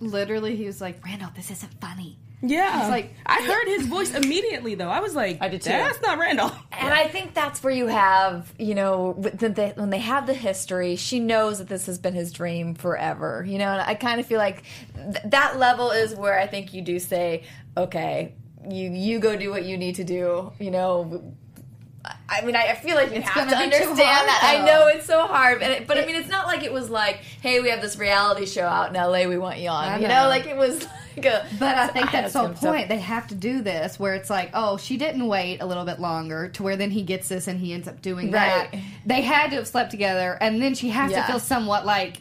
literally, 0.00 0.56
he 0.56 0.66
was 0.66 0.80
like, 0.80 1.04
Randall, 1.04 1.30
this 1.36 1.50
isn't 1.50 1.80
funny. 1.80 2.18
Yeah. 2.40 2.82
It's 2.82 2.90
like- 2.90 3.14
I 3.26 3.42
heard 3.42 3.66
his 3.66 3.86
voice 3.86 4.14
immediately 4.14 4.74
though. 4.76 4.88
I 4.88 5.00
was 5.00 5.14
like, 5.14 5.38
I 5.40 5.48
did 5.48 5.62
too. 5.62 5.70
That's 5.70 6.00
not 6.00 6.18
Randall. 6.18 6.52
And 6.72 6.94
I 6.94 7.08
think 7.08 7.34
that's 7.34 7.62
where 7.62 7.72
you 7.72 7.88
have, 7.88 8.52
you 8.58 8.74
know, 8.76 9.10
with 9.18 9.38
the, 9.38 9.48
the, 9.48 9.68
when 9.76 9.90
they 9.90 9.98
have 9.98 10.26
the 10.26 10.34
history, 10.34 10.94
she 10.96 11.18
knows 11.18 11.58
that 11.58 11.68
this 11.68 11.86
has 11.86 11.98
been 11.98 12.14
his 12.14 12.32
dream 12.32 12.74
forever, 12.74 13.44
you 13.46 13.58
know, 13.58 13.68
and 13.72 13.82
I 13.82 13.94
kind 13.94 14.20
of 14.20 14.26
feel 14.26 14.38
like 14.38 14.62
th- 14.94 15.16
that 15.26 15.58
level 15.58 15.90
is 15.90 16.14
where 16.14 16.38
I 16.38 16.46
think 16.46 16.72
you 16.72 16.82
do 16.82 16.98
say, 17.00 17.42
okay, 17.76 18.34
you 18.68 18.90
you 18.90 19.18
go 19.18 19.36
do 19.36 19.50
what 19.50 19.64
you 19.64 19.76
need 19.78 19.96
to 19.96 20.04
do, 20.04 20.52
you 20.60 20.70
know. 20.70 21.34
I 22.28 22.42
mean, 22.44 22.54
I, 22.56 22.68
I 22.68 22.74
feel 22.74 22.94
like 22.96 23.10
you 23.10 23.16
It's 23.16 23.28
have 23.28 23.48
to 23.48 23.54
gonna 23.54 23.66
be 23.66 23.70
too 23.76 23.82
understand 23.84 24.08
hard, 24.08 24.28
that. 24.28 24.60
I 24.62 24.66
know 24.66 24.86
it's 24.88 25.06
so 25.06 25.26
hard, 25.26 25.60
but, 25.60 25.70
it, 25.70 25.86
but 25.86 25.98
I 25.98 26.04
mean, 26.06 26.16
it's 26.16 26.28
not 26.28 26.46
like 26.46 26.62
it 26.62 26.72
was 26.72 26.90
like, 26.90 27.16
hey, 27.40 27.60
we 27.60 27.70
have 27.70 27.80
this 27.80 27.96
reality 27.96 28.46
show 28.46 28.66
out 28.66 28.88
in 28.88 28.94
LA, 28.94 29.24
we 29.26 29.38
want 29.38 29.58
you 29.58 29.68
on. 29.68 29.84
I 29.84 29.96
You 29.98 30.08
know. 30.08 30.22
know, 30.24 30.28
like 30.28 30.46
it 30.46 30.56
was 30.56 30.86
like 31.16 31.26
a. 31.26 31.46
But 31.58 31.76
I 31.76 31.86
think 31.88 32.12
that's 32.12 32.32
the 32.34 32.38
whole 32.40 32.48
point. 32.50 32.88
They 32.88 32.98
have 32.98 33.26
to 33.28 33.34
do 33.34 33.60
this 33.62 33.98
where 33.98 34.14
it's 34.14 34.30
like, 34.30 34.50
oh, 34.54 34.76
she 34.76 34.96
didn't 34.96 35.26
wait 35.26 35.60
a 35.60 35.66
little 35.66 35.84
bit 35.84 36.00
longer 36.00 36.48
to 36.50 36.62
where 36.62 36.76
then 36.76 36.90
he 36.90 37.02
gets 37.02 37.28
this 37.28 37.48
and 37.48 37.58
he 37.58 37.72
ends 37.72 37.88
up 37.88 38.02
doing 38.02 38.30
that. 38.32 38.70
They 39.06 39.22
had 39.22 39.50
to 39.50 39.56
have 39.56 39.66
slept 39.68 39.90
together, 39.90 40.36
and 40.40 40.60
then 40.62 40.74
she 40.74 40.90
has 40.90 41.10
Yeah. 41.10 41.22
to 41.26 41.32
feel 41.32 41.40
somewhat 41.40 41.84
like 41.86 42.18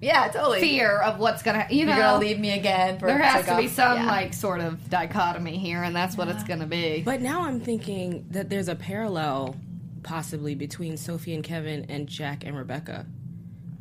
Yeah, 0.00 0.28
totally. 0.28 0.60
fear 0.60 0.98
of 0.98 1.18
what's 1.18 1.42
gonna, 1.42 1.66
you 1.70 1.84
know, 1.84 1.92
You're 1.94 2.02
gonna 2.02 2.18
leave 2.18 2.38
me 2.40 2.52
again. 2.52 2.98
For 2.98 3.06
there 3.06 3.18
has 3.18 3.44
to 3.44 3.50
go- 3.50 3.56
be 3.58 3.68
some 3.68 3.98
yeah. 3.98 4.06
like 4.06 4.32
sort 4.34 4.60
of 4.60 4.88
dichotomy 4.88 5.58
here, 5.58 5.82
and 5.82 5.94
that's 5.94 6.16
what 6.16 6.28
it's 6.28 6.42
gonna 6.44 6.66
be. 6.66 7.02
But 7.04 7.20
now 7.20 7.42
I'm 7.42 7.60
thinking 7.60 8.26
that 8.30 8.48
there's 8.48 8.68
a 8.68 8.74
parallel 8.76 9.56
possibly 10.02 10.54
between 10.54 10.96
Sophie 10.96 11.34
and 11.34 11.44
Kevin 11.44 11.86
and 11.90 12.06
Jack 12.08 12.44
and 12.46 12.56
Rebecca 12.56 13.04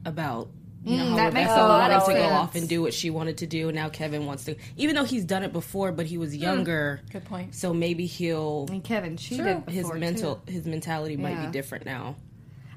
about 0.05 0.49
you 0.83 0.97
know 0.97 1.03
Mm, 1.05 1.09
how 1.09 1.15
that 1.17 1.33
makes 1.33 1.49
Rebecca 1.49 1.61
a 1.61 1.67
lot 1.67 1.79
wanted 1.91 1.95
of 1.95 2.05
to 2.07 2.13
go 2.13 2.23
off 2.29 2.55
and 2.55 2.67
do 2.69 2.81
what 2.81 2.93
she 2.93 3.09
wanted 3.09 3.37
to 3.39 3.47
do, 3.47 3.67
and 3.69 3.75
now 3.75 3.89
Kevin 3.89 4.25
wants 4.25 4.45
to. 4.45 4.55
Even 4.77 4.95
though 4.95 5.03
he's 5.03 5.25
done 5.25 5.43
it 5.43 5.53
before, 5.53 5.91
but 5.91 6.05
he 6.05 6.17
was 6.17 6.35
younger. 6.35 7.01
Good 7.11 7.25
point. 7.25 7.53
So 7.55 7.73
maybe 7.73 8.05
he'll 8.05 8.65
and 8.69 8.83
Kevin 8.83 9.15
cheated 9.17 9.63
his 9.69 9.91
mental 9.93 10.35
too. 10.45 10.51
his 10.53 10.65
mentality 10.65 11.15
might 11.17 11.31
Yeah. 11.31 11.45
be 11.47 11.51
different 11.51 11.85
now. 11.85 12.15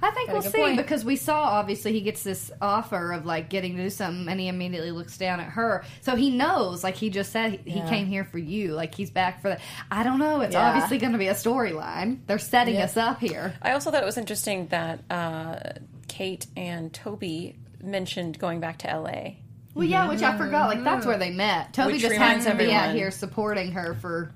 I 0.03 0.11
think 0.11 0.29
Got 0.31 0.33
we'll 0.43 0.51
see 0.51 0.59
point. 0.59 0.77
because 0.79 1.05
we 1.05 1.17
saw 1.17 1.43
obviously 1.45 1.93
he 1.93 2.01
gets 2.01 2.23
this 2.25 2.51
offer 2.61 3.12
of 3.12 3.25
like 3.25 3.49
getting 3.49 3.77
to 3.77 3.83
do 3.85 3.91
something, 3.91 4.29
and 4.29 4.41
he 4.41 4.49
immediately 4.49 4.91
looks 4.91 5.17
down 5.17 5.38
at 5.41 5.51
her. 5.51 5.85
So 6.01 6.17
he 6.17 6.31
knows, 6.31 6.83
like 6.83 6.97
he 6.97 7.09
just 7.11 7.31
said, 7.33 7.61
he, 7.65 7.71
he 7.71 7.81
came 7.88 8.07
here 8.07 8.25
for 8.25 8.38
you. 8.38 8.73
Like 8.75 8.95
he's 8.95 9.11
back 9.11 9.41
for 9.43 9.51
that. 9.51 9.61
I 9.91 10.03
don't 10.03 10.19
know. 10.19 10.41
It's 10.41 10.55
Yeah. 10.55 10.69
obviously 10.69 10.99
going 10.99 11.12
to 11.12 11.19
be 11.19 11.29
a 11.29 11.35
storyline. 11.35 12.19
They're 12.27 12.38
setting 12.38 12.75
Yeah. 12.75 12.85
us 12.85 12.97
up 12.97 13.21
here. 13.21 13.55
I 13.62 13.73
also 13.73 13.91
thought 13.91 14.03
it 14.03 14.07
was 14.07 14.19
interesting 14.19 14.67
that 14.69 15.01
uh, 15.11 15.59
Kate 16.09 16.47
and 16.57 16.93
Toby 16.93 17.57
mentioned 17.83 18.38
going 18.38 18.61
back 18.61 18.79
to 18.79 18.88
LA. 18.88 19.35
Well, 19.75 19.87
yeah, 19.87 20.09
which 20.09 20.23
I 20.23 20.37
forgot. 20.37 20.69
Like 20.69 20.85
that's 20.85 21.07
where 21.07 21.17
they 21.17 21.31
met. 21.31 21.73
Toby 21.73 21.93
Which 21.95 22.03
just 22.03 22.12
reminds 22.12 22.45
happened 22.45 22.61
to 22.61 22.67
be 22.67 22.73
out 22.73 22.95
here 22.95 23.11
supporting 23.11 23.73
her 23.73 23.95
for 23.95 24.31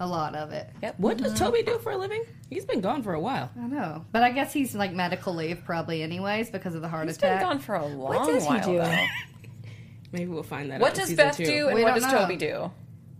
a 0.00 0.06
lot 0.06 0.34
of 0.34 0.50
it. 0.52 0.68
Yep. 0.82 0.94
What 0.98 1.16
Mm-hmm. 1.18 1.24
does 1.24 1.38
Toby 1.38 1.62
do 1.62 1.78
for 1.78 1.92
a 1.92 1.96
living? 1.96 2.24
He's 2.48 2.64
been 2.64 2.80
gone 2.80 3.02
for 3.02 3.14
a 3.14 3.20
while. 3.20 3.50
I 3.56 3.66
know, 3.66 4.04
but 4.12 4.22
I 4.22 4.30
guess 4.32 4.52
he's 4.52 4.74
like 4.74 4.92
medical 4.92 5.34
leave 5.34 5.62
probably 5.64 6.02
anyways 6.02 6.50
because 6.50 6.74
of 6.74 6.82
the 6.82 6.88
heart 6.88 7.04
attack. 7.04 7.10
He's 7.14 7.18
been 7.18 7.32
attack. 7.34 7.42
gone 7.44 7.58
for 7.60 7.74
a 7.76 7.86
long 7.86 7.98
What 7.98 8.26
does 8.26 8.42
he 8.44 8.48
while. 8.48 8.64
do? 8.64 8.78
though. 8.78 9.06
Maybe 10.12 10.26
we'll 10.26 10.42
find 10.42 10.70
that. 10.72 10.80
What 10.80 10.92
out 10.92 10.94
in 10.94 11.00
does 11.00 11.08
season 11.10 11.26
Beth 11.26 11.36
two. 11.36 11.44
do, 11.44 11.66
and 11.68 11.74
We 11.76 11.82
what 11.84 11.90
don't 11.94 12.02
does 12.02 12.12
know. 12.12 12.18
Toby 12.22 12.36
do? 12.36 12.70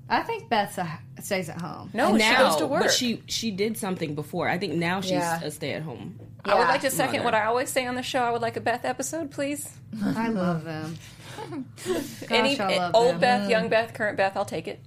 I 0.08 0.22
think 0.22 0.48
Beth 0.48 0.76
uh, 0.76 0.86
stays 1.22 1.48
at 1.48 1.60
home. 1.60 1.90
No, 1.94 2.10
now, 2.16 2.30
she 2.32 2.36
goes 2.42 2.56
to 2.56 2.66
work. 2.66 2.82
but 2.82 2.90
she 2.92 3.22
she 3.26 3.52
did 3.52 3.76
something 3.78 4.16
before. 4.16 4.48
I 4.48 4.58
think 4.58 4.74
now 4.74 5.00
she's 5.00 5.12
Yeah. 5.12 5.40
a 5.40 5.50
stay 5.52 5.72
at 5.74 5.82
home. 5.82 6.18
I 6.44 6.54
would 6.54 6.62
Yeah. 6.62 6.68
like 6.68 6.80
to 6.80 6.90
second 6.90 7.18
Mother. 7.18 7.24
what 7.26 7.34
I 7.34 7.44
always 7.44 7.68
say 7.70 7.86
on 7.86 7.94
the 7.94 8.02
show. 8.02 8.20
I 8.24 8.30
would 8.32 8.42
like 8.42 8.56
a 8.56 8.60
Beth 8.60 8.84
episode, 8.84 9.30
please. 9.30 9.72
I 10.02 10.28
love 10.28 10.64
them. 10.64 10.96
Any 12.30 12.58
I 12.58 12.76
love 12.78 12.94
old 12.96 13.12
them. 13.14 13.20
Beth, 13.20 13.50
young 13.50 13.68
Beth, 13.68 13.94
current 13.94 14.16
Beth, 14.16 14.36
I'll 14.36 14.44
take 14.44 14.66
it. 14.66 14.80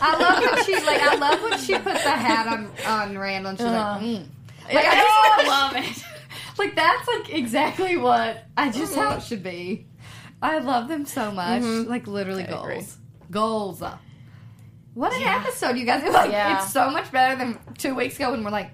I 0.00 0.18
love 0.18 0.42
when 0.56 0.64
she 0.64 0.74
like. 0.74 1.02
I 1.02 1.14
love 1.16 1.42
when 1.42 1.58
she 1.58 1.74
puts 1.78 2.02
the 2.04 2.10
hat 2.10 2.46
on 2.46 2.70
on 2.86 3.18
Randall 3.18 3.50
and 3.50 3.58
she's 3.58 3.66
like, 3.66 4.02
mm. 4.02 4.26
like 4.72 4.86
I 4.88 5.36
just 5.36 5.48
love 5.48 5.76
it. 5.76 6.04
Like 6.58 6.74
that's 6.74 7.08
like 7.08 7.30
exactly 7.32 7.96
what 7.96 8.44
I 8.58 8.70
just 8.70 8.94
how 8.94 9.16
it 9.16 9.22
should 9.22 9.42
be. 9.42 9.86
I 10.42 10.58
love 10.58 10.86
them 10.86 11.06
so 11.06 11.30
much. 11.30 11.62
Like 11.62 12.06
literally 12.06 12.42
I 12.44 12.46
agree. 12.60 12.74
goals, 12.74 12.96
goals. 13.30 13.82
What 14.94 15.14
an 15.14 15.22
episode, 15.22 15.78
you 15.78 15.86
guys! 15.86 16.02
Like 16.12 16.30
Yeah. 16.30 16.58
it's 16.62 16.72
so 16.72 16.90
much 16.90 17.10
better 17.10 17.36
than 17.36 17.58
two 17.78 17.94
weeks 17.94 18.16
ago 18.16 18.32
when 18.32 18.44
we're 18.44 18.50
like. 18.50 18.70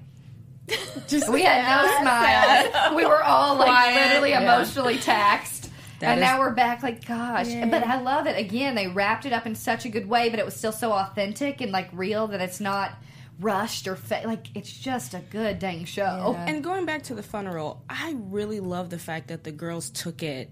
Just 1.08 1.30
we 1.30 1.42
had 1.42 1.62
no 1.64 2.00
smiles. 2.02 2.94
We 2.96 3.06
were 3.06 3.22
all 3.22 3.56
like 3.56 3.68
Quiet. 3.68 3.94
literally 4.08 4.30
Yeah. 4.30 4.42
emotionally 4.56 4.98
taxed. 4.98 5.57
That 6.00 6.12
and 6.12 6.20
is- 6.20 6.24
now 6.24 6.38
we're 6.38 6.54
back 6.54 6.82
like 6.82 7.04
gosh. 7.04 7.48
But 7.48 7.84
I 7.84 8.00
love 8.00 8.26
it. 8.26 8.38
Again, 8.38 8.74
they 8.74 8.86
wrapped 8.88 9.26
it 9.26 9.32
up 9.32 9.46
in 9.46 9.54
such 9.54 9.84
a 9.84 9.88
good 9.88 10.08
way, 10.08 10.28
but 10.28 10.38
it 10.38 10.44
was 10.44 10.54
still 10.56 10.72
so 10.72 10.92
authentic 10.92 11.60
and 11.60 11.72
like 11.72 11.88
real 11.92 12.28
that 12.28 12.40
it's 12.40 12.60
not 12.60 12.92
rushed 13.40 13.86
or 13.86 13.96
fa- 13.96 14.22
like 14.24 14.46
it's 14.56 14.72
just 14.72 15.14
a 15.14 15.20
good 15.30 15.58
dang 15.58 15.84
show. 15.84 16.36
And 16.38 16.62
going 16.62 16.86
back 16.86 17.04
to 17.04 17.14
the 17.14 17.22
funeral, 17.22 17.82
I 17.88 18.14
really 18.16 18.60
love 18.60 18.90
the 18.90 18.98
fact 18.98 19.28
that 19.28 19.44
the 19.44 19.52
girls 19.52 19.90
took 19.90 20.22
it 20.22 20.50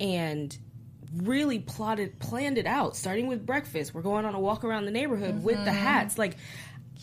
and 0.00 0.56
really 1.16 1.58
plotted 1.58 2.18
planned 2.18 2.58
it 2.58 2.66
out 2.66 2.96
starting 2.96 3.26
with 3.26 3.46
breakfast. 3.46 3.94
We're 3.94 4.02
going 4.02 4.24
on 4.24 4.34
a 4.34 4.40
walk 4.40 4.64
around 4.64 4.84
the 4.84 4.90
neighborhood 4.90 5.36
mm-hmm. 5.36 5.44
with 5.44 5.64
the 5.64 5.72
hats. 5.72 6.18
Like 6.18 6.36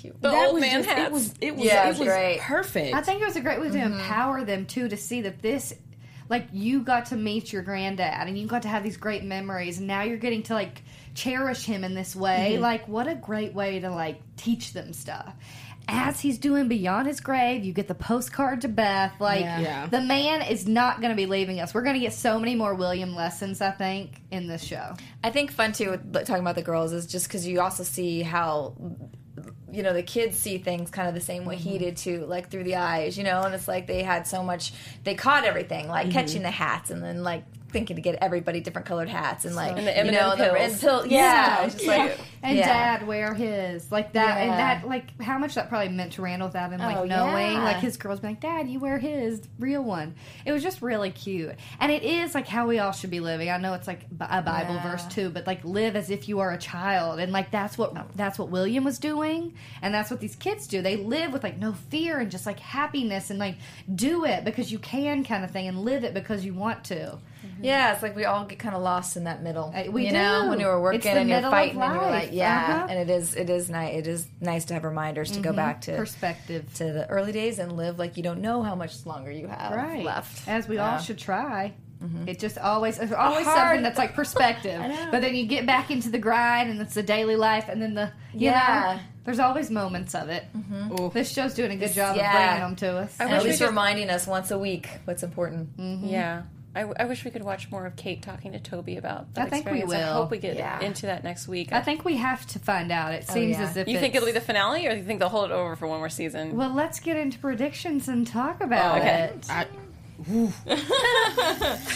The 0.03 0.13
that 0.21 0.47
old 0.47 0.55
was 0.55 0.61
man 0.61 0.83
just, 0.83 0.97
it 0.97 1.11
was 1.11 1.33
it 1.41 1.55
was 1.55 1.65
Yeah, 1.65 1.87
it 1.87 1.89
it's 1.91 1.99
was 1.99 2.07
great. 2.07 2.39
perfect. 2.41 2.95
I 2.95 3.01
think 3.01 3.21
it 3.21 3.25
was 3.25 3.35
a 3.35 3.41
great 3.41 3.59
way 3.59 3.69
to 3.69 3.77
mm-hmm. 3.77 3.93
empower 3.93 4.43
them 4.43 4.65
too 4.65 4.87
to 4.89 4.97
see 4.97 5.21
that 5.21 5.41
this 5.41 5.73
like 6.29 6.47
you 6.51 6.81
got 6.81 7.07
to 7.07 7.15
meet 7.15 7.53
your 7.53 7.61
granddad 7.61 8.27
and 8.27 8.37
you 8.37 8.47
got 8.47 8.63
to 8.63 8.67
have 8.67 8.83
these 8.83 8.97
great 8.97 9.23
memories 9.23 9.77
and 9.77 9.87
now 9.87 10.03
you're 10.03 10.17
getting 10.17 10.43
to 10.43 10.53
like 10.53 10.81
cherish 11.13 11.65
him 11.65 11.83
in 11.83 11.93
this 11.93 12.15
way. 12.15 12.51
Mm-hmm. 12.53 12.63
Like 12.63 12.87
what 12.87 13.07
a 13.07 13.15
great 13.15 13.53
way 13.53 13.79
to 13.79 13.89
like 13.89 14.21
teach 14.37 14.73
them 14.73 14.93
stuff. 14.93 15.33
As 15.87 16.19
he's 16.19 16.39
doing 16.39 16.67
beyond 16.67 17.05
his 17.05 17.19
grave, 17.19 17.63
you 17.63 17.71
get 17.71 17.87
the 17.87 17.93
postcard 17.93 18.61
to 18.61 18.67
Beth. 18.67 19.13
Like 19.19 19.41
Yeah. 19.41 19.59
Yeah. 19.59 19.85
the 19.87 20.01
man 20.01 20.41
is 20.41 20.67
not 20.67 20.99
going 20.99 21.11
to 21.11 21.15
be 21.15 21.27
leaving 21.27 21.59
us. 21.59 21.75
We're 21.75 21.83
going 21.83 21.93
to 21.93 21.99
get 21.99 22.13
so 22.13 22.39
many 22.39 22.55
more 22.55 22.73
William 22.73 23.13
lessons, 23.15 23.61
I 23.61 23.69
think, 23.69 24.19
in 24.31 24.47
this 24.47 24.63
show. 24.63 24.95
I 25.23 25.29
think 25.29 25.51
fun 25.51 25.73
too 25.73 25.91
with 25.91 26.13
talking 26.25 26.41
about 26.41 26.55
the 26.55 26.63
girls 26.63 26.91
is 26.91 27.05
just 27.05 27.27
because 27.27 27.45
you 27.45 27.61
also 27.61 27.83
see 27.83 28.23
how 28.23 28.73
you 29.75 29.83
know 29.83 29.93
the 29.93 30.03
kids 30.03 30.37
see 30.37 30.57
things 30.57 30.89
kind 30.89 31.07
of 31.07 31.13
the 31.13 31.21
same 31.21 31.45
way 31.45 31.55
Mm-hmm. 31.57 31.69
he 31.69 31.77
did 31.77 31.97
too, 31.97 32.25
like 32.25 32.49
through 32.49 32.63
the 32.63 32.75
eyes, 32.77 33.17
you 33.17 33.23
know. 33.23 33.41
And 33.43 33.53
it's 33.53 33.67
like 33.67 33.87
they 33.87 34.03
had 34.03 34.25
so 34.27 34.41
much, 34.43 34.73
they 35.03 35.15
caught 35.15 35.43
everything, 35.45 35.83
Mm-hmm. 35.83 35.91
like 35.91 36.11
catching 36.11 36.41
the 36.43 36.51
hats, 36.51 36.89
and 36.91 37.03
then 37.03 37.23
like 37.23 37.43
thinking 37.75 37.97
to 37.97 38.01
get 38.01 38.15
everybody 38.21 38.61
different 38.61 38.87
colored 38.87 39.09
hats, 39.09 39.43
and 39.43 39.53
like 39.55 39.77
And 39.77 39.85
the 39.85 39.91
you 39.91 39.97
M&M 39.97 40.13
know 40.13 40.29
the 40.37 40.45
pills. 40.55 40.71
and 40.71 40.79
pill, 40.81 41.05
yeah, 41.07 41.63
it's 41.65 41.75
just 41.75 41.85
like 41.87 42.17
And 42.41 42.57
yeah. 42.57 42.67
dad 42.99 43.07
wear 43.07 43.33
his 43.33 43.91
like 43.91 44.13
that, 44.13 44.37
and 44.37 44.51
that 44.51 44.87
like 44.87 45.19
how 45.21 45.37
much 45.37 45.55
that 45.55 45.67
probably 45.67 45.89
meant 45.89 46.13
to 46.13 46.21
Randall 46.21 46.47
without 46.47 46.71
him 46.71 46.79
like 46.79 46.97
Oh, 46.97 47.03
knowing. 47.05 47.53
yeah. 47.53 47.63
Like 47.63 47.77
his 47.77 47.97
girls 47.97 48.19
being 48.21 48.35
like, 48.35 48.41
"Dad, 48.41 48.69
you 48.69 48.79
wear 48.79 48.97
his 48.97 49.41
real 49.59 49.83
one." 49.83 50.15
It 50.45 50.51
was 50.53 50.63
just 50.63 50.81
really 50.81 51.09
cute, 51.11 51.55
and 51.79 51.91
it 51.91 52.03
is 52.03 52.33
like 52.33 52.47
how 52.47 52.67
we 52.67 52.79
all 52.79 52.91
should 52.93 53.09
be 53.11 53.19
living. 53.19 53.49
I 53.49 53.57
know 53.57 53.73
it's 53.73 53.87
like 53.87 54.05
a 54.21 54.41
Bible 54.41 54.75
Yeah. 54.75 54.91
verse 54.91 55.05
too, 55.07 55.29
but 55.29 55.45
like 55.47 55.65
live 55.65 55.95
as 55.95 56.09
if 56.09 56.29
you 56.29 56.39
are 56.39 56.51
a 56.51 56.57
child, 56.57 57.19
and 57.19 57.31
like 57.33 57.51
that's 57.51 57.77
what 57.77 57.93
that's 58.15 58.39
what 58.39 58.49
William 58.49 58.83
was 58.85 58.99
doing, 58.99 59.53
and 59.81 59.93
that's 59.93 60.09
what 60.11 60.19
these 60.21 60.35
kids 60.35 60.67
do. 60.67 60.81
They 60.81 60.95
live 60.97 61.33
with 61.33 61.43
like 61.43 61.57
no 61.57 61.73
fear 61.73 62.19
and 62.19 62.31
just 62.31 62.45
like 62.45 62.59
happiness 62.59 63.29
and 63.31 63.39
like 63.39 63.55
do 63.93 64.23
it 64.25 64.45
because 64.45 64.71
you 64.71 64.79
can 64.79 65.23
kind 65.25 65.43
of 65.43 65.51
thing, 65.51 65.67
and 65.67 65.79
live 65.83 66.03
it 66.03 66.13
because 66.13 66.45
you 66.45 66.53
want 66.53 66.83
to. 66.85 67.17
Mm-hmm. 67.45 67.63
Yeah, 67.63 67.93
it's 67.93 68.01
like 68.03 68.15
we 68.15 68.25
all 68.25 68.45
get 68.45 68.59
kind 68.59 68.75
of 68.75 68.81
lost 68.81 69.17
in 69.17 69.23
that 69.25 69.41
middle. 69.43 69.71
Uh, 69.75 69.91
we 69.91 70.07
you 70.07 70.11
know, 70.11 70.43
do. 70.43 70.49
when 70.49 70.59
you 70.59 70.67
were 70.67 70.81
working 70.81 71.11
and 71.11 71.29
you're 71.29 71.41
fighting, 71.41 71.81
and 71.81 71.93
you're 71.93 72.09
like, 72.09 72.29
yeah, 72.31 72.65
Uh-huh. 72.83 72.87
and 72.89 72.99
it 72.99 73.13
is, 73.13 73.35
it 73.35 73.49
is 73.49 73.69
nice. 73.69 73.95
It 73.95 74.07
is 74.07 74.27
nice 74.41 74.65
to 74.65 74.73
have 74.73 74.83
reminders 74.83 75.31
to 75.31 75.39
go 75.39 75.49
mm-hmm. 75.49 75.57
back 75.57 75.81
to 75.81 75.95
Perspective. 75.95 76.65
to 76.75 76.91
the 76.91 77.07
early 77.09 77.31
days 77.31 77.59
and 77.59 77.77
live 77.77 77.99
like 77.99 78.17
you 78.17 78.23
don't 78.23 78.41
know 78.41 78.63
how 78.63 78.75
much 78.75 79.05
longer 79.05 79.31
you 79.31 79.47
have 79.47 79.71
right. 79.73 80.03
left. 80.03 80.47
As 80.47 80.67
we 80.67 80.77
all 80.77 80.99
should 80.99 81.17
try. 81.17 81.73
Mm-hmm. 82.03 82.27
It 82.27 82.39
just 82.39 82.57
always, 82.57 82.99
it's 82.99 83.13
always 83.13 83.45
Hard. 83.45 83.57
something 83.57 83.81
that's 83.83 83.97
like 83.97 84.13
perspective. 84.15 84.79
I 84.81 84.87
know. 84.87 85.07
But 85.11 85.21
then 85.21 85.33
you 85.33 85.45
get 85.45 85.65
back 85.65 85.89
into 85.91 86.09
the 86.09 86.17
grind, 86.19 86.69
and 86.69 86.81
it's 86.81 86.93
the 86.93 87.01
daily 87.01 87.37
life, 87.37 87.69
and 87.69 87.81
then 87.81 87.93
the 87.93 88.11
you 88.33 88.49
Yeah. 88.49 88.95
know, 88.97 89.01
there's 89.23 89.39
always 89.39 89.71
moments 89.71 90.13
of 90.13 90.29
it. 90.29 90.43
This 91.13 91.31
show's 91.31 91.53
doing 91.53 91.71
a 91.71 91.77
good 91.77 91.93
job 91.93 92.17
yeah. 92.17 92.27
of 92.27 92.33
bringing 92.35 92.61
them 92.67 92.75
to 92.77 92.97
us. 93.03 93.15
And 93.19 93.29
wish 93.31 93.39
at 93.39 93.45
least 93.45 93.59
could- 93.59 93.67
reminding 93.69 94.09
us 94.09 94.27
once 94.27 94.51
a 94.51 94.59
week 94.59 94.89
what's 95.05 95.23
important. 95.23 95.69
Yeah. 96.03 96.43
I, 96.75 96.81
I 96.99 97.05
wish 97.05 97.23
we 97.23 97.31
could 97.31 97.43
watch 97.43 97.71
more 97.71 97.85
of 97.85 97.95
Kate 97.95 98.21
talking 98.21 98.51
to 98.51 98.59
Toby 98.59 98.97
about 98.97 99.33
that 99.35 99.47
I 99.47 99.49
think 99.49 99.65
we 99.71 99.79
experience. 99.79 100.09
I 100.09 100.13
hope 100.13 100.29
we 100.31 100.37
get 100.39 100.57
Yeah. 100.57 100.79
into 100.81 101.05
that 101.05 101.23
next 101.23 101.47
week. 101.47 101.71
I 101.71 101.81
think 101.81 102.03
we 102.03 102.17
have 102.17 102.45
to 102.47 102.59
find 102.59 102.91
out. 102.91 103.13
It 103.13 103.25
oh, 103.29 103.33
seems 103.33 103.57
yeah. 103.57 103.63
as 103.63 103.77
if 103.77 103.87
you 103.87 103.97
think 103.99 104.13
it'll 104.13 104.25
be 104.25 104.31
the 104.33 104.41
finale, 104.41 104.85
or 104.87 104.91
you 104.91 105.03
think 105.03 105.19
they'll 105.19 105.29
hold 105.29 105.51
it 105.51 105.53
over 105.53 105.75
for 105.77 105.87
one 105.87 105.99
more 105.99 106.09
season? 106.09 106.55
Well, 106.55 106.73
let's 106.73 106.99
get 106.99 107.15
into 107.17 107.39
predictions 107.39 108.07
and 108.09 108.27
talk 108.27 108.61
about 108.61 108.97
oh, 108.97 108.99
okay. 108.99 109.31
it. 109.33 109.49
I, 109.49 109.65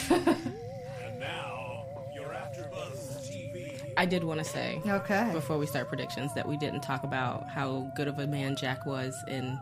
And 0.10 1.20
now, 1.20 1.86
your 2.16 2.30
AfterBuzz 2.30 3.30
TV. 3.30 3.94
I 3.98 4.06
did 4.06 4.24
want 4.24 4.40
to 4.40 4.46
say 4.46 4.82
Okay. 4.88 5.30
before 5.34 5.58
we 5.58 5.66
start 5.66 5.88
predictions 5.90 6.34
that 6.36 6.48
we 6.48 6.58
didn't 6.58 6.82
talk 6.82 7.04
about 7.04 7.48
how 7.50 7.92
good 7.96 8.08
of 8.08 8.20
a 8.20 8.28
man 8.28 8.56
Jack 8.56 8.86
was 8.86 9.16
in 9.28 9.60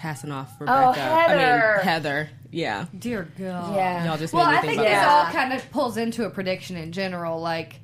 passing 0.00 0.32
off 0.32 0.58
Rebecca. 0.58 0.78
I 0.78 0.92
Heather. 0.94 1.74
mean 1.76 1.84
Heather. 1.84 2.30
Yeah. 2.50 2.86
Dear 2.98 3.28
God. 3.38 3.76
Yeah. 3.76 4.04
Y'all 4.06 4.16
just 4.18 4.32
Well, 4.32 4.46
made 4.46 4.52
me 4.52 4.56
I 4.56 4.60
think 4.62 4.70
think 4.72 4.80
about 4.80 4.90
this 4.90 4.98
that. 4.98 5.08
all 5.26 5.32
kind 5.32 5.52
of 5.52 5.70
pulls 5.70 5.96
into 5.98 6.24
a 6.24 6.30
prediction 6.30 6.76
in 6.76 6.90
general. 6.92 7.40
Like, 7.40 7.76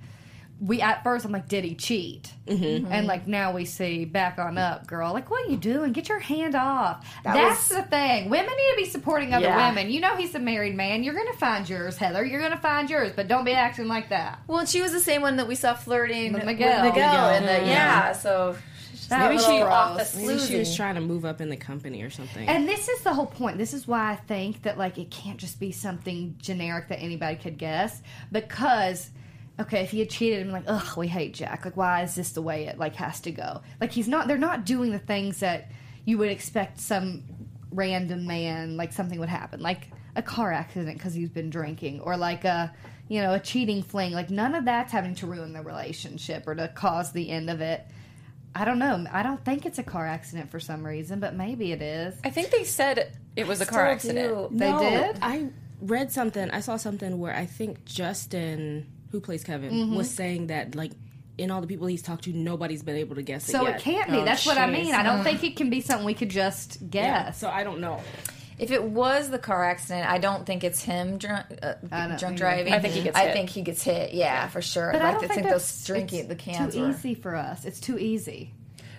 we 0.59 0.81
at 0.81 1.05
first, 1.05 1.27
I'm 1.27 1.33
like, 1.33 1.49
did 1.49 1.65
he 1.65 1.75
cheat? 1.75 2.33
Mm-hmm. 2.47 2.91
And 2.91 3.07
like 3.07 3.27
now 3.29 3.53
we 3.53 3.67
see 3.67 4.07
back 4.07 4.39
on 4.39 4.57
up, 4.57 4.87
girl. 4.87 5.13
Like, 5.13 5.31
what 5.31 5.47
are 5.47 5.51
you 5.51 5.59
doing? 5.59 5.93
Get 5.93 6.09
your 6.09 6.19
hand 6.19 6.55
off. 6.55 7.07
That's 7.23 7.69
was- 7.69 7.77
the 7.77 7.83
thing. 7.83 8.31
Women 8.31 8.47
need 8.57 8.71
to 8.71 8.77
be 8.79 8.87
supporting 8.87 9.35
other 9.35 9.45
Yeah. 9.45 9.69
women. 9.69 9.91
You 9.91 10.01
know, 10.01 10.17
he's 10.17 10.35
a 10.35 10.39
married 10.39 10.75
man. 10.75 11.05
You're 11.05 11.13
gonna 11.15 11.35
find 11.35 11.69
yours, 11.69 11.99
Heather. 11.99 12.25
You're 12.25 12.41
gonna 12.41 12.57
find 12.57 12.89
yours, 12.89 13.13
but 13.15 13.29
don't 13.29 13.45
be 13.45 13.53
acting 13.53 13.87
like 13.87 14.09
that. 14.09 14.39
Well, 14.47 14.65
she 14.65 14.81
was 14.81 14.93
the 14.93 15.01
same 15.01 15.21
one 15.21 15.37
that 15.37 15.47
we 15.47 15.55
saw 15.57 15.75
flirting 15.75 16.33
With 16.33 16.47
Miguel. 16.47 16.83
Miguel, 16.85 16.91
Miguel. 16.95 17.29
and 17.29 17.47
the, 17.47 17.69
yeah. 17.71 18.13
So 18.13 18.53
it's 18.53 18.76
That 19.09 19.31
Maybe 19.31 19.43
she- 19.43 19.63
off 19.63 20.13
the 20.13 20.19
Maybe 20.27 20.39
she 20.41 20.59
was 20.59 20.75
trying 20.75 20.97
to 20.97 21.01
move 21.01 21.25
up 21.25 21.41
in 21.41 21.49
the 21.49 21.57
company 21.57 22.03
or 22.03 22.11
something. 22.11 22.49
And 22.49 22.69
this 22.69 22.89
is 22.89 23.03
the 23.03 23.15
whole 23.15 23.27
point. 23.27 23.59
This 23.59 23.73
is 23.75 23.87
why 23.87 24.13
I 24.13 24.17
think 24.17 24.63
that 24.63 24.79
like 24.79 24.99
it 24.99 25.11
can't 25.11 25.39
just 25.39 25.61
be 25.61 25.73
something 25.73 26.37
generic 26.39 26.89
that 26.89 27.01
anybody 27.01 27.37
could 27.37 27.59
guess. 27.59 28.03
Because 28.33 29.11
okay, 29.59 29.83
if 29.83 29.91
he 29.91 30.01
had 30.01 30.11
cheated 30.11 30.41
and 30.41 30.47
been 30.49 30.53
like, 30.53 30.65
ugh, 30.67 30.97
we 30.97 31.09
hate 31.09 31.35
Jack. 31.35 31.65
Like, 31.65 31.77
why 31.77 32.03
is 32.03 32.15
this 32.15 32.33
the 32.33 32.43
way 32.43 32.67
it 32.67 32.79
like 32.79 32.95
has 32.97 33.21
to 33.21 33.31
go? 33.31 33.63
Like 33.81 33.93
he's 33.93 34.09
not. 34.09 34.29
They're 34.29 34.39
not 34.39 34.65
doing 34.67 34.91
the 34.91 34.99
things 34.99 35.41
that 35.41 35.71
you 36.05 36.19
would 36.19 36.31
expect 36.31 36.81
some 36.81 37.25
random 37.73 38.27
man 38.27 38.77
like 38.77 38.93
something 38.93 39.19
would 39.19 39.29
happen, 39.29 39.61
like 39.61 39.89
a 40.15 40.23
car 40.23 40.53
accident 40.53 40.97
because 40.97 41.15
he's 41.15 41.29
been 41.29 41.51
drinking, 41.51 42.01
or 42.01 42.17
like 42.17 42.45
a 42.45 42.73
you 43.09 43.21
know 43.21 43.35
a 43.35 43.41
cheating 43.41 43.83
fling. 43.83 44.13
Like 44.13 44.31
none 44.31 44.55
of 44.55 44.65
that's 44.65 44.93
having 44.93 45.15
to 45.17 45.27
ruin 45.27 45.53
the 45.53 45.63
relationship 45.63 46.47
or 46.47 46.55
to 46.55 46.69
cause 46.69 47.13
the 47.13 47.31
end 47.31 47.51
of 47.51 47.61
it. 47.61 47.87
I 48.59 48.65
don't 48.65 48.79
know. 48.79 49.05
I 49.13 49.23
don't 49.23 49.45
think 49.45 49.67
it's 49.67 49.79
a 49.79 49.83
car 49.83 50.07
accident 50.07 50.51
for 50.51 50.59
some 50.59 50.85
reason, 50.85 51.21
but 51.21 51.35
maybe 51.35 51.73
it 51.73 51.83
is. 51.83 52.15
I 52.25 52.31
think 52.31 52.51
they 52.51 52.65
said 52.65 53.13
it 53.37 53.47
was 53.47 53.61
a 53.61 53.67
car 53.67 53.87
accident. 53.87 54.29
do. 54.51 54.57
They 54.57 54.71
No, 54.71 54.81
did? 54.81 55.19
I 55.21 55.49
read 55.83 56.11
something. 56.11 56.51
I 56.51 56.61
saw 56.61 56.77
something 56.79 57.19
where 57.19 57.35
I 57.37 57.45
think 57.45 57.85
Justin, 57.85 58.87
who 59.13 59.21
plays 59.21 59.45
Kevin, 59.45 59.71
Mm-hmm. 59.73 59.95
was 59.97 60.11
saying 60.11 60.47
that 60.47 60.75
like 60.75 60.93
in 61.39 61.51
all 61.51 61.61
the 61.61 61.67
people 61.67 61.87
he's 61.87 62.01
talked 62.03 62.25
to, 62.25 62.33
nobody's 62.33 62.83
been 62.83 62.97
able 62.97 63.15
to 63.17 63.23
guess 63.23 63.45
So 63.45 63.67
it. 63.67 63.71
So 63.71 63.75
it 63.77 63.81
can't 63.83 64.11
be. 64.11 64.17
Oh, 64.17 64.25
That's 64.25 64.47
what 64.47 64.57
I 64.57 64.67
mean. 64.71 64.95
I 64.95 65.03
don't 65.03 65.23
think 65.23 65.45
it 65.45 65.55
can 65.57 65.69
be 65.69 65.83
something 65.83 66.07
we 66.07 66.15
could 66.15 66.31
just 66.31 66.79
Yeah, 66.81 67.25
guess. 67.27 67.39
so 67.39 67.49
I 67.51 67.63
don't 67.63 67.81
know. 67.81 68.01
If 68.59 68.71
it 68.71 68.83
was 68.83 69.29
the 69.31 69.39
car 69.39 69.65
accident, 69.65 70.09
I 70.09 70.19
don't 70.19 70.47
think 70.47 70.65
it's 70.65 70.83
him 70.83 71.19
drunk, 71.19 71.47
uh, 71.63 72.17
drunk 72.17 72.39
driving. 72.39 72.73
I 72.73 72.79
think 72.79 72.95
he 72.95 73.03
gets 73.03 73.17
I 73.17 73.25
hit. 73.27 73.33
think 73.35 73.51
he 73.51 73.63
gets 73.63 73.83
hit. 73.83 74.15
Yeah, 74.15 74.49
for 74.49 74.63
sure. 74.63 74.93
but 74.93 75.03
like 75.03 75.09
I 75.09 75.11
don't 75.13 75.21
think 75.21 75.33
think 75.35 75.47
that's 75.49 75.71
those 75.81 75.87
drinking 75.87 76.19
it's 76.21 76.29
the 76.29 76.37
cans 76.37 76.75
too 76.75 76.81
were. 76.83 76.91
easy 76.91 77.15
for 77.15 77.35
us. 77.37 77.65
It's 77.65 77.81
too 77.81 77.99
easy. 77.99 78.55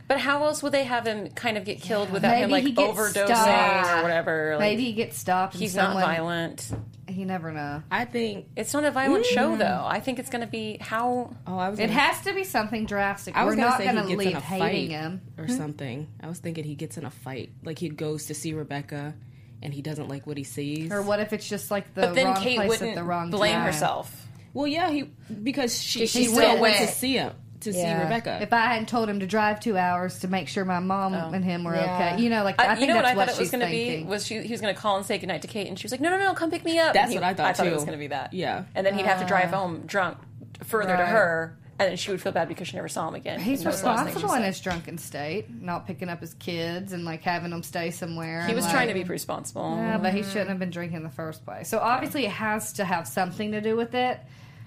But 0.07 0.19
how 0.21 0.45
else 0.45 0.63
would 0.63 0.71
they 0.71 0.85
have 0.85 1.05
him 1.05 1.29
kind 1.31 1.57
of 1.57 1.65
get 1.65 1.81
killed 1.81 2.11
without 2.11 2.29
Maybe 2.31 2.43
him 2.43 2.51
like 2.51 2.95
overdosing 2.95 3.25
stopped. 3.25 3.89
or 3.99 4.03
whatever? 4.03 4.51
Like, 4.51 4.59
Maybe 4.61 4.85
he 4.85 4.93
gets 4.93 5.17
stopped. 5.17 5.55
And 5.55 5.61
he's 5.61 5.73
someone, 5.73 5.99
not 6.01 6.05
violent. 6.07 6.71
You 7.09 7.25
never 7.25 7.51
know. 7.51 7.83
I 7.91 8.05
think. 8.05 8.45
It's 8.55 8.73
not 8.73 8.83
a 8.85 8.91
violent 8.91 9.25
show 9.25 9.57
though. 9.57 9.83
I 9.85 9.99
think 9.99 10.19
it's 10.19 10.29
going 10.29 10.41
to 10.45 10.47
be 10.47 10.77
how 10.79 11.35
Oh, 11.45 11.57
I 11.57 11.67
was. 11.69 11.79
It 11.79 11.87
gonna- 11.87 11.99
has 11.99 12.21
to 12.25 12.33
be 12.33 12.43
something 12.45 12.85
drastic. 12.85 13.35
I 13.35 13.43
was 13.43 13.53
We're 13.55 13.61
gonna 13.63 13.69
not 13.71 13.77
say 13.79 13.83
going 13.85 13.97
he 13.97 14.01
to 14.03 14.07
gets 14.09 14.19
leave 14.19 14.27
in 14.29 14.35
a 14.37 14.39
hating 14.39 14.59
fight 14.89 14.89
him. 15.01 15.21
or 15.37 15.47
something. 15.49 16.07
I 16.21 16.27
was 16.27 16.39
thinking 16.39 16.63
he 16.63 16.75
gets 16.75 16.97
in 16.97 17.03
a 17.05 17.09
fight, 17.11 17.49
like 17.63 17.77
he 17.79 17.89
goes 17.89 18.27
to 18.27 18.33
see 18.33 18.53
Rebecca, 18.53 19.13
and 19.61 19.73
he 19.73 19.81
doesn't 19.81 20.07
like 20.07 20.27
what 20.27 20.37
he 20.37 20.43
sees. 20.43 20.91
Or 20.91 21.01
what 21.01 21.19
if 21.19 21.33
it's 21.33 21.47
just 21.47 21.71
like 21.71 21.93
the 21.93 22.01
But 22.01 22.15
then 22.15 22.25
wrong 22.27 22.41
Kate 22.41 22.57
place 22.57 22.69
wouldn't 22.69 22.89
at 22.91 22.95
the 22.95 23.03
wrong 23.03 23.29
blame 23.29 23.53
time? 23.53 23.65
herself. 23.65 24.27
Well, 24.53 24.67
yeah, 24.67 24.89
he 24.89 25.03
because 25.43 25.81
she, 25.81 25.99
She 26.01 26.07
she 26.07 26.23
still 26.25 26.37
still 26.37 26.59
went 26.59 26.77
to 26.77 26.87
see 26.87 27.13
him 27.13 27.33
to 27.61 27.73
see 27.73 27.93
Rebecca. 27.93 28.39
If 28.41 28.53
I 28.53 28.61
hadn't 28.61 28.87
told 28.87 29.09
him 29.09 29.19
to 29.19 29.27
drive 29.27 29.59
two 29.59 29.77
hours 29.77 30.19
to 30.19 30.27
make 30.27 30.47
sure 30.47 30.65
my 30.65 30.79
mom 30.79 31.13
oh. 31.13 31.31
and 31.31 31.43
him 31.43 31.63
were 31.63 31.75
Yeah. 31.75 32.11
okay, 32.13 32.21
you 32.21 32.29
know, 32.29 32.43
like 32.43 32.59
I, 32.59 32.71
I, 32.71 32.75
think 32.75 32.81
you 32.81 32.87
know 32.87 32.95
what 32.95 33.03
that's 33.03 33.11
I 33.11 33.15
thought 33.15 33.27
it 33.29 33.31
was 33.31 33.39
she's 33.39 33.51
going 33.51 33.65
to 33.65 33.71
be 33.71 33.85
thinking. 33.85 34.07
was 34.07 34.25
she, 34.25 34.41
he 34.41 34.51
was 34.51 34.61
going 34.61 34.73
to 34.73 34.79
call 34.79 34.97
and 34.97 35.05
say 35.05 35.17
goodnight 35.17 35.41
to 35.43 35.47
Kate, 35.47 35.67
and 35.67 35.77
she 35.77 35.85
was 35.85 35.91
like, 35.91 36.01
"No, 36.01 36.09
no, 36.09 36.17
no, 36.17 36.33
come 36.33 36.51
pick 36.51 36.63
me 36.63 36.79
up." 36.79 36.93
That's 36.93 37.11
he- 37.11 37.17
what 37.17 37.23
I 37.23 37.33
thought, 37.33 37.47
I 37.47 37.53
thought 37.53 37.67
it 37.67 37.73
was 37.73 37.83
going 37.83 37.97
to 37.97 37.99
be 37.99 38.07
that. 38.07 38.33
Yeah. 38.33 38.63
and 38.75 38.85
then 38.85 38.95
he'd 38.97 39.05
have 39.05 39.19
to 39.19 39.25
drive 39.25 39.53
ah. 39.53 39.57
home 39.57 39.83
drunk 39.85 40.17
further 40.63 40.95
to 40.95 41.05
her, 41.05 41.57
and 41.79 41.89
then 41.89 41.97
she 41.97 42.09
would 42.11 42.21
feel 42.21 42.31
bad 42.31 42.47
because 42.47 42.67
she 42.67 42.75
never 42.75 42.87
saw 42.87 43.07
him 43.07 43.15
again. 43.15 43.39
He's 43.39 43.59
And 43.61 43.67
was 43.67 43.81
the 43.81 43.87
last 43.87 43.97
thing 43.97 44.07
she 44.07 44.13
responsible 44.15 44.35
in 44.35 44.41
said. 44.41 44.47
his 44.47 44.59
drunken 44.61 44.97
state, 44.97 45.61
not 45.61 45.85
picking 45.87 46.09
up 46.09 46.21
his 46.21 46.33
kids 46.35 46.91
and 46.93 47.05
like 47.05 47.21
having 47.21 47.51
them 47.51 47.61
stay 47.63 47.91
somewhere. 47.91 48.45
He 48.47 48.53
was 48.55 48.63
like- 48.65 48.73
trying 48.73 48.87
to 48.87 48.93
be 48.93 49.03
responsible. 49.03 49.75
Yeah, 49.77 49.97
but 49.97 50.13
he 50.13 50.23
shouldn't 50.23 50.49
have 50.49 50.59
been 50.59 50.71
drinking 50.71 50.97
in 50.97 51.03
the 51.03 51.09
first 51.09 51.45
place. 51.45 51.69
So 51.69 51.77
obviously, 51.79 52.25
it 52.25 52.31
has 52.31 52.73
to 52.73 52.85
have 52.85 53.07
something 53.07 53.51
to 53.51 53.61
do 53.61 53.75
with 53.75 53.93
it. 53.95 54.19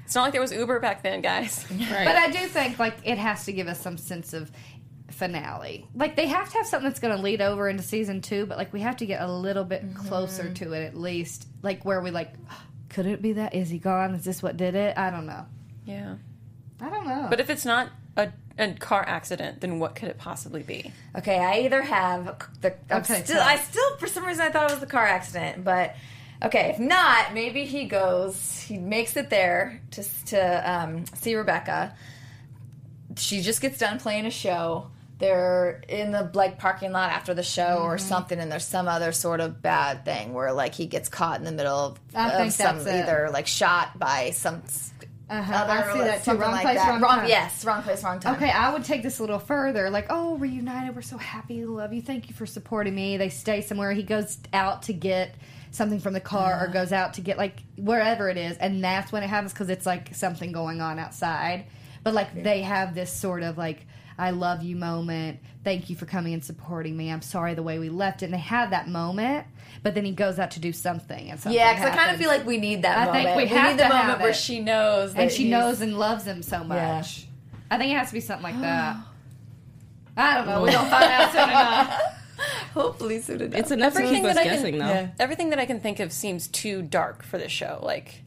It's 0.04 0.14
not 0.14 0.22
like 0.22 0.32
there 0.32 0.40
was 0.40 0.52
Uber 0.52 0.80
back 0.80 1.02
then, 1.02 1.20
guys. 1.20 1.64
right. 1.70 2.04
But 2.04 2.16
I 2.16 2.30
do 2.30 2.38
think 2.48 2.78
like 2.78 2.96
it 3.04 3.18
has 3.18 3.44
to 3.46 3.52
give 3.52 3.66
us 3.68 3.80
some 3.80 3.96
sense 3.96 4.32
of 4.32 4.50
finale. 5.10 5.86
Like 5.94 6.16
they 6.16 6.26
have 6.26 6.50
to 6.50 6.58
have 6.58 6.66
something 6.66 6.88
that's 6.88 7.00
going 7.00 7.16
to 7.16 7.22
lead 7.22 7.40
over 7.40 7.68
into 7.68 7.82
season 7.82 8.20
two, 8.20 8.46
but 8.46 8.56
like 8.58 8.72
we 8.72 8.80
have 8.80 8.96
to 8.98 9.06
get 9.06 9.20
a 9.20 9.30
little 9.30 9.64
bit 9.64 9.84
Mm-hmm. 9.84 10.06
closer 10.08 10.52
to 10.52 10.72
it 10.72 10.84
at 10.84 10.96
least. 10.96 11.46
Like 11.62 11.84
where 11.84 12.00
we 12.00 12.10
like, 12.10 12.32
could 12.88 13.06
it 13.06 13.22
be 13.22 13.34
that? 13.34 13.54
Is 13.54 13.68
he 13.70 13.78
gone? 13.78 14.14
Is 14.14 14.24
this 14.24 14.42
what 14.42 14.56
did 14.56 14.74
it? 14.74 14.96
I 14.98 15.10
don't 15.10 15.26
know. 15.26 15.46
Yeah, 15.84 16.16
I 16.80 16.88
don't 16.90 17.06
know. 17.06 17.26
but 17.30 17.40
if 17.40 17.50
it's 17.50 17.64
not 17.64 17.90
a, 18.16 18.28
a 18.58 18.72
car 18.74 19.04
accident, 19.06 19.60
then 19.60 19.78
what 19.78 19.94
could 19.94 20.08
it 20.08 20.18
possibly 20.18 20.62
be? 20.62 20.92
Okay, 21.16 21.38
I 21.38 21.60
either 21.60 21.82
have 21.82 22.38
the. 22.60 22.74
I'm 22.90 23.02
Okay, 23.02 23.22
still, 23.24 23.40
I 23.40 23.56
still, 23.56 23.96
for 23.98 24.06
some 24.06 24.24
reason, 24.24 24.42
I 24.46 24.50
thought 24.50 24.70
it 24.70 24.72
was 24.72 24.80
the 24.80 24.86
car 24.86 25.04
accident, 25.06 25.64
but 25.64 25.94
okay, 26.42 26.70
if 26.70 26.78
not, 26.78 27.34
maybe 27.34 27.64
he 27.66 27.84
goes, 27.84 28.60
he 28.60 28.78
makes 28.78 29.16
it 29.16 29.30
there 29.30 29.80
to 29.92 30.02
to 30.26 30.70
um, 30.72 31.04
see 31.14 31.34
Rebecca. 31.34 31.94
She 33.16 33.40
just 33.42 33.60
gets 33.60 33.78
done 33.78 33.98
playing 33.98 34.26
a 34.26 34.30
show. 34.30 34.86
They're 35.18 35.82
in 35.88 36.12
the 36.12 36.30
like 36.32 36.58
parking 36.58 36.92
lot 36.92 37.10
after 37.10 37.34
the 37.34 37.42
show 37.42 37.80
or 37.82 37.96
Mm-hmm. 37.96 38.08
something, 38.08 38.38
and 38.38 38.50
there's 38.50 38.64
some 38.64 38.88
other 38.88 39.12
sort 39.12 39.40
of 39.40 39.60
bad 39.60 40.04
thing 40.06 40.32
where 40.32 40.52
like 40.54 40.74
he 40.74 40.86
gets 40.86 41.08
caught 41.10 41.38
in 41.38 41.44
the 41.44 41.52
middle 41.52 41.76
of, 41.76 42.00
of 42.14 42.52
some 42.52 42.78
either 42.88 43.28
like 43.30 43.46
shot 43.46 43.98
by 43.98 44.30
some. 44.30 44.62
Uh-huh, 45.30 45.54
Other, 45.54 45.72
I 45.72 45.92
see 45.92 45.98
that 46.00 46.24
too. 46.24 46.32
Wrong 46.32 46.50
like 46.50 46.62
place, 46.62 46.76
that. 46.78 47.00
wrong 47.00 47.18
time. 47.20 47.28
Yes, 47.28 47.64
wrong 47.64 47.82
place, 47.82 48.02
wrong 48.02 48.18
time. 48.18 48.34
Okay, 48.34 48.50
I 48.50 48.72
would 48.72 48.84
take 48.84 49.04
this 49.04 49.20
a 49.20 49.22
little 49.22 49.38
further. 49.38 49.88
Like, 49.88 50.06
oh, 50.10 50.36
reunited. 50.38 50.96
We're 50.96 51.02
so 51.02 51.18
happy. 51.18 51.64
Love 51.64 51.92
you. 51.92 52.02
Thank 52.02 52.28
you 52.28 52.34
for 52.34 52.46
supporting 52.46 52.96
me. 52.96 53.16
They 53.16 53.28
stay 53.28 53.60
somewhere. 53.60 53.92
He 53.92 54.02
goes 54.02 54.38
out 54.52 54.82
to 54.84 54.92
get 54.92 55.36
something 55.70 56.00
from 56.00 56.14
the 56.14 56.20
car 56.20 56.60
or 56.60 56.66
goes 56.66 56.92
out 56.92 57.14
to 57.14 57.20
get, 57.20 57.38
like, 57.38 57.62
wherever 57.76 58.28
it 58.28 58.36
is. 58.36 58.56
And 58.56 58.82
that's 58.82 59.12
when 59.12 59.22
it 59.22 59.28
happens 59.28 59.52
because 59.52 59.68
it's 59.68 59.86
like 59.86 60.16
something 60.16 60.50
going 60.50 60.80
on 60.80 60.98
outside. 60.98 61.66
But, 62.02 62.14
like, 62.14 62.42
they 62.42 62.62
have 62.62 62.96
this 62.96 63.12
sort 63.12 63.44
of, 63.44 63.56
like, 63.56 63.86
I 64.20 64.30
love 64.30 64.62
you 64.62 64.76
moment. 64.76 65.40
Thank 65.64 65.90
you 65.90 65.96
for 65.96 66.06
coming 66.06 66.35
and 66.35 66.44
supporting 66.44 66.96
me. 66.96 67.11
I'm 67.11 67.22
sorry 67.22 67.54
the 67.54 67.62
way 67.62 67.78
we 67.78 67.88
left 67.88 68.22
it. 68.22 68.26
And 68.26 68.35
they 68.35 68.38
have 68.38 68.70
that 68.70 68.88
moment, 68.88 69.46
but 69.83 69.94
then 69.94 70.04
he 70.04 70.12
goes 70.12 70.38
out 70.38 70.52
to 70.52 70.61
do 70.61 70.72
something. 70.72 71.30
And 71.30 71.40
something 71.40 71.59
Yeah, 71.59 71.72
because 71.74 71.90
I 71.90 71.96
kind 71.96 72.11
of 72.11 72.18
feel 72.18 72.28
like 72.28 72.44
we 72.46 72.59
need 72.59 72.83
that 72.83 72.98
I 72.98 73.04
moment. 73.06 73.24
think 73.24 73.37
we 73.37 73.46
have 73.56 73.70
need 73.76 73.78
the 73.85 73.88
moment 73.88 74.04
have 74.09 74.20
where 74.20 74.35
she 74.35 74.61
knows 74.61 75.14
that 75.14 75.22
and 75.22 75.30
she 75.33 75.44
he's- 75.44 75.50
knows 75.50 75.80
and 75.80 75.98
loves 75.98 76.24
him 76.24 76.42
so 76.42 76.62
much. 76.64 77.20
Yeah. 77.20 77.26
I 77.72 77.78
think 77.78 77.92
it 77.92 77.96
has 77.96 78.09
to 78.09 78.14
be 78.14 78.20
something 78.20 78.42
like 78.44 78.61
that. 78.61 78.96
I 80.16 80.35
don't 80.37 80.46
know. 80.46 80.62
We 80.62 80.70
don't 80.70 80.88
find 80.90 81.04
out 81.04 81.33
soon 81.33 81.48
enough. 81.48 82.00
Hopefully 82.74 83.20
soon 83.20 83.40
enough. 83.42 83.59
it's 83.61 83.70
enough 83.70 83.92
to 83.94 83.98
Everything 84.00 84.22
that 84.24 84.37
I 84.38 84.42
can- 84.44 84.52
guessing, 84.54 84.78
though. 84.78 84.87
Yeah. 84.88 85.09
Everything 85.18 85.50
that 85.50 85.59
I 85.59 85.66
can 85.66 85.80
think 85.80 86.00
of 86.00 86.12
seems 86.12 86.46
too 86.48 86.83
dark 86.83 87.22
for 87.22 87.38
this 87.38 87.52
show. 87.52 87.80
Like 87.83 88.22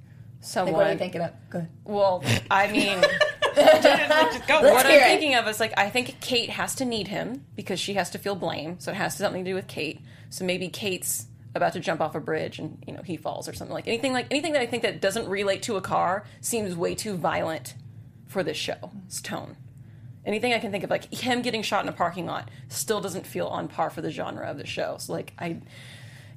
someone. 0.46 0.74
Like, 0.74 0.80
what 0.80 0.88
are 0.88 0.92
you 0.94 1.00
thinking 1.00 1.22
of? 1.22 1.32
Good. 1.50 1.68
Well, 1.84 2.24
I 2.50 2.72
mean, 2.72 3.00
what 3.56 4.86
I'm 4.86 4.92
it. 4.92 5.04
thinking 5.04 5.36
of 5.36 5.48
is 5.48 5.60
like 5.60 5.74
I 5.78 5.90
think 5.90 6.20
Kate 6.22 6.50
has 6.50 6.76
to 6.76 6.86
need 6.86 7.08
him 7.08 7.46
because 7.56 7.80
she 7.80 7.94
has 7.96 8.10
to 8.12 8.18
feel 8.18 8.36
blame, 8.36 8.80
so 8.80 8.92
it 8.92 8.96
has 8.96 9.16
something 9.16 9.44
to 9.44 9.52
do 9.52 9.56
with 9.56 9.68
Kate. 9.68 10.00
So 10.30 10.46
maybe 10.46 10.70
Kate's 10.70 11.28
about 11.56 11.74
to 11.74 11.80
jump 11.80 12.02
off 12.02 12.16
a 12.16 12.20
bridge 12.20 12.58
and 12.58 12.84
you 12.88 12.94
know 12.94 13.02
he 13.04 13.16
falls 13.16 13.48
or 13.48 13.54
something 13.54 13.74
like 13.74 13.88
anything 13.88 14.12
like 14.12 14.26
anything 14.32 14.54
that 14.54 14.62
I 14.62 14.66
think 14.66 14.82
that 14.84 15.02
doesn't 15.02 15.28
relate 15.28 15.62
to 15.64 15.76
a 15.76 15.82
car 15.82 16.26
seems 16.42 16.76
way 16.76 16.96
too 16.96 17.16
violent 17.16 17.76
for 18.28 18.44
this 18.44 18.58
show's 18.58 19.22
tone. 19.22 19.56
Anything 20.26 20.54
I 20.54 20.60
can 20.60 20.72
think 20.72 20.86
of, 20.86 20.90
like 20.90 21.14
him 21.14 21.42
getting 21.42 21.62
shot 21.62 21.84
in 21.84 21.90
a 21.90 21.94
parking 21.94 22.26
lot, 22.26 22.50
still 22.70 23.02
doesn't 23.02 23.28
feel 23.28 23.48
on 23.48 23.68
par 23.68 23.90
for 23.90 24.02
the 24.02 24.10
genre 24.10 24.50
of 24.50 24.58
the 24.58 24.66
show. 24.66 24.96
So 24.98 25.14
like 25.14 25.34
I 25.38 25.62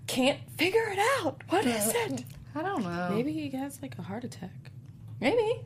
can't 0.07 0.39
figure 0.57 0.89
it 0.91 0.99
out. 1.21 1.43
What 1.49 1.65
is 1.65 1.93
it? 1.95 2.25
I 2.57 2.63
don't 2.63 2.83
know. 2.83 3.11
Maybe 3.13 3.33
he 3.33 3.51
has 3.51 3.81
like 3.83 3.99
a 3.99 4.03
heart 4.03 4.25
attack 4.25 4.71
Maybe, 5.21 5.65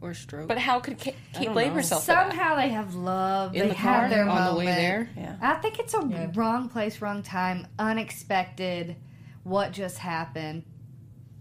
or 0.00 0.14
stroke. 0.14 0.48
but 0.48 0.58
how 0.58 0.80
could 0.80 0.98
Kate, 0.98 1.14
Kate 1.34 1.44
don't 1.44 1.52
blame 1.54 1.68
know. 1.68 1.74
herself? 1.74 2.02
for 2.04 2.12
that? 2.12 2.30
Somehow 2.30 2.56
they 2.56 2.68
have 2.70 2.94
love. 2.94 3.54
in 3.54 3.60
they 3.62 3.68
the 3.68 3.74
have 3.74 4.00
car 4.00 4.08
their 4.10 4.28
on 4.28 4.44
the 4.52 4.58
way 4.58 4.64
moment. 4.64 4.76
there. 4.76 5.08
Yeah. 5.16 5.36
I 5.40 5.54
think 5.60 5.78
it's 5.78 5.94
a 5.94 6.00
wrong 6.34 6.68
place, 6.68 7.00
wrong 7.02 7.22
time, 7.22 7.66
unexpected. 7.78 8.96
What 9.42 9.72
just 9.72 9.98
happened? 9.98 10.64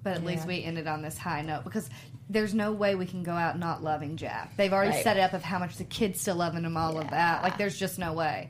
But 0.04 0.14
at 0.18 0.26
least 0.26 0.42
Yeah. 0.44 0.48
we 0.48 0.64
ended 0.64 0.88
on 0.88 1.02
this 1.02 1.18
high 1.18 1.42
note 1.44 1.64
because 1.64 1.90
there's 2.30 2.54
no 2.54 2.72
way 2.74 2.96
we 2.96 3.06
can 3.06 3.24
go 3.24 3.32
out 3.34 3.58
not 3.58 3.84
loving 3.84 4.18
Jack. 4.18 4.56
They've 4.58 4.72
already 4.74 4.92
Right. 4.92 5.04
set 5.04 5.18
it 5.18 5.22
up 5.22 5.34
of 5.34 5.44
how 5.44 5.60
much 5.60 5.78
the 5.78 5.84
kids 5.86 6.20
still 6.22 6.36
loving 6.36 6.64
him, 6.66 6.76
all 6.76 6.98
of 7.00 7.10
that. 7.12 7.42
Like 7.44 7.58
there's 7.58 7.78
just 7.78 8.00
no 8.00 8.12
way. 8.14 8.50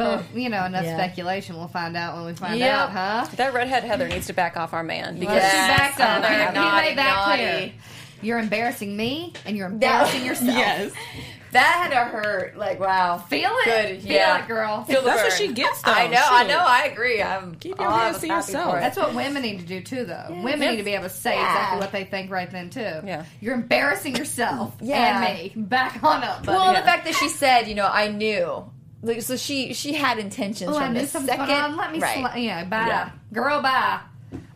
But 0.00 0.24
you 0.34 0.48
know, 0.48 0.64
enough 0.64 0.84
Yeah. 0.84 0.96
speculation. 0.96 1.56
We'll 1.56 1.68
find 1.68 1.96
out 1.96 2.16
when 2.16 2.26
we 2.26 2.32
find 2.34 2.58
Yep. 2.58 2.74
out, 2.74 2.90
huh? 2.90 3.26
That 3.36 3.52
redhead 3.54 3.84
Heather 3.84 4.08
needs 4.08 4.26
to 4.28 4.32
back 4.32 4.56
off 4.56 4.72
our 4.72 4.82
man 4.84 5.18
because 5.18 5.34
Let's 5.36 5.52
Yes, 5.54 5.92
be 5.92 5.98
back 5.98 6.10
on 6.10 6.18
oh, 6.18 6.28
there. 6.28 6.48
He 6.48 6.54
naughty, 6.54 6.86
made 6.88 6.98
that 6.98 7.16
naughty. 7.26 7.42
clear. 7.42 7.72
You're 8.22 8.38
embarrassing 8.38 8.94
me, 8.96 9.32
and 9.46 9.56
you're 9.56 9.66
embarrassing 9.66 10.24
yourself. 10.26 10.48
Yes, 10.56 10.92
That 11.52 11.64
had 11.64 11.90
to 11.90 12.16
hurt. 12.16 12.56
Like, 12.56 12.78
wow. 12.78 13.18
Feel 13.18 13.50
it, 13.50 13.64
Good, 13.64 14.02
feel 14.02 14.12
yeah. 14.12 14.38
it, 14.44 14.46
girl. 14.46 14.84
Feel 14.84 15.00
the 15.00 15.06
that's 15.08 15.22
what 15.24 15.32
she 15.32 15.52
gets. 15.52 15.82
Though. 15.82 15.90
I 15.90 16.06
know, 16.06 16.22
I 16.24 16.44
know, 16.46 16.58
I 16.64 16.84
agree. 16.84 17.20
I'm 17.20 17.56
Keep 17.56 17.80
your 17.80 17.90
hands 17.90 18.18
to 18.20 18.28
yourself. 18.28 18.74
That's 18.74 18.96
what 18.96 19.14
women 19.14 19.42
need 19.42 19.58
to 19.58 19.66
do 19.66 19.80
too, 19.80 20.04
though. 20.04 20.26
Women 20.28 20.60
Yes. 20.62 20.70
need 20.70 20.76
to 20.76 20.82
be 20.84 20.94
able 20.94 21.04
to 21.04 21.10
say 21.10 21.34
Yeah. 21.34 21.48
exactly 21.50 21.78
what 21.80 21.90
they 21.92 22.04
think 22.04 22.30
right 22.30 22.48
then 22.48 22.70
too. 22.70 23.00
Yeah. 23.04 23.24
you're 23.40 23.54
embarrassing 23.54 24.14
yourself 24.16 24.74
Yeah. 24.80 25.24
and 25.26 25.38
me. 25.38 25.52
Back 25.56 25.98
on 26.04 26.22
up, 26.22 26.44
buddy. 26.46 26.56
Well, 26.56 26.72
Yeah. 26.72 26.80
the 26.82 26.86
fact 26.86 27.04
that 27.06 27.14
she 27.16 27.28
said, 27.28 27.66
you 27.66 27.74
know, 27.74 27.90
I 27.92 28.06
knew. 28.08 28.70
Like, 29.02 29.22
so 29.22 29.36
she 29.36 29.72
she 29.72 29.94
had 29.94 30.18
intentions 30.18 30.70
oh, 30.70 30.74
from 30.74 30.82
I 30.82 30.88
knew 30.92 31.00
the 31.00 31.06
something's 31.06 31.30
second. 31.38 31.46
going 31.46 31.60
on. 31.60 31.76
Let 31.76 31.92
me, 31.92 32.00
right. 32.00 32.24
sli- 32.24 32.44
yeah, 32.44 32.64
bye, 32.64 32.86
Yeah. 32.86 33.10
girl, 33.32 33.62
bye. 33.62 34.00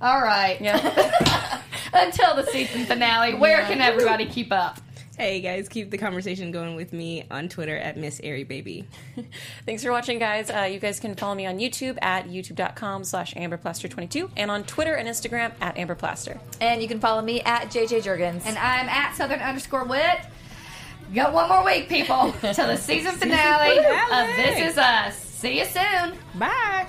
All 0.01 0.21
right. 0.21 0.61
Yeah. 0.61 1.63
Until 1.95 2.35
the 2.37 2.45
season 2.47 2.85
finale, 2.85 3.35
where 3.35 3.63
can 3.63 3.81
everybody 3.81 4.27
keep 4.27 4.53
up? 4.53 4.79
Hey 5.17 5.41
guys, 5.41 5.69
keep 5.69 5.93
the 5.93 5.99
conversation 5.99 6.51
going 6.51 6.75
with 6.75 6.93
me 6.93 7.25
on 7.31 7.49
Twitter 7.49 7.77
at 7.77 7.97
Miss 7.97 8.21
Airy 8.25 8.43
Baby. 8.43 8.85
Thanks 9.65 9.85
for 9.85 9.93
watching, 9.93 10.19
guys. 10.19 10.51
Uh, 10.51 10.63
you 10.63 10.81
guys 10.81 10.99
can 10.99 11.15
follow 11.15 11.37
me 11.37 11.47
on 11.47 11.59
YouTube 11.61 11.97
at 12.03 12.27
youtube.com 12.29 13.05
slash 13.05 13.33
amberplaster22 13.35 14.29
and 14.37 14.51
on 14.51 14.65
Twitter 14.65 14.95
and 14.95 15.09
Instagram 15.09 15.53
at 15.61 15.77
amberplaster. 15.77 16.41
And 16.61 16.83
you 16.83 16.89
can 16.89 16.99
follow 16.99 17.23
me 17.23 17.43
at 17.43 17.69
JJ 17.69 18.03
Jurgens. 18.03 18.45
And 18.45 18.59
I'm 18.59 18.89
at 18.89 19.15
Southern 19.15 19.39
underscore 19.39 19.85
wit. 19.85 20.19
You 21.11 21.15
got 21.17 21.33
one 21.33 21.49
more 21.49 21.65
week, 21.65 21.89
people, 21.89 22.33
till 22.41 22.67
the 22.67 22.77
season 22.77 23.13
finale 23.13 23.77
finale. 23.77 24.31
of 24.31 24.37
This 24.37 24.73
Is 24.73 24.79
Us. 24.79 25.17
See 25.17 25.59
you 25.59 25.65
soon. 25.65 26.17
Bye. 26.37 26.87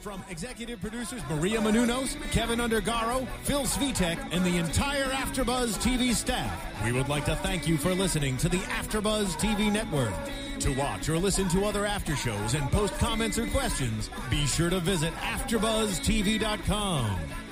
From 0.00 0.22
executive 0.28 0.80
producers 0.82 1.22
Maria 1.30 1.58
Menounos, 1.60 2.16
Keven 2.30 2.58
Undergaro, 2.58 3.26
Phil 3.44 3.62
Svitek, 3.62 4.18
and 4.32 4.44
the 4.44 4.58
entire 4.58 5.04
AfterBuzz 5.06 5.78
TV 5.78 6.12
staff, 6.14 6.54
we 6.84 6.92
would 6.92 7.08
like 7.08 7.24
to 7.24 7.34
thank 7.36 7.66
you 7.66 7.78
for 7.78 7.94
listening 7.94 8.36
to 8.36 8.50
the 8.50 8.58
AfterBuzz 8.58 9.28
TV 9.38 9.72
network. 9.72 10.12
To 10.60 10.74
watch 10.74 11.08
or 11.08 11.16
listen 11.16 11.48
to 11.48 11.64
other 11.64 11.86
after 11.86 12.14
shows 12.16 12.52
and 12.54 12.70
post 12.70 12.92
comments 12.98 13.38
or 13.38 13.46
questions, 13.46 14.10
be 14.30 14.44
sure 14.46 14.68
to 14.68 14.78
visit 14.80 15.14
AfterBuzzTV.com. 15.14 17.18